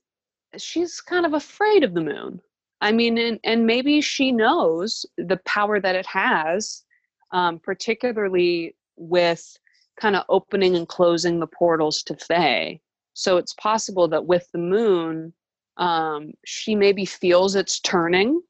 she's 0.57 1.01
kind 1.01 1.25
of 1.25 1.33
afraid 1.33 1.83
of 1.83 1.93
the 1.93 2.01
moon. 2.01 2.39
I 2.81 2.91
mean, 2.91 3.17
and, 3.17 3.39
and 3.43 3.65
maybe 3.65 4.01
she 4.01 4.31
knows 4.31 5.05
the 5.17 5.39
power 5.45 5.79
that 5.79 5.95
it 5.95 6.05
has, 6.05 6.83
um, 7.31 7.59
particularly 7.59 8.75
with 8.97 9.57
kind 9.99 10.15
of 10.15 10.23
opening 10.29 10.75
and 10.75 10.87
closing 10.87 11.39
the 11.39 11.47
portals 11.47 12.03
to 12.03 12.15
Fae. 12.15 12.79
So 13.13 13.37
it's 13.37 13.53
possible 13.53 14.07
that 14.09 14.25
with 14.25 14.47
the 14.51 14.59
moon, 14.59 15.33
um, 15.77 16.31
she 16.45 16.75
maybe 16.75 17.05
feels 17.05 17.55
it's 17.55 17.79
turning 17.79 18.41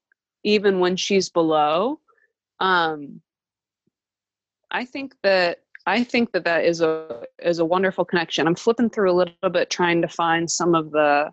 even 0.44 0.80
when 0.80 0.96
she's 0.96 1.30
below. 1.30 2.00
Um, 2.60 3.22
I 4.72 4.86
think 4.86 5.16
that 5.24 5.60
I 5.88 6.04
think 6.04 6.32
that 6.32 6.46
that 6.46 6.66
is 6.66 6.82
a 6.82 7.24
is 7.40 7.60
a 7.60 7.66
wonderful 7.66 8.06
connection. 8.06 8.48
I'm 8.48 8.56
flipping 8.56 8.90
through 8.90 9.12
a 9.12 9.14
little 9.14 9.50
bit 9.52 9.70
trying 9.70 10.02
to 10.02 10.08
find 10.08 10.50
some 10.50 10.76
of 10.76 10.92
the 10.92 11.32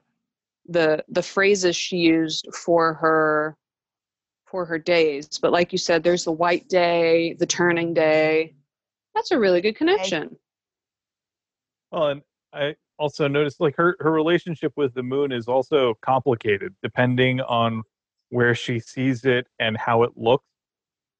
the 0.68 1.04
the 1.08 1.22
phrases 1.22 1.76
she 1.76 1.96
used 1.96 2.46
for 2.54 2.94
her 2.94 3.56
for 4.46 4.64
her 4.64 4.78
days. 4.78 5.26
But 5.40 5.52
like 5.52 5.72
you 5.72 5.78
said, 5.78 6.02
there's 6.02 6.24
the 6.24 6.32
white 6.32 6.68
day, 6.68 7.34
the 7.38 7.46
turning 7.46 7.94
day. 7.94 8.54
That's 9.14 9.30
a 9.30 9.38
really 9.38 9.60
good 9.60 9.76
connection. 9.76 10.36
well 11.90 12.08
and 12.08 12.22
i 12.52 12.74
also 12.98 13.26
noticed 13.28 13.60
like 13.60 13.76
her 13.76 13.96
her 14.00 14.10
relationship 14.10 14.72
with 14.76 14.94
the 14.94 15.02
moon 15.02 15.32
is 15.32 15.48
also 15.48 15.94
complicated 16.02 16.74
depending 16.82 17.40
on 17.42 17.82
where 18.30 18.54
she 18.54 18.78
sees 18.80 19.24
it 19.24 19.46
and 19.58 19.76
how 19.76 20.02
it 20.02 20.12
looks 20.16 20.46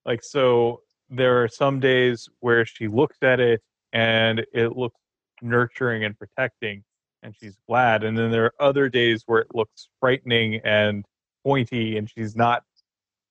like 0.05 0.23
so 0.23 0.81
there 1.09 1.43
are 1.43 1.47
some 1.47 1.79
days 1.79 2.27
where 2.39 2.65
she 2.65 2.87
looks 2.87 3.17
at 3.21 3.39
it 3.39 3.61
and 3.91 4.45
it 4.53 4.75
looks 4.75 4.99
nurturing 5.41 6.03
and 6.03 6.17
protecting 6.17 6.83
and 7.21 7.35
she's 7.39 7.57
glad 7.67 8.03
and 8.03 8.17
then 8.17 8.31
there 8.31 8.45
are 8.45 8.53
other 8.59 8.89
days 8.89 9.23
where 9.25 9.39
it 9.39 9.47
looks 9.53 9.89
frightening 9.99 10.55
and 10.63 11.05
pointy 11.45 11.97
and 11.97 12.09
she's 12.09 12.35
not 12.35 12.63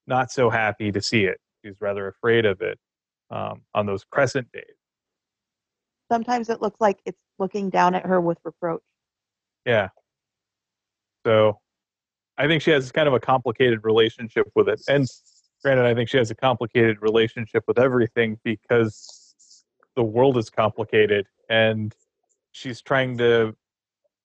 not 0.07 0.31
so 0.31 0.51
happy 0.51 0.93
to 0.93 1.01
see 1.01 1.25
it 1.25 1.39
she's 1.65 1.75
rather 1.81 2.09
afraid 2.09 2.45
of 2.45 2.61
it 2.61 2.79
um, 3.33 3.63
on 3.75 3.87
those 3.87 4.05
crescent 4.05 4.51
days. 4.53 4.82
Sometimes 6.13 6.51
it 6.51 6.61
looks 6.61 6.79
like 6.79 7.01
it's 7.07 7.19
looking 7.39 7.71
down 7.71 7.95
at 7.95 8.05
her 8.05 8.21
with 8.21 8.37
reproach. 8.45 8.83
Yeah. 9.65 9.89
So 11.25 11.59
I 12.37 12.47
think 12.47 12.61
she 12.61 12.71
has 12.71 12.93
kind 12.93 13.09
of 13.09 13.15
a 13.15 13.21
complicated 13.21 13.81
relationship 13.83 14.47
with 14.55 14.69
it. 14.69 14.83
And 14.89 15.09
granted, 15.63 15.87
I 15.87 15.95
think 15.95 16.11
she 16.11 16.19
has 16.19 16.31
a 16.31 16.35
complicated 16.35 16.99
relationship 17.01 17.65
with 17.67 17.79
everything 17.79 18.39
because 18.45 19.65
the 19.97 20.03
world 20.03 20.37
is 20.37 20.51
complicated 20.51 21.27
and 21.49 21.95
she's 22.51 22.83
trying 22.83 23.17
to 23.17 23.57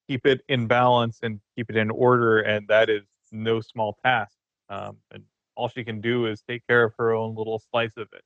keep 0.08 0.26
it 0.26 0.42
in 0.50 0.66
balance 0.66 1.20
and 1.22 1.40
keep 1.56 1.70
it 1.70 1.76
in 1.76 1.90
order. 1.90 2.40
And 2.40 2.68
that 2.68 2.90
is 2.90 3.04
no 3.32 3.62
small 3.62 3.96
task. 4.04 4.36
Um, 4.68 4.98
and 5.10 5.22
all 5.56 5.68
she 5.68 5.84
can 5.84 6.02
do 6.02 6.26
is 6.26 6.42
take 6.42 6.66
care 6.66 6.84
of 6.84 6.92
her 6.98 7.14
own 7.14 7.34
little 7.34 7.62
slice 7.70 7.96
of 7.96 8.08
it. 8.12 8.22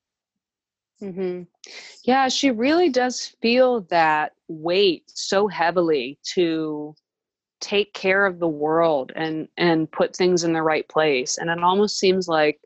Mm-hmm. 1.01 1.43
Yeah, 2.05 2.29
she 2.29 2.51
really 2.51 2.89
does 2.89 3.35
feel 3.41 3.83
that 3.83 4.33
weight 4.49 5.05
so 5.07 5.49
heavily 5.49 6.19
to 6.35 6.95
take 7.61 7.95
care 7.95 8.27
of 8.27 8.41
the 8.41 8.49
world 8.49 9.13
and 9.15 9.49
and 9.57 9.91
put 9.91 10.15
things 10.15 10.45
in 10.45 10.53
the 10.53 10.63
right 10.63 10.87
place. 10.89 11.39
And 11.39 11.49
it 11.49 11.63
almost 11.63 11.99
seems 11.99 12.29
like 12.29 12.61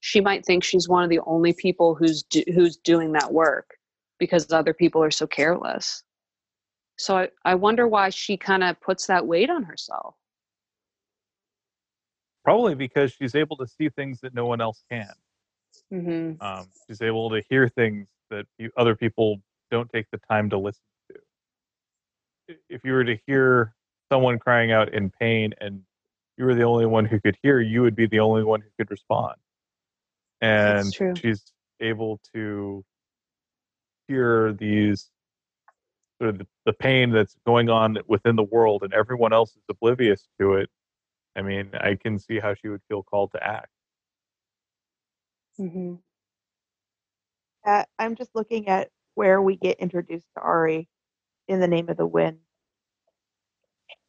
she 0.00 0.20
might 0.20 0.44
think 0.44 0.62
she's 0.62 0.88
one 0.88 1.02
of 1.02 1.10
the 1.10 1.20
only 1.26 1.54
people 1.54 1.94
who's 1.94 2.22
do, 2.24 2.42
who's 2.54 2.76
doing 2.76 3.12
that 3.12 3.32
work 3.32 3.70
because 4.18 4.52
other 4.52 4.74
people 4.74 5.02
are 5.02 5.10
so 5.10 5.26
careless. 5.26 6.02
So 6.98 7.16
I, 7.16 7.28
I 7.44 7.54
wonder 7.54 7.88
why 7.88 8.10
she 8.10 8.36
kind 8.36 8.62
of 8.62 8.80
puts 8.80 9.06
that 9.06 9.26
weight 9.26 9.50
on 9.50 9.64
herself. 9.64 10.14
Probably 12.44 12.74
because 12.74 13.12
she's 13.12 13.34
able 13.34 13.56
to 13.56 13.66
see 13.66 13.88
things 13.88 14.20
that 14.20 14.34
no 14.34 14.46
one 14.46 14.60
else 14.60 14.84
can. 14.90 15.10
Mm-hmm. 15.92 16.42
Um, 16.44 16.66
she's 16.86 17.02
able 17.02 17.30
to 17.30 17.42
hear 17.48 17.68
things 17.68 18.06
that 18.30 18.46
other 18.76 18.94
people 18.94 19.40
don't 19.70 19.90
take 19.90 20.06
the 20.10 20.18
time 20.30 20.50
to 20.50 20.58
listen 20.58 20.82
to. 21.10 22.56
If 22.68 22.84
you 22.84 22.92
were 22.92 23.04
to 23.04 23.18
hear 23.26 23.74
someone 24.12 24.38
crying 24.38 24.72
out 24.72 24.92
in 24.92 25.10
pain 25.10 25.54
and 25.60 25.82
you 26.36 26.44
were 26.44 26.54
the 26.54 26.62
only 26.62 26.86
one 26.86 27.04
who 27.04 27.20
could 27.20 27.36
hear, 27.42 27.60
you 27.60 27.82
would 27.82 27.96
be 27.96 28.06
the 28.06 28.20
only 28.20 28.44
one 28.44 28.60
who 28.60 28.68
could 28.78 28.90
respond. 28.90 29.36
And 30.40 30.92
she's 31.16 31.42
able 31.80 32.20
to 32.34 32.84
hear 34.08 34.52
these 34.52 35.10
sort 36.20 36.30
of 36.30 36.38
the, 36.38 36.46
the 36.66 36.72
pain 36.72 37.10
that's 37.10 37.36
going 37.46 37.70
on 37.70 37.98
within 38.06 38.36
the 38.36 38.42
world 38.42 38.82
and 38.82 38.92
everyone 38.92 39.32
else 39.32 39.50
is 39.56 39.62
oblivious 39.68 40.28
to 40.38 40.54
it. 40.54 40.68
I 41.36 41.42
mean, 41.42 41.70
I 41.74 41.96
can 41.96 42.18
see 42.18 42.38
how 42.38 42.54
she 42.54 42.68
would 42.68 42.82
feel 42.88 43.02
called 43.02 43.32
to 43.32 43.42
act. 43.42 43.68
Mm-hmm. 45.60 45.94
Uh, 47.64 47.84
I'm 47.98 48.14
just 48.14 48.34
looking 48.34 48.68
at 48.68 48.90
where 49.14 49.40
we 49.40 49.56
get 49.56 49.78
introduced 49.80 50.26
to 50.36 50.42
Auri 50.42 50.88
in 51.48 51.60
the 51.60 51.68
name 51.68 51.88
of 51.88 51.96
the 51.96 52.06
wind 52.06 52.38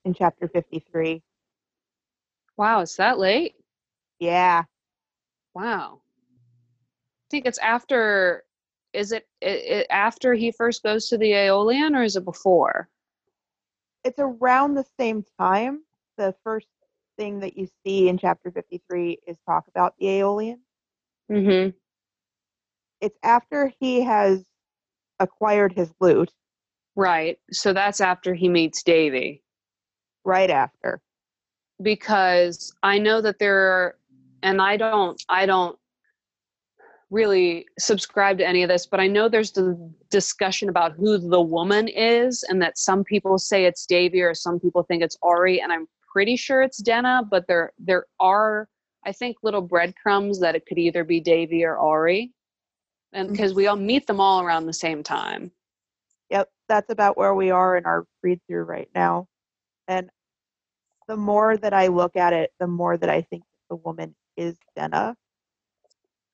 in 0.03 0.13
chapter 0.13 0.47
53. 0.47 1.21
Wow, 2.57 2.81
it's 2.81 2.95
that 2.97 3.19
late? 3.19 3.55
Yeah. 4.19 4.63
Wow. 5.53 6.01
I 6.01 7.27
think 7.31 7.45
it's 7.45 7.57
after 7.59 8.43
is 8.93 9.11
it, 9.11 9.27
it, 9.41 9.47
it, 9.47 9.87
after 9.89 10.33
he 10.33 10.51
first 10.51 10.81
goes 10.81 11.09
to 11.09 11.17
the 11.17 11.31
Eolian 11.31 11.97
or 11.97 12.03
is 12.03 12.15
it 12.15 12.23
before? 12.23 12.89
It's 14.05 14.19
around 14.19 14.75
the 14.75 14.85
same 14.97 15.25
time. 15.37 15.83
The 16.17 16.33
first 16.43 16.67
thing 17.17 17.39
that 17.41 17.57
you 17.57 17.67
see 17.83 18.07
in 18.07 18.17
chapter 18.17 18.51
53 18.51 19.19
is 19.27 19.37
talk 19.45 19.67
about 19.67 19.95
the 19.99 20.05
Eolian. 20.05 20.59
Mm-hmm. 21.32 21.69
It's 23.01 23.17
after 23.23 23.71
he 23.80 24.01
has 24.01 24.43
acquired 25.19 25.73
his 25.73 25.91
loot. 25.99 26.32
Right. 26.95 27.38
So 27.51 27.73
that's 27.73 28.01
after 28.01 28.34
he 28.34 28.49
meets 28.49 28.84
Devi. 28.84 29.43
Right 30.23 30.49
after. 30.49 31.01
Because 31.82 32.73
I 32.84 32.99
know 32.99 33.21
that 33.21 33.39
there 33.39 33.57
are, 33.57 33.95
and 34.43 34.61
I 34.61 34.78
don't, 34.78 35.21
I 35.28 35.45
don't 35.45 35.78
really 37.11 37.65
subscribe 37.78 38.38
to 38.38 38.47
any 38.47 38.63
of 38.63 38.69
this, 38.69 38.86
but 38.88 38.99
I 38.99 39.07
know 39.07 39.30
there's 39.30 39.51
the 39.51 39.78
discussion 40.09 40.69
about 40.69 40.93
who 40.93 41.17
the 41.17 41.41
woman 41.41 41.88
is, 41.88 42.43
and 42.49 42.61
that 42.61 42.78
some 42.78 43.03
people 43.03 43.38
say 43.38 43.65
it's 43.65 43.86
Devi 43.86 44.21
or 44.21 44.34
some 44.34 44.59
people 44.59 44.84
think 44.84 45.03
it's 45.03 45.17
Auri, 45.21 45.61
and 45.61 45.71
I'm 45.71 45.88
pretty 46.11 46.36
sure 46.36 46.61
it's 46.61 46.78
Denna, 46.78 47.21
but 47.30 47.45
there 47.47 47.73
there 47.78 48.05
are 48.19 48.67
I 49.05 49.11
think 49.11 49.37
little 49.43 49.61
breadcrumbs 49.61 50.39
that 50.39 50.55
it 50.55 50.65
could 50.65 50.79
either 50.79 51.03
be 51.03 51.19
Devi 51.19 51.63
or 51.63 51.77
Auri, 51.77 52.33
and 53.13 53.29
because 53.29 53.51
mm-hmm. 53.51 53.57
we 53.57 53.67
all 53.67 53.75
meet 53.75 54.07
them 54.07 54.19
all 54.19 54.41
around 54.41 54.65
the 54.65 54.73
same 54.73 55.03
time. 55.03 55.51
Yep, 56.31 56.49
that's 56.67 56.89
about 56.89 57.17
where 57.17 57.35
we 57.35 57.51
are 57.51 57.77
in 57.77 57.85
our 57.85 58.05
read 58.23 58.39
through 58.47 58.63
right 58.63 58.89
now, 58.95 59.27
and 59.87 60.09
the 61.07 61.15
more 61.15 61.55
that 61.55 61.73
I 61.73 61.87
look 61.87 62.15
at 62.15 62.33
it, 62.33 62.51
the 62.59 62.67
more 62.67 62.97
that 62.97 63.09
I 63.09 63.21
think 63.21 63.43
the 63.69 63.75
woman 63.75 64.15
is 64.35 64.57
Denna. 64.75 65.15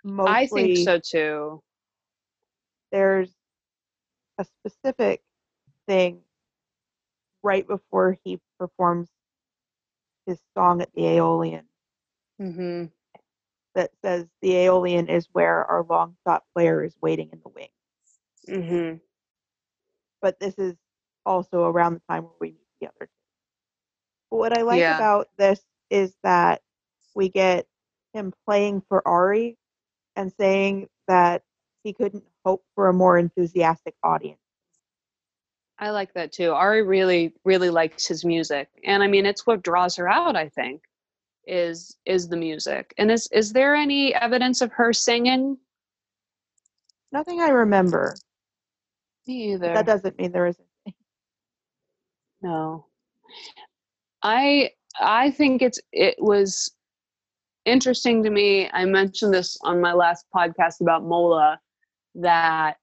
Mostly, 0.04 0.34
I 0.34 0.48
think 0.48 0.78
so 0.78 1.00
too. 1.00 1.64
There's 2.92 3.30
a 4.38 4.46
specific 4.46 5.22
thing 5.88 6.22
right 7.44 7.68
before 7.68 8.18
he 8.24 8.40
performs 8.58 9.10
his 10.26 10.40
song 10.56 10.82
at 10.82 10.94
the 10.94 11.02
Eolian 11.02 11.64
mm-hmm. 12.42 12.86
that 13.76 13.92
says 14.04 14.26
the 14.42 14.50
Eolian 14.50 15.10
is 15.10 15.28
where 15.32 15.64
our 15.66 15.86
long 15.88 16.16
sought 16.26 16.44
player 16.56 16.84
is 16.84 16.96
waiting 17.02 17.30
in 17.32 17.40
the 17.44 17.50
wings. 17.50 17.70
Mm-hmm. 18.50 18.98
But 20.22 20.40
this 20.40 20.56
is 20.58 20.76
also 21.26 21.64
around 21.64 21.96
the 21.96 22.02
time 22.10 22.24
where 22.24 22.34
we 22.40 22.48
meet 22.50 22.68
the 22.80 22.88
other 22.88 23.06
two. 23.06 23.10
But 24.32 24.38
what 24.38 24.58
I 24.58 24.62
like 24.64 24.80
yeah. 24.80 24.96
about 24.96 25.28
this 25.38 25.62
is 25.90 26.14
that 26.24 26.62
we 27.16 27.30
get 27.30 27.68
him 28.14 28.34
playing 28.46 28.84
for 28.88 29.06
Auri 29.08 29.58
and 30.16 30.32
saying 30.34 30.88
that 31.08 31.44
he 31.84 31.94
couldn't 31.94 32.24
hope 32.46 32.64
for 32.76 32.88
a 32.88 32.94
more 32.94 33.18
enthusiastic 33.18 33.96
audience. 34.04 34.40
I 35.80 35.90
like 35.90 36.14
that 36.14 36.32
too. 36.32 36.52
Auri 36.52 36.84
really, 36.84 37.34
really 37.44 37.72
likes 37.72 38.06
his 38.06 38.24
music, 38.24 38.70
and 38.86 39.02
I 39.02 39.08
mean, 39.08 39.26
it's 39.26 39.48
what 39.48 39.64
draws 39.64 39.96
her 39.96 40.08
out. 40.08 40.36
I 40.36 40.50
think 40.50 40.82
is 41.48 41.98
is 42.06 42.28
the 42.30 42.38
music. 42.38 42.94
And 42.98 43.12
is 43.12 43.28
is 43.32 43.54
there 43.54 43.76
any 43.76 44.14
evidence 44.14 44.62
of 44.62 44.72
her 44.74 44.94
singing? 44.94 45.58
Nothing 47.12 47.42
I 47.42 47.50
remember. 47.50 48.16
Me 49.28 49.54
either. 49.54 49.74
That 49.74 49.86
doesn't 49.86 50.18
mean 50.18 50.32
there 50.32 50.48
isn't. 50.48 50.68
No. 52.42 52.86
I 54.24 54.72
I 55.00 55.32
think 55.32 55.62
it's 55.62 55.80
it 55.92 56.16
was 56.20 56.72
interesting 57.66 58.24
to 58.24 58.30
me. 58.30 58.70
I 58.72 58.86
mentioned 58.86 59.34
this 59.34 59.58
on 59.62 59.82
my 59.82 59.94
last 59.94 60.26
podcast 60.34 60.82
about 60.82 61.04
Mola 61.04 61.60
that 62.16 62.78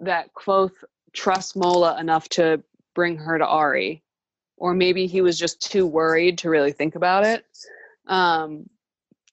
that 0.00 0.32
Kvothe 0.34 0.72
trusts 1.12 1.56
Mola 1.56 1.98
enough 1.98 2.28
to 2.30 2.62
bring 2.94 3.16
her 3.16 3.38
to 3.38 3.46
Auri. 3.46 4.02
Or 4.58 4.74
maybe 4.74 5.06
he 5.06 5.20
was 5.20 5.38
just 5.38 5.60
too 5.60 5.86
worried 5.86 6.38
to 6.38 6.50
really 6.50 6.72
think 6.72 6.94
about 6.94 7.24
it. 7.24 7.44
Um, 8.06 8.68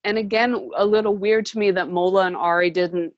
and 0.04 0.18
again, 0.18 0.70
a 0.78 0.86
little 0.86 1.16
weird 1.16 1.46
to 1.48 1.60
me 1.60 1.72
that 1.72 1.90
Mola 1.90 2.28
and 2.28 2.36
Auri 2.36 2.70
didn't 2.70 3.14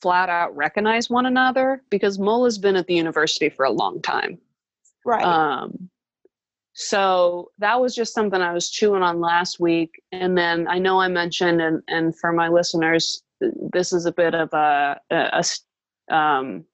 flat 0.00 0.28
out 0.28 0.56
recognize 0.56 1.10
one 1.10 1.26
another 1.26 1.82
because 1.90 2.18
Mola's 2.18 2.58
been 2.58 2.76
at 2.76 2.86
the 2.86 2.94
university 2.94 3.48
for 3.48 3.64
a 3.64 3.70
long 3.70 4.00
time. 4.00 4.38
Right. 5.04 5.24
Um, 5.24 5.90
so 6.72 7.52
that 7.58 7.80
was 7.80 7.94
just 7.94 8.12
something 8.12 8.40
I 8.40 8.52
was 8.52 8.70
chewing 8.70 9.02
on 9.02 9.20
last 9.20 9.58
week. 9.58 10.02
And 10.12 10.36
then 10.36 10.68
I 10.68 10.78
know 10.78 11.00
I 11.00 11.08
mentioned, 11.08 11.60
and, 11.60 11.82
and 11.88 12.16
for 12.18 12.32
my 12.32 12.48
listeners, 12.48 13.22
this 13.40 13.92
is 13.92 14.04
a 14.04 14.12
bit 14.12 14.34
of 14.34 14.52
a, 14.52 15.00
a, 15.10 15.42
a 16.10 16.14
um, 16.14 16.64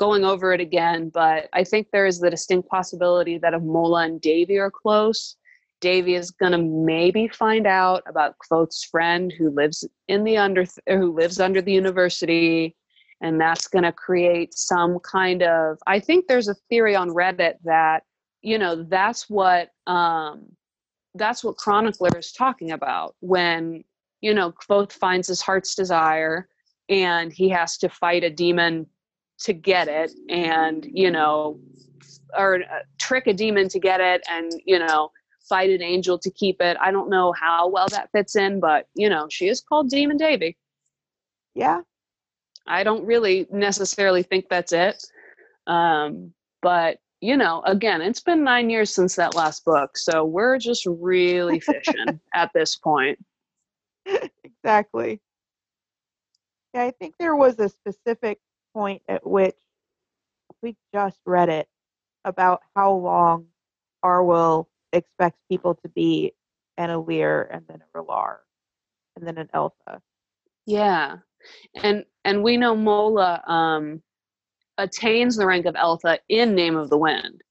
going 0.00 0.24
over 0.24 0.52
it 0.54 0.60
again, 0.60 1.10
but 1.12 1.50
I 1.52 1.62
think 1.62 1.88
there 1.92 2.06
is 2.06 2.18
the 2.18 2.30
distinct 2.30 2.68
possibility 2.70 3.36
that 3.38 3.52
if 3.52 3.62
Mola 3.62 4.06
and 4.06 4.18
Devi 4.18 4.58
are 4.58 4.70
close, 4.70 5.36
Devi 5.82 6.14
is 6.14 6.30
going 6.30 6.52
to 6.52 6.58
maybe 6.58 7.28
find 7.28 7.66
out 7.66 8.02
about 8.06 8.36
Kvothe's 8.38 8.82
friend 8.82 9.32
who 9.36 9.50
lives 9.50 9.86
in 10.08 10.24
the 10.24 10.38
under 10.38 10.64
who 10.88 11.14
lives 11.14 11.38
under 11.38 11.60
the 11.60 11.72
university 11.72 12.74
and 13.20 13.38
that's 13.38 13.68
going 13.68 13.84
to 13.84 13.92
create 13.92 14.54
some 14.54 14.98
kind 15.00 15.42
of 15.42 15.78
I 15.86 16.00
think 16.00 16.26
there's 16.26 16.48
a 16.48 16.56
theory 16.70 16.96
on 16.96 17.10
Reddit 17.10 17.54
that 17.64 18.04
you 18.40 18.58
know 18.58 18.82
that's 18.84 19.28
what 19.28 19.70
um 19.86 20.46
that's 21.14 21.44
what 21.44 21.56
chronicler 21.56 22.16
is 22.16 22.32
talking 22.32 22.70
about 22.72 23.16
when 23.20 23.84
you 24.22 24.32
know 24.32 24.52
Kvothe 24.52 24.92
finds 24.92 25.28
his 25.28 25.42
heart's 25.42 25.74
desire 25.74 26.48
and 26.88 27.32
he 27.32 27.50
has 27.50 27.76
to 27.78 27.88
fight 27.88 28.24
a 28.24 28.30
demon 28.30 28.86
to 29.40 29.52
get 29.52 29.88
it 29.88 30.12
and 30.28 30.86
you 30.92 31.10
know 31.10 31.58
or 32.36 32.56
uh, 32.56 32.80
trick 32.98 33.26
a 33.26 33.32
demon 33.32 33.68
to 33.68 33.78
get 33.78 34.00
it 34.00 34.22
and 34.30 34.52
you 34.64 34.78
know 34.78 35.10
fight 35.48 35.70
an 35.70 35.82
angel 35.82 36.18
to 36.18 36.30
keep 36.30 36.60
it 36.60 36.76
i 36.80 36.90
don't 36.90 37.10
know 37.10 37.32
how 37.32 37.68
well 37.68 37.88
that 37.88 38.08
fits 38.12 38.36
in 38.36 38.60
but 38.60 38.86
you 38.94 39.08
know 39.08 39.26
she 39.30 39.48
is 39.48 39.60
called 39.60 39.88
demon 39.88 40.16
devi 40.16 40.56
Yeah. 41.54 41.80
I 42.66 42.84
don't 42.84 43.04
really 43.04 43.46
necessarily 43.50 44.22
think 44.22 44.48
that's 44.48 44.72
it. 44.72 45.04
Um, 45.66 46.32
but 46.62 46.98
you 47.20 47.36
know, 47.36 47.62
again, 47.66 48.00
it's 48.00 48.20
been 48.20 48.44
nine 48.44 48.70
years 48.70 48.94
since 48.94 49.16
that 49.16 49.34
last 49.34 49.64
book, 49.64 49.98
so 49.98 50.24
we're 50.24 50.58
just 50.58 50.86
really 50.86 51.60
fishing 51.72 52.20
at 52.34 52.50
this 52.54 52.76
point. 52.76 53.18
exactly. 54.44 55.20
Yeah, 56.72 56.84
I 56.84 56.92
think 56.92 57.14
there 57.18 57.36
was 57.36 57.58
a 57.58 57.68
specific 57.68 58.38
point 58.74 59.02
at 59.08 59.26
which 59.26 59.56
we 60.62 60.76
just 60.92 61.18
read 61.24 61.48
it 61.48 61.68
about 62.24 62.62
how 62.74 62.92
long 62.92 63.46
Arwyl 64.04 64.66
expects 64.92 65.38
people 65.48 65.74
to 65.76 65.88
be 65.88 66.32
an 66.76 66.90
Alir 66.90 67.46
and 67.50 67.64
then 67.68 67.82
a 67.82 67.98
Re'lar, 67.98 68.38
and 69.16 69.26
then 69.26 69.38
an 69.38 69.48
Elfa. 69.52 70.00
Yeah. 70.66 71.16
And 71.82 72.04
and 72.24 72.42
we 72.42 72.56
know 72.56 72.76
Mola 72.76 73.42
um 73.46 74.02
attains 74.78 75.36
the 75.36 75.46
rank 75.46 75.66
of 75.66 75.76
Elfa 75.76 76.18
in 76.28 76.54
Name 76.54 76.76
of 76.76 76.90
the 76.90 76.98
Wind, 76.98 77.42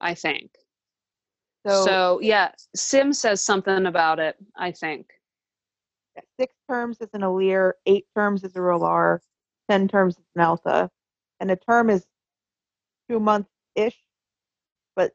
I 0.00 0.14
think. 0.14 0.50
So, 1.66 1.84
so 1.84 2.20
yeah, 2.22 2.52
Sim 2.74 3.12
says 3.12 3.44
something 3.44 3.86
about 3.86 4.18
it, 4.18 4.36
I 4.56 4.70
think. 4.70 5.06
Six 6.38 6.54
terms 6.68 6.98
as 7.00 7.08
an 7.12 7.22
Alir, 7.22 7.72
eight 7.86 8.06
terms 8.14 8.44
as 8.44 8.54
a 8.56 8.60
Re'lar. 8.60 9.18
10 9.70 9.88
terms 9.88 10.16
as 10.16 10.24
an 10.34 10.42
alpha. 10.42 10.90
And 11.40 11.50
a 11.50 11.56
term 11.56 11.90
is 11.90 12.06
two 13.08 13.20
months 13.20 13.50
ish, 13.74 13.96
but 14.94 15.12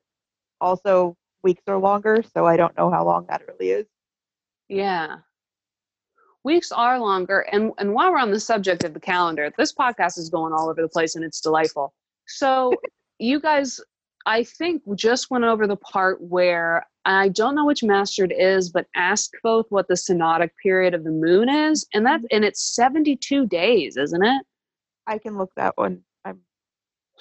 also 0.59 1.15
weeks 1.43 1.63
or 1.67 1.77
longer. 1.77 2.23
So 2.33 2.45
I 2.45 2.57
don't 2.57 2.75
know 2.77 2.91
how 2.91 3.05
long 3.05 3.25
that 3.29 3.41
really 3.47 3.71
is. 3.71 3.85
Yeah. 4.69 5.17
Weeks 6.43 6.71
are 6.71 6.99
longer. 6.99 7.41
And, 7.51 7.71
and 7.77 7.93
while 7.93 8.11
we're 8.11 8.17
on 8.17 8.31
the 8.31 8.39
subject 8.39 8.83
of 8.83 8.93
the 8.93 8.99
calendar, 8.99 9.51
this 9.57 9.73
podcast 9.73 10.17
is 10.17 10.29
going 10.29 10.53
all 10.53 10.69
over 10.69 10.81
the 10.81 10.89
place 10.89 11.15
and 11.15 11.23
it's 11.23 11.41
delightful. 11.41 11.93
So 12.27 12.73
you 13.19 13.39
guys 13.39 13.79
I 14.25 14.43
think, 14.43 14.83
we 14.85 14.95
just 14.95 15.31
went 15.31 15.43
over 15.43 15.67
the 15.67 15.75
part 15.75 16.21
where 16.21 16.85
I 17.05 17.29
don't 17.29 17.55
know 17.55 17.65
which 17.65 17.83
master 17.83 18.23
it 18.23 18.31
is, 18.31 18.69
but 18.69 18.87
ask 18.95 19.31
Kvothe 19.43 19.65
what 19.69 19.87
the 19.87 19.95
synodic 19.95 20.51
period 20.61 20.93
of 20.93 21.03
the 21.03 21.11
moon 21.11 21.49
is. 21.49 21.85
And 21.93 22.05
that 22.05 22.21
and 22.31 22.45
it's 22.45 22.75
72 22.75 23.47
days, 23.47 23.97
isn't 23.97 24.23
it? 24.23 24.45
I 25.07 25.17
can 25.17 25.37
look 25.37 25.51
that 25.55 25.77
one. 25.77 26.03
I'm 26.23 26.41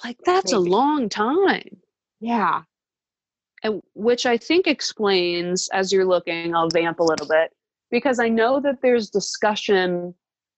like, 0.03 0.17
that's 0.23 0.51
maybe. 0.53 0.67
a 0.67 0.71
long 0.71 1.09
time. 1.09 1.77
Yeah. 2.19 2.63
And 3.63 3.81
which 3.93 4.25
I 4.25 4.37
think 4.37 4.67
explains, 4.67 5.69
as 5.73 5.91
you're 5.91 6.05
looking, 6.05 6.55
I'll 6.55 6.69
vamp 6.69 6.99
a 6.99 7.03
little 7.03 7.27
bit, 7.27 7.51
because 7.89 8.19
I 8.19 8.29
know 8.29 8.59
that 8.59 8.81
there's 8.81 9.09
discussion 9.09 10.15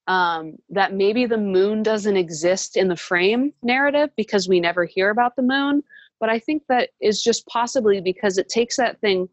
um, 0.08 0.58
that 0.70 0.94
maybe 0.94 1.26
the 1.26 1.38
moon 1.38 1.82
doesn't 1.84 2.18
exist 2.18 2.76
in 2.76 2.90
the 2.90 2.96
frame 2.96 3.54
narrative 3.62 4.10
because 4.18 4.50
we 4.50 4.60
never 4.60 4.86
hear 4.86 5.10
about 5.10 5.36
the 5.36 5.42
moon. 5.42 5.84
But 6.24 6.30
I 6.30 6.40
think 6.40 6.64
that 6.70 6.92
is 7.02 7.22
just 7.22 7.46
possibly 7.48 8.00
because 8.00 8.38
it 8.38 8.48
takes 8.48 8.78
that 8.78 9.02
thing, 9.02 9.28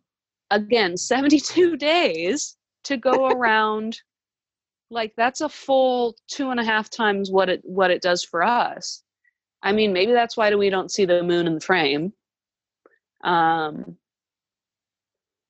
again, 0.50 0.96
72 0.96 1.76
days 1.76 2.56
to 2.82 2.96
go 2.96 3.28
around. 3.30 4.00
like 4.90 5.12
that's 5.16 5.40
a 5.40 5.48
full 5.48 6.16
two 6.26 6.50
and 6.50 6.58
a 6.58 6.64
half 6.64 6.90
times 6.90 7.30
what 7.30 7.48
it 7.48 7.60
what 7.62 7.92
it 7.92 8.02
does 8.02 8.24
for 8.24 8.42
us. 8.42 9.04
I 9.62 9.70
mean, 9.70 9.92
maybe 9.92 10.10
that's 10.10 10.36
why 10.36 10.52
we 10.52 10.68
don't 10.68 10.90
see 10.90 11.04
the 11.04 11.22
moon 11.22 11.46
in 11.46 11.54
the 11.54 11.60
frame. 11.60 12.12
Um, 13.22 13.96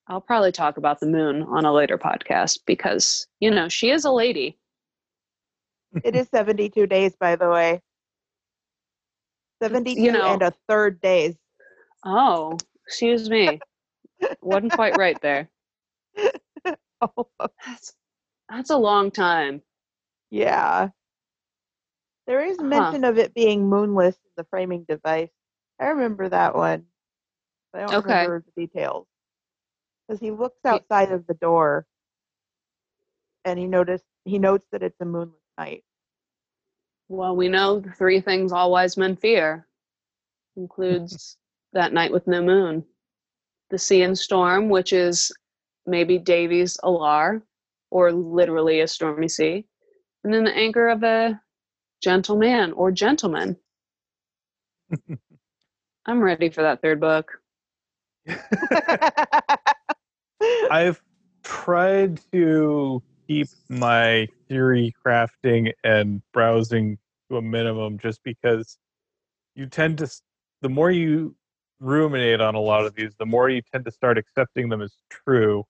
I'll 0.09 0.21
probably 0.21 0.53
talk 0.53 0.77
about 0.77 1.01
the 1.01 1.07
moon 1.07 1.45
on 1.45 1.65
a 1.65 1.73
later 1.73 1.97
podcast 1.97 2.59
because, 2.67 3.27
you 3.41 3.51
know, 3.51 3.71
she 3.71 3.89
is 3.89 4.05
a 4.05 4.11
lady. 4.11 4.59
it 6.05 6.15
is 6.15 6.29
72 6.29 6.87
days, 6.87 7.17
by 7.19 7.35
the 7.35 7.49
way. 7.49 7.81
72 9.63 10.01
you 10.01 10.13
know, 10.13 10.33
and 10.33 10.43
a 10.43 10.53
third 10.69 11.01
days. 11.01 11.37
Oh, 12.05 12.57
excuse 12.87 13.29
me. 13.29 13.61
Wasn't 14.41 14.73
quite 14.73 14.97
right 14.97 15.21
there. 15.21 15.51
oh. 17.01 17.27
That's, 17.67 17.95
that's 18.49 18.71
a 18.71 18.77
long 18.77 19.11
time. 19.11 19.63
Yeah. 20.31 20.91
There 22.27 22.45
is 22.45 22.61
mention 22.61 23.03
huh. 23.03 23.11
of 23.11 23.19
it 23.19 23.35
being 23.35 23.69
moonless 23.69 24.15
in 24.17 24.31
the 24.37 24.47
framing 24.51 24.85
device. 24.89 25.31
I 25.81 25.87
remember 25.87 26.29
that 26.29 26.55
one. 26.55 26.85
I 27.75 27.81
don't 27.81 27.95
okay. 27.95 28.23
remember 28.23 28.45
the 28.45 28.67
details 28.67 29.07
because 30.07 30.21
he 30.21 30.31
looks 30.31 30.59
outside 30.65 31.13
of 31.13 31.27
the 31.27 31.35
door 31.35 31.87
and 33.45 33.59
he 33.59 33.67
noticed 33.67 34.05
he 34.25 34.39
notes 34.39 34.67
that 34.73 34.83
it's 34.83 35.01
a 35.01 35.05
moonless 35.05 35.41
night. 35.59 35.85
Well, 37.11 37.35
we 37.35 37.49
know 37.49 37.81
the 37.81 37.91
three 37.91 38.21
things 38.21 38.53
all 38.53 38.71
wise 38.71 38.97
men 38.97 39.17
fear 39.17 39.67
includes 40.57 41.37
that 41.73 41.93
night 41.93 42.13
with 42.13 42.29
no 42.29 42.41
moon, 42.41 42.85
the 43.71 43.79
sea 43.79 44.03
and 44.03 44.17
storm, 44.17 44.69
which 44.69 44.93
is 44.93 45.33
maybe 45.87 46.19
Davies 46.19 46.77
alar, 46.85 47.43
or 47.91 48.13
literally 48.13 48.79
a 48.79 48.87
stormy 48.87 49.27
sea, 49.27 49.67
and 50.23 50.33
then 50.33 50.45
the 50.45 50.57
anchor 50.57 50.87
of 50.87 51.03
a 51.03 51.41
gentleman 52.01 52.71
or 52.75 52.93
gentleman. 52.93 53.57
I'm 56.07 56.23
ready 56.23 56.49
for 56.49 56.63
that 56.63 56.81
third 56.81 57.01
book. 57.01 57.43
I've 60.71 61.03
tried 61.43 62.21
to 62.31 63.03
keep 63.31 63.47
my 63.69 64.27
theory 64.49 64.93
crafting 65.07 65.73
and 65.85 66.21
browsing 66.33 66.99
to 67.31 67.37
a 67.37 67.43
minimum 67.43 67.97
just 67.97 68.21
because 68.25 68.77
you 69.55 69.67
tend 69.67 69.99
to 69.99 70.11
the 70.63 70.69
more 70.69 70.91
you 70.91 71.37
ruminate 71.79 72.41
on 72.41 72.57
a 72.57 72.61
lot 72.61 72.85
of 72.85 72.93
these 72.97 73.13
the 73.21 73.27
more 73.27 73.49
you 73.49 73.63
tend 73.73 73.85
to 73.85 73.91
start 73.93 74.19
accepting 74.19 74.69
them 74.69 74.83
as 74.83 74.97
true 75.09 75.63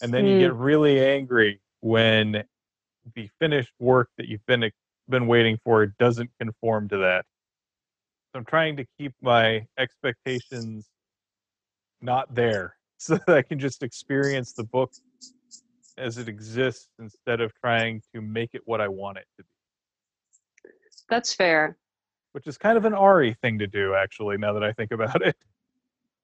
and 0.00 0.14
then 0.14 0.24
mm. 0.24 0.30
you 0.30 0.38
get 0.38 0.52
hmm. 0.52 0.58
really 0.58 1.04
angry 1.04 1.60
when 1.80 2.44
the 3.16 3.28
finished 3.40 3.72
work 3.80 4.08
that 4.16 4.28
you've 4.28 4.46
been 4.46 4.70
been 5.08 5.26
waiting 5.26 5.58
for 5.64 5.86
doesn't 5.98 6.30
conform 6.40 6.88
to 6.88 6.98
that 6.98 7.24
so 8.30 8.38
i'm 8.38 8.44
trying 8.44 8.76
to 8.76 8.84
keep 8.96 9.12
my 9.20 9.66
expectations 9.76 10.86
not 12.00 12.32
there 12.32 12.76
so 12.98 13.18
that 13.26 13.36
I 13.36 13.42
can 13.42 13.58
just 13.58 13.82
experience 13.82 14.52
the 14.52 14.64
book 14.64 14.92
as 15.98 16.18
it 16.18 16.28
exists 16.28 16.88
instead 16.98 17.40
of 17.40 17.52
trying 17.54 18.02
to 18.14 18.20
make 18.20 18.50
it 18.54 18.62
what 18.64 18.80
I 18.80 18.88
want 18.88 19.18
it 19.18 19.26
to 19.36 19.42
be. 19.42 20.70
That's 21.08 21.34
fair. 21.34 21.76
Which 22.32 22.46
is 22.46 22.58
kind 22.58 22.76
of 22.76 22.84
an 22.84 22.94
Ari 22.94 23.34
thing 23.42 23.58
to 23.58 23.66
do, 23.66 23.94
actually, 23.94 24.36
now 24.36 24.52
that 24.52 24.62
I 24.62 24.72
think 24.72 24.92
about 24.92 25.22
it. 25.22 25.36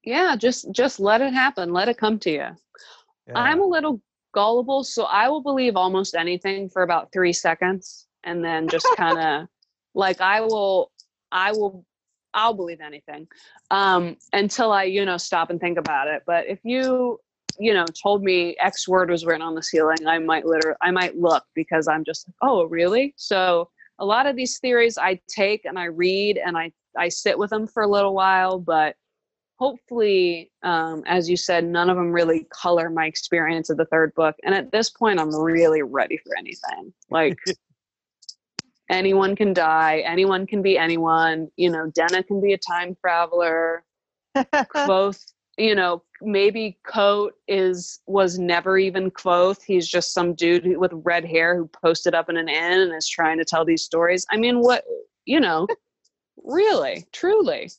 Yeah, 0.05 0.37
just 0.37 0.71
just 0.71 1.01
let 1.01 1.23
it 1.23 1.33
happen. 1.33 1.73
Let 1.73 1.89
it 1.89 1.97
come 1.97 2.19
to 2.21 2.31
you. 2.31 2.37
Yeah. 2.37 3.35
I'm 3.35 3.61
a 3.61 3.67
little 3.67 4.03
gullible, 4.35 4.85
so 4.85 5.05
I 5.05 5.29
will 5.29 5.43
believe 5.43 5.77
almost 5.77 6.15
anything 6.15 6.69
for 6.69 6.83
about 6.83 7.11
three 7.11 7.33
seconds, 7.33 8.07
and 8.23 8.45
then 8.45 8.69
just 8.69 8.87
kind 8.97 9.19
of 9.19 9.49
like 9.95 10.21
I 10.21 10.43
will 10.43 10.93
I 11.33 11.53
will 11.53 11.87
I'll 12.35 12.55
believe 12.55 12.81
anything 12.81 13.29
um, 13.71 14.17
until 14.33 14.73
I, 14.73 14.85
you 14.85 15.05
know, 15.05 15.17
stop 15.17 15.51
and 15.51 15.61
think 15.61 15.79
about 15.79 16.09
it. 16.09 16.25
But 16.27 16.47
if 16.49 16.59
you, 16.65 17.21
you 17.59 17.75
know, 17.75 17.85
told 17.87 18.23
me 18.23 18.57
X 18.61 18.89
word 18.89 19.11
was 19.11 19.25
written 19.25 19.43
on 19.43 19.55
the 19.55 19.63
ceiling, 19.63 20.07
I 20.07 20.19
might 20.19 20.45
literally, 20.45 20.77
I 20.83 20.91
might 20.91 21.17
look 21.19 21.45
because 21.55 21.89
I'm 21.89 22.05
just 22.05 22.29
like, 22.29 22.35
oh, 22.43 22.65
really? 22.65 23.15
So 23.17 23.71
a 23.99 24.05
lot 24.05 24.27
of 24.27 24.37
these 24.37 24.59
theories 24.59 24.99
I 24.99 25.21
take 25.29 25.65
and 25.65 25.79
I 25.79 25.85
read 25.85 26.39
and 26.39 26.57
I, 26.57 26.73
I 26.97 27.09
sit 27.09 27.39
with 27.39 27.51
them 27.51 27.67
for 27.67 27.83
a 27.83 27.89
little 27.89 28.15
while, 28.15 28.59
but 28.59 28.97
hopefully, 29.57 30.51
um, 30.63 31.03
as 31.07 31.31
you 31.31 31.37
said, 31.37 31.65
none 31.65 31.91
of 31.91 31.97
them 31.97 32.13
really 32.13 32.47
color 32.51 32.91
my 32.91 33.07
experience 33.07 33.71
of 33.71 33.77
the 33.77 33.87
third 33.87 34.15
book. 34.15 34.35
And 34.45 34.55
at 34.55 34.73
this 34.73 34.91
point, 34.91 35.21
I'm 35.21 35.35
really 35.35 35.83
ready 35.83 36.17
for 36.19 36.37
anything. 36.37 36.93
Like, 37.11 37.39
anyone 38.91 39.35
can 39.35 39.53
die 39.53 40.03
anyone 40.05 40.47
can 40.47 40.61
be 40.61 40.77
anyone 40.77 41.49
you 41.57 41.71
know 41.71 41.91
denna 41.95 42.23
can 42.23 42.41
be 42.41 42.53
a 42.53 42.59
time 42.59 42.95
traveler 43.01 43.83
both 44.87 45.25
you 45.57 45.75
know 45.75 46.03
maybe 46.25 46.79
Kote 46.85 47.35
is 47.49 48.01
was 48.07 48.39
never 48.39 48.79
even 48.79 49.11
Kvothe. 49.11 49.63
He's 49.63 49.89
just 49.89 50.13
some 50.13 50.35
dude 50.35 50.77
with 50.77 50.93
red 50.95 51.25
hair 51.25 51.57
who 51.57 51.67
posted 51.67 52.15
up 52.15 52.29
in 52.29 52.37
an 52.37 52.49
inn 52.49 52.81
and 52.81 52.95
is 52.95 53.09
trying 53.09 53.39
to 53.39 53.45
tell 53.45 53.65
these 53.65 53.83
stories. 53.83 54.27
I 54.31 54.37
mean, 54.37 54.61
what 54.61 54.85
you 55.25 55.41
know, 55.41 55.67
really, 56.45 57.05
truly. 57.13 57.71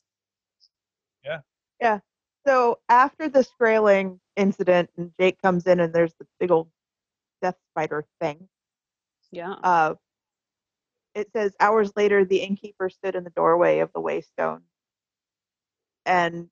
Yeah. 1.24 1.40
Yeah. 1.80 1.98
So 2.46 2.78
after 2.88 3.28
the 3.28 3.44
Skraeling 3.44 4.20
incident, 4.36 4.90
and 4.96 5.12
Jake 5.18 5.40
comes 5.42 5.66
in, 5.66 5.80
and 5.80 5.92
there's 5.92 6.14
the 6.18 6.26
big 6.38 6.50
old 6.50 6.68
death 7.42 7.56
spider 7.72 8.06
thing. 8.20 8.48
Yeah. 9.32 9.54
Uh, 9.62 9.94
it 11.14 11.30
says 11.34 11.54
hours 11.60 11.92
later 11.96 12.24
the 12.24 12.38
innkeeper 12.38 12.90
stood 12.90 13.14
in 13.14 13.24
the 13.24 13.30
doorway 13.30 13.78
of 13.78 13.90
the 13.94 14.00
waystone 14.00 14.60
and 16.04 16.48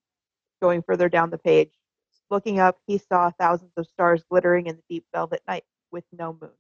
going 0.61 0.83
further 0.83 1.09
down 1.09 1.31
the 1.31 1.39
page 1.39 1.71
looking 2.35 2.61
up 2.61 2.81
he 2.87 2.99
saw 2.99 3.31
thousands 3.41 3.73
of 3.79 3.87
stars 3.87 4.25
glittering 4.31 4.67
in 4.67 4.77
the 4.77 4.95
deep 4.97 5.07
velvet 5.15 5.43
night 5.49 5.65
with 5.93 6.05
no 6.13 6.39
moon 6.41 6.53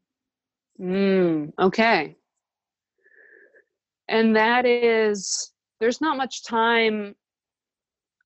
Mm, 0.80 1.52
okay. 1.58 2.16
And 4.08 4.36
that 4.36 4.66
is 4.66 5.52
there's 5.80 6.00
not 6.00 6.16
much 6.16 6.44
time. 6.44 7.16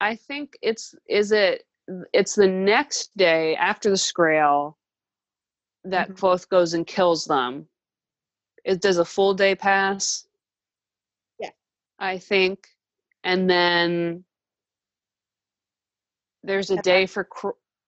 I 0.00 0.16
think 0.16 0.56
it's 0.62 0.94
is 1.08 1.32
it 1.32 1.66
it's 2.12 2.34
the 2.34 2.48
next 2.48 3.16
day 3.16 3.56
after 3.56 3.90
the 3.90 3.96
Scrael 3.96 4.78
that 5.84 6.10
Mhm. 6.10 6.16
Kvothe 6.16 6.48
goes 6.48 6.74
and 6.74 6.86
kills 6.86 7.24
them. 7.26 7.68
It 8.64 8.80
does 8.80 8.98
a 8.98 9.04
full 9.04 9.34
day 9.34 9.54
pass. 9.54 10.26
Yeah. 11.38 11.50
I 11.98 12.18
think, 12.18 12.68
and 13.24 13.48
then 13.48 14.24
there's 16.42 16.70
a 16.70 16.76
day 16.82 17.06
for 17.06 17.28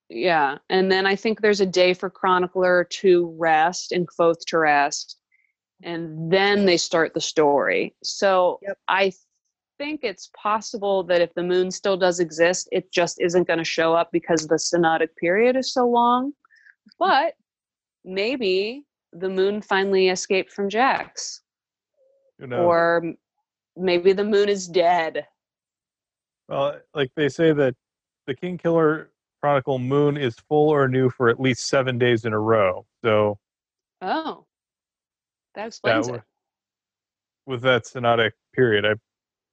yeah, 0.09 0.59
and 0.69 0.91
then 0.91 1.07
I 1.07 1.15
think 1.15 1.41
there's 1.41 1.61
a 1.61 1.67
day 1.67 1.95
for 1.95 2.11
Chronicler 2.11 2.85
to 2.85 3.35
rest 3.39 3.93
and 3.93 4.09
Kvothe 4.09 4.41
to 4.49 4.59
rest, 4.59 5.19
and 5.83 6.33
then 6.33 6.67
they 6.67 6.77
start 6.77 7.15
the 7.15 7.21
story. 7.21 7.95
So 8.03 8.59
Yep. 8.63 8.79
I 8.89 9.13
think 9.79 10.01
it's 10.03 10.31
possible 10.37 11.05
that 11.05 11.21
if 11.23 11.33
the 11.35 11.43
moon 11.45 11.71
still 11.71 11.97
does 11.97 12.19
exist, 12.21 12.69
it 12.73 12.93
just 12.93 13.21
isn't 13.21 13.47
going 13.47 13.61
to 13.61 13.65
show 13.65 13.95
up 13.95 14.11
because 14.13 14.47
the 14.47 14.57
synodic 14.57 15.15
period 15.17 15.57
is 15.57 15.73
so 15.73 15.89
long. 15.89 16.33
Mm-hmm. 16.33 16.91
But 16.99 17.35
maybe 18.05 18.85
the 19.13 19.29
moon 19.29 19.63
finally 19.63 20.09
escaped 20.09 20.53
from 20.53 20.69
Jax, 20.69 21.43
Who 22.41 22.49
knows? 22.49 22.61
or 22.61 23.15
maybe 23.77 24.13
the 24.13 24.25
moon 24.25 24.49
is 24.49 24.67
dead. 24.67 25.27
Well, 26.49 26.81
like 26.95 27.11
they 27.17 27.29
say 27.29 27.53
that 27.53 27.75
the 28.27 28.35
King 28.35 28.59
Killer 28.59 29.11
Chronicle 29.41 29.79
moon 29.79 30.17
is 30.17 30.37
full 30.49 30.69
or 30.71 30.87
new 30.89 31.09
for 31.11 31.29
at 31.29 31.41
least 31.41 31.69
seven 31.69 31.99
days 31.99 32.25
in 32.25 32.33
a 32.33 32.39
row. 32.39 32.85
So 33.03 33.39
Oh, 34.03 34.47
that 35.55 35.63
that 35.63 35.67
explains 35.69 36.09
wa- 36.09 36.17
it. 36.17 36.23
with 37.47 37.63
that 37.63 37.85
synodic 37.85 38.33
period, 38.55 38.85
I 38.87 38.95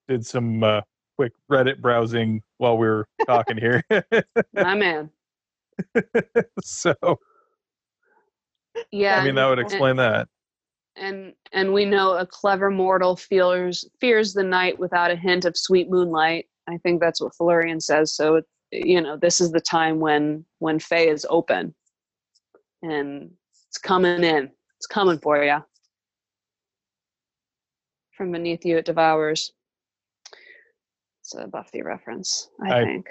did 0.08 0.26
some 0.26 0.64
uh, 0.64 0.82
quick 1.18 1.34
Reddit 1.52 1.80
browsing 1.82 2.42
while 2.58 2.78
we 2.78 2.88
were 2.88 3.08
talking 3.26 3.58
here. 3.58 3.84
My 4.54 4.76
man. 4.76 5.10
so 6.62 6.94
Yeah. 8.92 9.20
I 9.20 9.26
mean 9.26 9.36
that 9.36 9.48
would 9.48 9.60
and- 9.60 9.68
explain 9.68 9.96
that. 9.98 10.28
and 10.96 11.34
and 11.54 11.74
we 11.74 11.86
know 11.86 12.18
a 12.18 12.26
clever 12.26 12.70
mortal 12.72 13.16
fears 13.16 13.86
fears 14.00 14.34
the 14.34 14.44
night 14.44 14.78
without 14.80 15.12
a 15.12 15.16
hint 15.16 15.46
of 15.46 15.56
sweet 15.58 15.90
moonlight. 15.90 16.48
I 16.70 16.78
think 16.80 17.00
that's 17.00 17.22
what 17.22 17.34
Felurian 17.34 17.82
says. 17.82 18.14
So 18.14 18.36
it, 18.36 18.46
you 18.72 19.02
know, 19.02 19.18
this 19.18 19.40
is 19.42 19.52
the 19.52 19.62
time 19.62 20.00
when 20.00 20.46
when 20.60 20.80
Fae 20.80 21.08
is 21.08 21.26
open, 21.30 21.74
and 22.82 23.32
it's 23.70 23.78
coming 23.78 24.24
in. 24.24 24.52
It's 24.78 24.88
coming 24.88 25.20
for 25.20 25.44
you. 25.44 25.58
From 28.16 28.32
beneath 28.32 28.66
you, 28.66 28.78
it 28.78 28.86
devours. 28.86 29.52
It's 31.22 31.36
a 31.36 31.48
Buffy 31.48 31.82
reference, 31.82 32.50
I, 32.64 32.80
I- 32.80 32.84
think. 32.84 33.08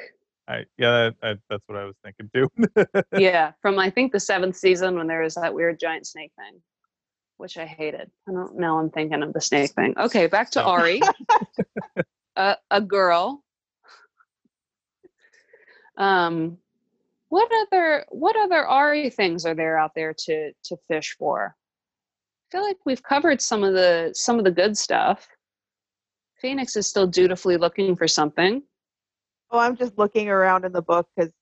I 0.48 0.64
yeah, 0.78 1.10
that, 1.10 1.14
I, 1.24 1.34
that's 1.50 1.62
what 1.66 1.76
I 1.76 1.84
was 1.84 1.96
thinking 2.04 2.30
too. 2.32 3.02
yeah, 3.18 3.50
from 3.60 3.80
I 3.80 3.90
think 3.90 4.12
the 4.12 4.20
seventh 4.20 4.54
season 4.54 4.96
when 4.96 5.08
there 5.08 5.22
was 5.22 5.34
that 5.34 5.52
weird 5.52 5.80
giant 5.80 6.06
snake 6.06 6.30
thing, 6.38 6.60
which 7.38 7.56
I 7.58 7.66
hated. 7.66 8.08
I 8.28 8.32
don't 8.32 8.56
now 8.56 8.78
I'm 8.78 8.88
thinking 8.90 9.24
of 9.24 9.32
the 9.32 9.40
snake 9.40 9.72
thing. 9.72 9.94
Okay, 9.98 10.28
back 10.28 10.50
to 10.52 10.62
Oh. 10.64 10.68
Ari. 10.68 11.00
a, 12.36 12.56
a 12.70 12.80
girl. 12.80 13.42
Um, 15.96 16.58
what 17.28 17.50
other 17.62 18.04
what 18.10 18.36
other 18.36 18.66
Ari 18.66 19.10
things 19.10 19.44
are 19.46 19.54
there 19.54 19.78
out 19.78 19.92
there 19.94 20.14
to 20.14 20.52
to 20.64 20.76
fish 20.88 21.16
for? 21.18 21.54
I 22.48 22.56
feel 22.56 22.62
like 22.64 22.78
we've 22.84 23.02
covered 23.02 23.40
some 23.40 23.64
of 23.64 23.74
the 23.74 24.10
some 24.14 24.38
of 24.38 24.44
the 24.44 24.50
good 24.50 24.76
stuff. 24.76 25.28
Phoenix 26.40 26.76
is 26.76 26.86
still 26.86 27.06
dutifully 27.06 27.56
looking 27.56 27.96
for 27.96 28.06
something. 28.06 28.62
Oh, 29.50 29.58
I'm 29.58 29.76
just 29.76 29.96
looking 29.98 30.28
around 30.28 30.64
in 30.64 30.72
the 30.72 30.82
book 30.82 31.08
because 31.16 31.32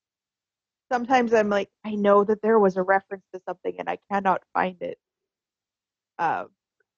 sometimes 0.92 1.34
I'm 1.34 1.48
like, 1.48 1.68
I 1.84 1.94
know 1.94 2.24
that 2.24 2.42
there 2.42 2.58
was 2.58 2.76
a 2.76 2.82
reference 2.82 3.24
to 3.34 3.40
something 3.46 3.74
and 3.78 3.88
I 3.88 3.98
cannot 4.10 4.42
find 4.52 4.80
it. 4.80 4.98
Uh, 6.18 6.44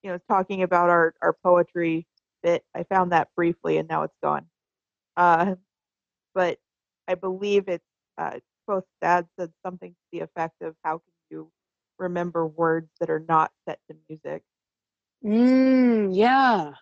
you 0.02 0.11
know, 0.11 0.18
talking 0.28 0.62
about 0.62 0.90
our, 0.90 1.14
our 1.22 1.36
poetry 1.42 2.07
bit, 2.42 2.64
I 2.74 2.82
found 2.84 3.12
that 3.12 3.28
briefly 3.34 3.78
and 3.78 3.88
now 3.88 4.02
it's 4.02 4.16
gone. 4.22 4.46
Uh, 5.16 5.54
but 6.34 6.59
I 7.09 7.14
believe 7.14 7.68
it's 7.68 7.84
uh, 8.18 8.38
Kvothe 8.68 8.82
dad 9.00 9.26
said 9.38 9.52
something 9.64 9.90
to 9.90 9.96
the 10.12 10.20
effect 10.20 10.62
of 10.62 10.74
how 10.84 10.98
can 10.98 11.12
you 11.30 11.50
remember 11.98 12.46
words 12.46 12.88
that 13.00 13.11
are 13.11 13.24
not 13.28 13.52
set 13.68 13.78
to 13.90 13.96
music? 14.09 14.42
Mm, 15.24 16.11
yeah. 16.12 16.72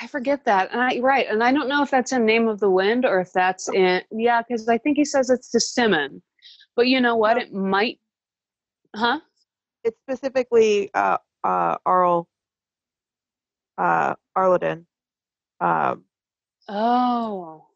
I 0.00 0.06
forget 0.06 0.44
that. 0.44 0.72
And 0.72 0.80
I, 0.80 0.98
right. 1.00 1.26
And 1.28 1.42
I 1.42 1.52
don't 1.52 1.68
know 1.68 1.82
if 1.82 1.90
that's 1.90 2.12
in 2.12 2.26
Name 2.26 2.48
of 2.48 2.60
the 2.60 2.70
Wind 2.70 3.04
or 3.04 3.20
if 3.20 3.32
that's 3.32 3.68
in, 3.68 4.02
yeah, 4.10 4.42
because 4.42 4.68
I 4.68 4.78
think 4.78 4.96
he 4.96 5.04
says 5.04 5.30
it's 5.30 5.50
to 5.52 5.60
Simmon. 5.60 6.22
But 6.76 6.88
you 6.88 7.00
know 7.00 7.16
what? 7.16 7.36
No. 7.36 7.42
It 7.42 7.52
might, 7.52 8.00
huh? 8.94 9.20
It's 9.84 9.98
specifically 10.00 10.90
uh, 10.94 11.18
uh, 11.44 11.78
Arl, 11.86 12.28
uh, 13.78 14.14
Arliden. 14.36 14.86
Um, 15.60 16.04
Oh, 16.68 17.66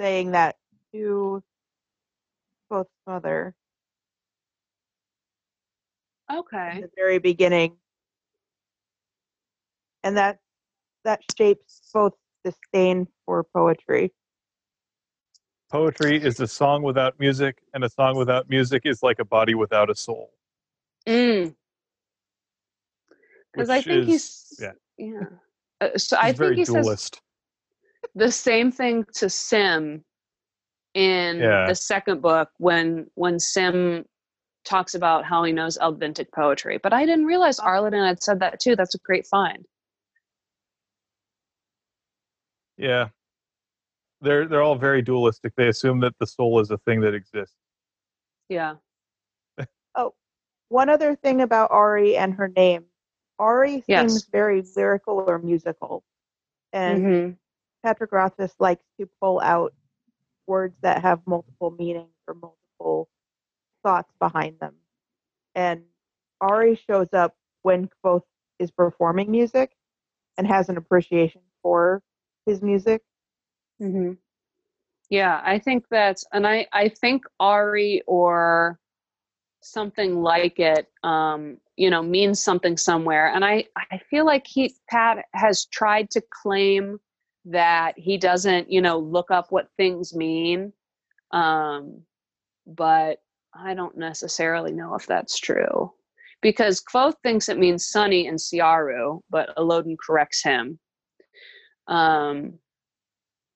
saying 0.00 0.32
that 0.32 0.56
to 0.92 1.42
Kvothe 2.70 2.86
mother 3.06 3.54
in 6.30 6.36
okay. 6.38 6.80
the 6.80 6.90
very 6.96 7.18
beginning, 7.18 7.76
and 10.02 10.16
that 10.16 10.38
that 11.04 11.20
shapes 11.36 11.82
Kvothe 11.94 12.12
disdain 12.44 13.06
for 13.26 13.44
poetry. 13.44 14.12
Poetry 15.70 16.22
is 16.22 16.38
a 16.40 16.46
song 16.46 16.82
without 16.82 17.18
music, 17.18 17.58
and 17.74 17.84
a 17.84 17.88
song 17.90 18.16
without 18.16 18.48
music 18.48 18.82
is 18.84 19.02
like 19.02 19.18
a 19.18 19.24
body 19.24 19.54
without 19.54 19.90
a 19.90 19.94
soul. 19.94 20.30
Mm. 21.06 21.54
Because 23.52 23.70
I 23.70 23.80
think 23.82 24.02
is- 24.02 24.06
he's, 24.06 24.58
yeah. 24.60 24.72
yeah. 24.98 25.24
Uh, 25.80 25.98
so 25.98 26.16
I 26.16 26.28
He's 26.28 26.38
think 26.38 26.38
very 26.38 26.56
he 26.56 26.64
says 26.64 26.84
dualist. 26.84 27.20
The 28.14 28.30
same 28.30 28.70
thing 28.72 29.04
to 29.14 29.28
Sim 29.30 30.04
in 30.94 31.40
Yeah. 31.40 31.66
the 31.66 31.74
second 31.74 32.22
book 32.22 32.50
when 32.58 33.10
when 33.14 33.38
Sim 33.40 34.04
talks 34.64 34.94
about 34.94 35.24
how 35.24 35.44
he 35.44 35.52
knows 35.52 35.76
Eldvintic 35.78 36.32
poetry. 36.32 36.78
But 36.82 36.92
I 36.92 37.04
didn't 37.04 37.26
realize 37.26 37.58
Arliden 37.60 38.06
had 38.06 38.22
said 38.22 38.40
that 38.40 38.60
too. 38.60 38.76
That's 38.76 38.94
a 38.94 38.98
great 38.98 39.26
find. 39.26 39.66
Yeah. 42.76 43.08
They're 44.20 44.46
they're 44.46 44.62
all 44.62 44.76
very 44.76 45.02
dualistic. 45.02 45.52
They 45.56 45.68
assume 45.68 46.00
that 46.00 46.14
the 46.18 46.26
soul 46.26 46.60
is 46.60 46.70
a 46.70 46.78
thing 46.78 47.00
that 47.02 47.14
exists. 47.14 47.56
Yeah. 48.48 48.76
oh, 49.94 50.14
one 50.68 50.88
other 50.88 51.14
thing 51.14 51.42
about 51.42 51.70
Auri 51.70 52.16
and 52.16 52.32
her 52.34 52.48
name, 52.48 52.84
Auri 53.38 53.84
Yes. 53.86 54.10
seems 54.10 54.24
very 54.26 54.62
lyrical 54.76 55.24
or 55.26 55.38
musical, 55.38 56.02
and 56.72 57.02
hmm 57.02 57.30
Patrick 57.84 58.12
Rothfuss 58.12 58.54
likes 58.60 58.84
to 59.00 59.08
pull 59.22 59.40
out 59.42 59.74
words 60.46 60.76
that 60.82 61.02
have 61.02 61.20
multiple 61.26 61.70
meanings 61.72 62.10
or 62.28 62.34
multiple 62.34 63.08
thoughts 63.84 64.12
behind 64.20 64.58
them. 64.60 64.74
And 65.54 65.84
Auri 66.40 66.76
shows 66.76 67.12
up 67.12 67.34
when 67.62 67.88
Kvothe 68.04 68.22
is 68.58 68.70
performing 68.70 69.30
music 69.30 69.72
and 70.38 70.46
has 70.46 70.68
an 70.70 70.76
appreciation 70.78 71.42
for 71.62 72.02
his 72.46 72.62
music. 72.62 73.02
hmm 73.80 74.12
Yeah, 75.10 75.40
I 75.44 75.58
think 75.58 75.86
that's, 75.90 76.24
and 76.32 76.46
I 76.46 76.66
I 76.72 76.88
think 76.88 77.24
Auri 77.40 78.02
or 78.06 78.78
something 79.62 80.22
like 80.22 80.60
it, 80.60 80.90
um, 81.04 81.58
you 81.76 81.90
know, 81.90 82.02
means 82.02 82.42
something 82.42 82.76
somewhere. 82.76 83.32
And 83.34 83.44
I 83.44 83.66
I 83.76 83.98
feel 84.10 84.26
like 84.26 84.46
he 84.46 84.74
Pat 84.90 85.26
has 85.34 85.66
tried 85.66 86.10
to 86.12 86.22
claim 86.42 87.00
that 87.46 87.98
he 87.98 88.16
doesn't, 88.16 88.70
you 88.70 88.80
know, 88.80 88.98
look 88.98 89.30
up 89.30 89.46
what 89.50 89.68
things 89.76 90.14
mean, 90.14 90.72
um, 91.30 92.00
but 92.66 93.18
I 93.54 93.74
don't 93.74 93.96
necessarily 93.98 94.72
know 94.72 94.94
if 94.94 95.06
that's 95.06 95.38
true. 95.38 95.92
Because 96.42 96.82
Kvothe 96.82 97.14
thinks 97.22 97.48
it 97.48 97.58
means 97.58 97.86
sunny 97.88 98.26
in 98.26 98.36
Siaru, 98.36 99.20
but 99.30 99.50
Elodin 99.56 99.96
corrects 100.04 100.42
him. 100.42 100.78
Um, 101.86 102.58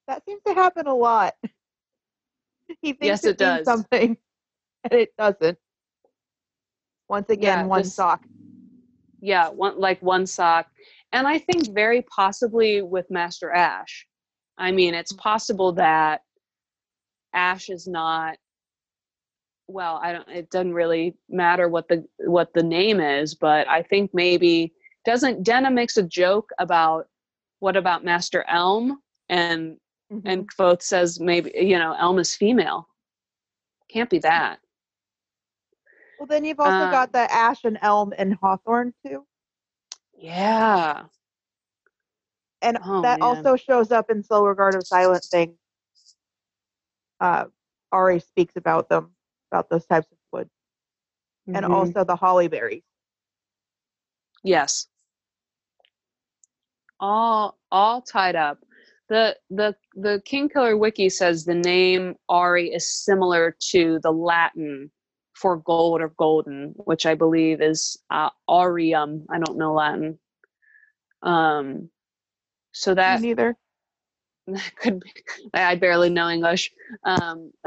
That 0.06 0.22
seems 0.24 0.42
to 0.46 0.54
happen 0.54 0.86
a 0.86 0.94
lot. 0.94 1.34
he 2.82 2.92
thinks 2.92 3.04
Yes, 3.06 3.24
it, 3.24 3.40
it 3.40 3.40
means 3.40 3.58
does. 3.58 3.64
something, 3.66 4.16
and 4.84 4.92
it 5.00 5.10
doesn't. 5.18 5.58
Once 7.08 7.30
again, 7.30 7.60
Yeah, 7.60 7.66
one 7.66 7.82
this- 7.82 7.94
sock. 7.94 8.22
yeah 9.20 9.48
one 9.48 9.78
like 9.80 10.00
one 10.02 10.26
sock 10.26 10.66
and 11.12 11.26
i 11.26 11.38
think 11.38 11.72
very 11.74 12.02
possibly 12.02 12.82
with 12.82 13.10
master 13.10 13.50
ash 13.52 14.06
i 14.58 14.70
mean 14.70 14.94
it's 14.94 15.12
possible 15.12 15.72
that 15.72 16.20
ash 17.34 17.68
is 17.68 17.86
not 17.86 18.36
well, 19.70 20.00
I 20.02 20.12
don't. 20.12 20.28
It 20.30 20.50
doesn't 20.50 20.72
really 20.72 21.14
matter 21.28 21.68
what 21.68 21.88
the 21.88 22.02
what 22.20 22.52
the 22.54 22.62
name 22.62 23.00
is, 23.00 23.34
but 23.34 23.68
I 23.68 23.82
think 23.82 24.10
maybe 24.14 24.72
doesn't 25.04 25.42
Denna 25.42 25.70
makes 25.70 25.98
a 25.98 26.02
joke 26.02 26.48
about 26.58 27.06
what 27.60 27.76
about 27.76 28.04
Master 28.04 28.44
Elm 28.48 29.02
and 29.28 29.76
Mhm. 30.10 30.22
and 30.24 30.50
Kvothe 30.50 30.80
says 30.80 31.20
maybe 31.20 31.52
you 31.54 31.78
know 31.78 31.92
Elm 31.98 32.18
is 32.18 32.34
female. 32.34 32.88
Can't 33.90 34.08
be 34.08 34.18
that. 34.20 34.58
well, 36.18 36.26
then 36.26 36.44
you've 36.46 36.60
also 36.60 36.84
uh, 36.84 36.90
got 36.90 37.12
the 37.12 37.30
ash 37.30 37.64
and 37.64 37.78
elm 37.82 38.14
and 38.16 38.34
Hawthorne 38.36 38.94
too, 39.06 39.26
Yeah. 40.18 41.04
and 42.62 42.78
Oh, 42.84 43.02
that 43.02 43.18
man. 43.20 43.20
also 43.22 43.56
shows 43.56 43.92
up 43.92 44.10
in 44.10 44.22
Slow 44.22 44.44
Regard 44.44 44.74
of 44.74 44.86
Silent 44.86 45.24
Thing. 45.24 45.56
Uh, 47.20 47.46
Auri 47.92 48.20
speaks 48.20 48.56
about 48.56 48.88
them, 48.88 49.14
about 49.50 49.68
those 49.70 49.86
types 49.86 50.10
of 50.12 50.18
wood, 50.32 50.50
and 51.54 51.64
Mhm. 51.64 51.70
also 51.72 52.04
the 52.04 52.16
holly 52.16 52.48
berries. 52.48 52.82
Yes. 54.42 54.88
All 57.00 57.58
all 57.70 58.02
tied 58.02 58.36
up. 58.36 58.58
The 59.08 59.36
the 59.50 59.76
the 59.94 60.22
King 60.24 60.48
Killer 60.48 60.76
wiki 60.76 61.08
says 61.08 61.44
the 61.44 61.54
name 61.54 62.16
Auri 62.28 62.72
is 62.72 62.86
similar 62.86 63.56
to 63.70 63.98
the 64.02 64.12
Latin 64.12 64.90
for 65.40 65.56
gold 65.58 66.00
or 66.00 66.08
golden, 66.18 66.72
which 66.76 67.06
I 67.06 67.14
believe 67.14 67.60
is 67.62 67.98
uh, 68.10 68.30
aureum. 68.48 69.24
I 69.30 69.38
don't 69.38 69.58
know 69.58 69.74
Latin. 69.74 70.18
Um 71.22 71.90
so 72.72 72.94
that 72.94 73.20
Me 73.20 73.28
neither. 73.28 73.56
that 74.48 74.72
could 74.80 75.00
be 75.00 75.12
I 75.54 75.76
barely 75.76 76.10
know 76.10 76.28
English. 76.28 76.70
Um 77.04 77.52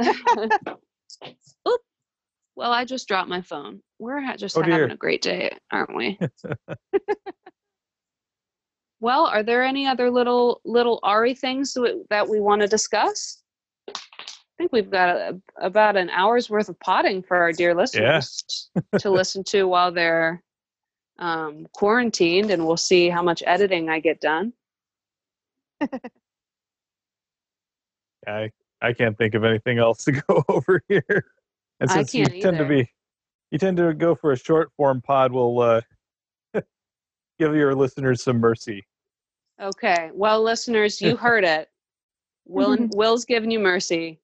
Oop. 1.68 1.82
Well, 2.56 2.72
I 2.72 2.86
just 2.86 3.08
dropped 3.08 3.30
my 3.30 3.42
phone. 3.42 3.82
We're 4.00 4.22
ha- 4.22 4.36
just 4.36 4.58
Oh, 4.58 4.62
having 4.62 4.76
dear. 4.76 4.86
a 4.88 4.96
great 4.98 5.22
day, 5.22 5.56
aren't 5.72 5.96
we? 5.96 6.20
well, 9.00 9.26
are 9.26 9.44
there 9.44 9.64
any 9.64 9.88
other 9.88 10.10
little 10.12 10.62
little 10.66 11.00
Auri 11.04 11.34
things 11.34 11.74
that 11.74 11.82
we- 11.82 12.04
that 12.10 12.28
we 12.28 12.40
want 12.40 12.62
to 12.62 12.68
discuss? 12.68 13.42
I 14.62 14.66
think 14.66 14.74
we've 14.74 14.92
got 14.92 15.16
a, 15.16 15.42
about 15.58 15.98
an 15.98 16.12
hour's 16.12 16.48
worth 16.48 16.70
of 16.70 16.80
potting 16.80 17.24
for 17.24 17.36
our 17.36 17.52
dear 17.52 17.74
listeners 17.74 18.70
to 19.00 19.10
listen 19.10 19.44
to 19.46 19.64
while 19.64 19.92
they're 19.92 20.44
um, 21.18 21.66
quarantined, 21.74 22.52
and 22.52 22.68
we'll 22.68 22.78
see 22.78 23.10
how 23.10 23.24
much 23.24 23.42
editing 23.48 23.90
I 23.90 24.00
get 24.00 24.22
done. 24.22 24.54
I 28.28 28.52
I 28.84 28.94
can't 28.94 29.18
think 29.18 29.34
of 29.34 29.44
anything 29.44 29.80
else 29.80 30.04
to 30.04 30.12
go 30.28 30.44
over 30.48 30.84
here. 30.88 31.26
And 31.80 31.90
since 31.90 32.14
you 32.14 32.28
can't 32.28 32.40
tend 32.44 32.60
to 32.60 32.66
be 32.66 32.88
you 33.50 33.58
tend 33.58 33.78
to 33.78 33.96
go 33.96 34.14
for 34.14 34.32
a 34.32 34.38
short 34.38 34.70
form 34.78 35.02
pod, 35.02 35.32
we'll 35.32 35.60
uh, 35.60 35.82
give 37.40 37.56
your 37.56 37.74
listeners 37.74 38.22
some 38.22 38.38
mercy. 38.38 38.86
Okay. 39.60 40.12
Well, 40.14 40.44
listeners, 40.44 41.02
you 41.02 41.16
heard 41.16 41.46
it. 41.46 41.68
Will 42.46 42.78
Will's 42.94 43.26
giving 43.26 43.50
you 43.50 43.60
mercy. 43.60 44.21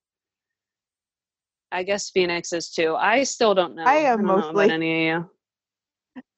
I 1.72 1.84
guess 1.84 2.10
Phoenix 2.10 2.54
is 2.54 2.70
too. 2.70 2.96
I 2.96 3.24
still 3.24 3.54
don't 3.54 3.76
know. 3.76 3.84
I 3.86 3.96
am 3.96 4.24
know 4.24 4.36
mostly. 4.38 4.70
any 4.70 5.10
of 5.10 5.24
you. 5.24 5.30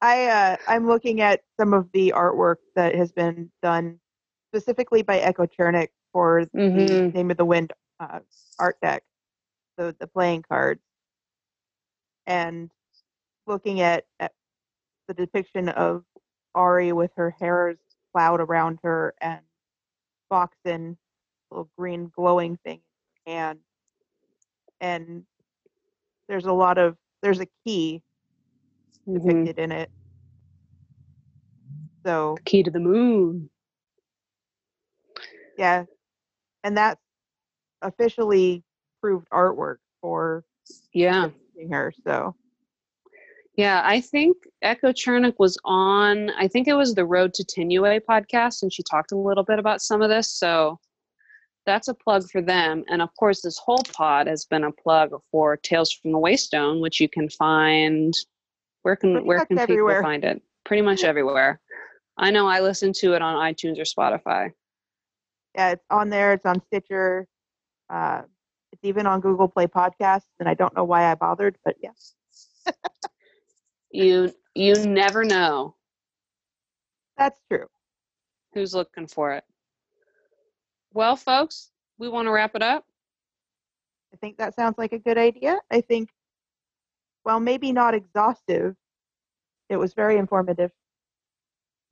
I 0.01 0.25
uh, 0.27 0.57
I'm 0.67 0.87
looking 0.87 1.21
at 1.21 1.41
some 1.59 1.73
of 1.73 1.89
the 1.93 2.13
artwork 2.15 2.57
that 2.75 2.95
has 2.95 3.11
been 3.11 3.51
done 3.61 3.99
specifically 4.53 5.01
by 5.03 5.19
Echo 5.19 5.45
Chernik 5.45 5.89
for 6.11 6.45
the 6.45 6.59
Mhm. 6.59 7.13
Name 7.13 7.31
of 7.31 7.37
the 7.37 7.45
Wind 7.45 7.73
uh, 7.99 8.19
art 8.59 8.77
deck, 8.81 9.03
the 9.77 9.95
the 9.99 10.07
playing 10.07 10.43
cards, 10.43 10.81
and 12.25 12.71
looking 13.47 13.81
at, 13.81 14.05
at 14.19 14.33
the 15.07 15.13
depiction 15.13 15.69
of 15.69 16.03
Auri 16.55 16.91
with 16.93 17.11
her 17.15 17.31
hair 17.31 17.75
cloud 18.13 18.39
around 18.41 18.79
her 18.83 19.13
and 19.21 19.41
Foxen, 20.31 20.97
little 21.51 21.69
green 21.77 22.09
glowing 22.15 22.57
thing 22.57 22.81
in 23.27 23.31
her 23.33 23.37
hand, 23.37 23.59
and 24.81 25.23
there's 26.27 26.45
a 26.45 26.53
lot 26.53 26.77
of 26.77 26.95
there's 27.21 27.39
a 27.39 27.47
key 27.65 28.01
Mhm. 29.07 29.25
depicted 29.25 29.59
in 29.59 29.71
it. 29.71 29.89
So 32.05 32.37
Key 32.45 32.63
to 32.63 32.71
the 32.71 32.79
moon. 32.79 33.49
yeah, 35.57 35.83
and 36.63 36.77
that's 36.77 37.01
officially 37.81 38.63
proved 39.01 39.27
artwork 39.29 39.77
for 40.01 40.43
Yeah. 40.93 41.29
her. 41.69 41.93
So 42.05 42.35
Yeah. 43.55 43.81
I 43.83 43.99
think 43.99 44.37
Echo 44.61 44.91
Chernik 44.91 45.35
was 45.39 45.57
on, 45.65 46.29
I 46.31 46.47
think 46.47 46.67
it 46.67 46.73
was 46.75 46.95
the 46.95 47.05
Road 47.05 47.33
to 47.35 47.43
Tinue 47.43 47.99
podcast, 48.07 48.61
and 48.61 48.71
she 48.71 48.83
talked 48.83 49.11
a 49.11 49.17
little 49.17 49.43
bit 49.43 49.59
about 49.59 49.81
some 49.81 50.01
of 50.01 50.09
this. 50.09 50.29
So 50.31 50.79
that's 51.69 51.87
a 51.87 51.93
plug 51.93 52.29
for 52.31 52.41
them. 52.41 52.83
And 52.89 53.01
of 53.01 53.09
course, 53.15 53.41
this 53.41 53.59
whole 53.59 53.83
pod 53.93 54.25
has 54.27 54.45
been 54.45 54.63
a 54.63 54.71
plug 54.71 55.11
for 55.31 55.55
Tales 55.57 55.91
from 55.91 56.11
the 56.11 56.17
Waystone, 56.17 56.81
which 56.81 56.99
you 56.99 57.07
can 57.07 57.29
find. 57.29 58.13
Where 58.81 58.95
can 58.95 59.11
Pretty 59.13 59.27
where 59.27 59.45
can 59.45 59.59
everywhere. 59.59 59.97
people 59.99 60.09
find 60.09 60.23
it? 60.23 60.41
Pretty 60.65 60.81
much 60.81 61.03
everywhere. 61.03 61.59
I 62.17 62.31
know 62.31 62.47
I 62.47 62.59
listen 62.61 62.91
to 62.93 63.13
it 63.13 63.21
on 63.21 63.35
iTunes 63.35 63.77
or 63.77 63.83
Spotify. 63.83 64.51
yeah, 65.55 65.71
it's 65.71 65.85
on 65.89 66.09
there. 66.09 66.33
It's 66.33 66.45
on 66.45 66.61
Stitcher. 66.67 67.27
Uh, 67.89 68.21
it's 68.71 68.83
even 68.83 69.05
on 69.05 69.19
Google 69.21 69.47
Play 69.47 69.67
Podcasts, 69.67 70.27
and 70.39 70.47
I 70.49 70.53
don't 70.53 70.75
know 70.75 70.83
why 70.83 71.11
I 71.11 71.15
bothered, 71.15 71.57
but 71.65 71.75
yes, 71.81 72.13
You 73.91 74.31
you 74.55 74.75
never 74.85 75.23
know 75.23 75.75
that's 77.17 77.39
true. 77.51 77.65
who's 78.53 78.73
looking 78.75 79.07
for 79.07 79.33
it. 79.33 79.43
Well, 80.93 81.15
folks, 81.15 81.71
we 81.97 82.09
want 82.09 82.27
to 82.27 82.31
wrap 82.31 82.55
it 82.55 82.61
up. 82.61 82.85
I 84.13 84.17
think 84.17 84.37
that 84.37 84.55
sounds 84.55 84.77
like 84.77 84.91
a 84.91 84.99
good 84.99 85.17
idea. 85.17 85.59
I 85.71 85.81
think, 85.81 86.09
well, 87.25 87.39
maybe 87.39 87.71
not 87.71 87.93
exhaustive. 87.93 88.75
It 89.69 89.77
was 89.77 89.93
very 89.93 90.17
informative. 90.17 90.71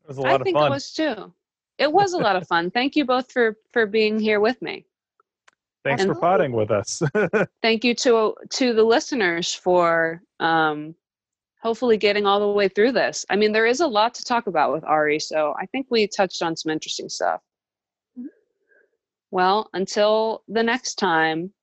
It 0.04 0.08
was 0.08 0.18
a 0.18 0.22
lot 0.22 0.28
of 0.28 0.32
fun. 0.32 0.32
I 0.32 0.36
of 0.36 0.44
think 0.44 0.58
fun. 0.58 0.72
it 0.72 0.74
was 0.74 0.94
too. 0.94 1.34
It 1.78 1.92
was 1.92 2.14
a 2.14 2.18
lot 2.18 2.36
of 2.36 2.48
fun. 2.48 2.72
Thank 2.72 2.96
you 2.96 3.06
both 3.06 3.32
for 3.32 3.58
for 3.72 3.86
being 3.86 4.20
here 4.20 4.40
with 4.40 4.60
me. 4.62 4.86
Thanks 5.84 6.04
and- 6.04 6.14
for 6.14 6.20
potting 6.20 6.54
with 6.54 6.72
us. 6.72 7.02
Thank 7.62 7.84
you 7.84 7.94
to 7.96 8.34
to 8.52 8.74
the 8.74 8.84
listeners 8.84 9.54
for 9.54 10.24
um, 10.40 10.96
hopefully 11.62 11.98
getting 11.98 12.26
all 12.26 12.40
the 12.40 12.48
way 12.48 12.68
through 12.68 12.94
this. 12.94 13.26
I 13.30 13.36
mean, 13.36 13.52
there 13.52 13.68
is 13.68 13.80
a 13.80 13.88
lot 13.88 14.16
to 14.16 14.24
talk 14.24 14.48
about 14.48 14.74
with 14.74 14.84
Auri, 14.86 15.20
so 15.20 15.54
I 15.60 15.68
think 15.68 15.88
we 15.90 16.08
touched 16.08 16.42
on 16.42 16.56
some 16.56 16.72
interesting 16.72 17.10
stuff. 17.10 17.42
Well, 19.38 19.70
until 19.72 20.42
the 20.48 20.64
next 20.64 20.96
time, 20.96 21.54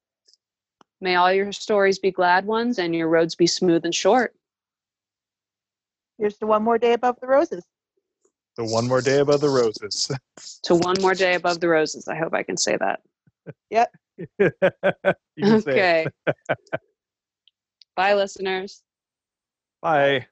may 1.00 1.16
all 1.16 1.32
your 1.32 1.50
stories 1.50 1.98
be 1.98 2.12
glad 2.12 2.46
ones 2.46 2.78
and 2.78 2.94
your 2.94 3.08
roads 3.08 3.34
be 3.34 3.48
smooth 3.48 3.84
and 3.84 3.92
short. 3.92 4.32
Here's 6.16 6.36
to 6.36 6.46
one 6.46 6.62
more 6.62 6.78
day 6.78 6.92
above 6.92 7.18
the 7.20 7.26
roses. 7.26 7.64
so 8.56 8.64
one 8.64 8.86
more 8.86 9.00
day 9.00 9.18
above 9.18 9.40
the 9.40 9.48
roses. 9.48 10.08
To 10.62 10.76
one 10.76 10.94
more 11.00 11.14
day 11.14 11.34
above 11.34 11.58
the 11.58 11.66
roses. 11.68 12.06
I 12.06 12.14
hope 12.14 12.32
I 12.32 12.44
can 12.44 12.56
say 12.56 12.76
that. 12.76 13.00
you 14.38 14.50
can 15.44 15.60
say 15.60 15.72
it. 15.72 15.72
okay. 15.72 16.06
Bye, 17.96 18.14
listeners. 18.14 18.84
Bye. 19.82 20.28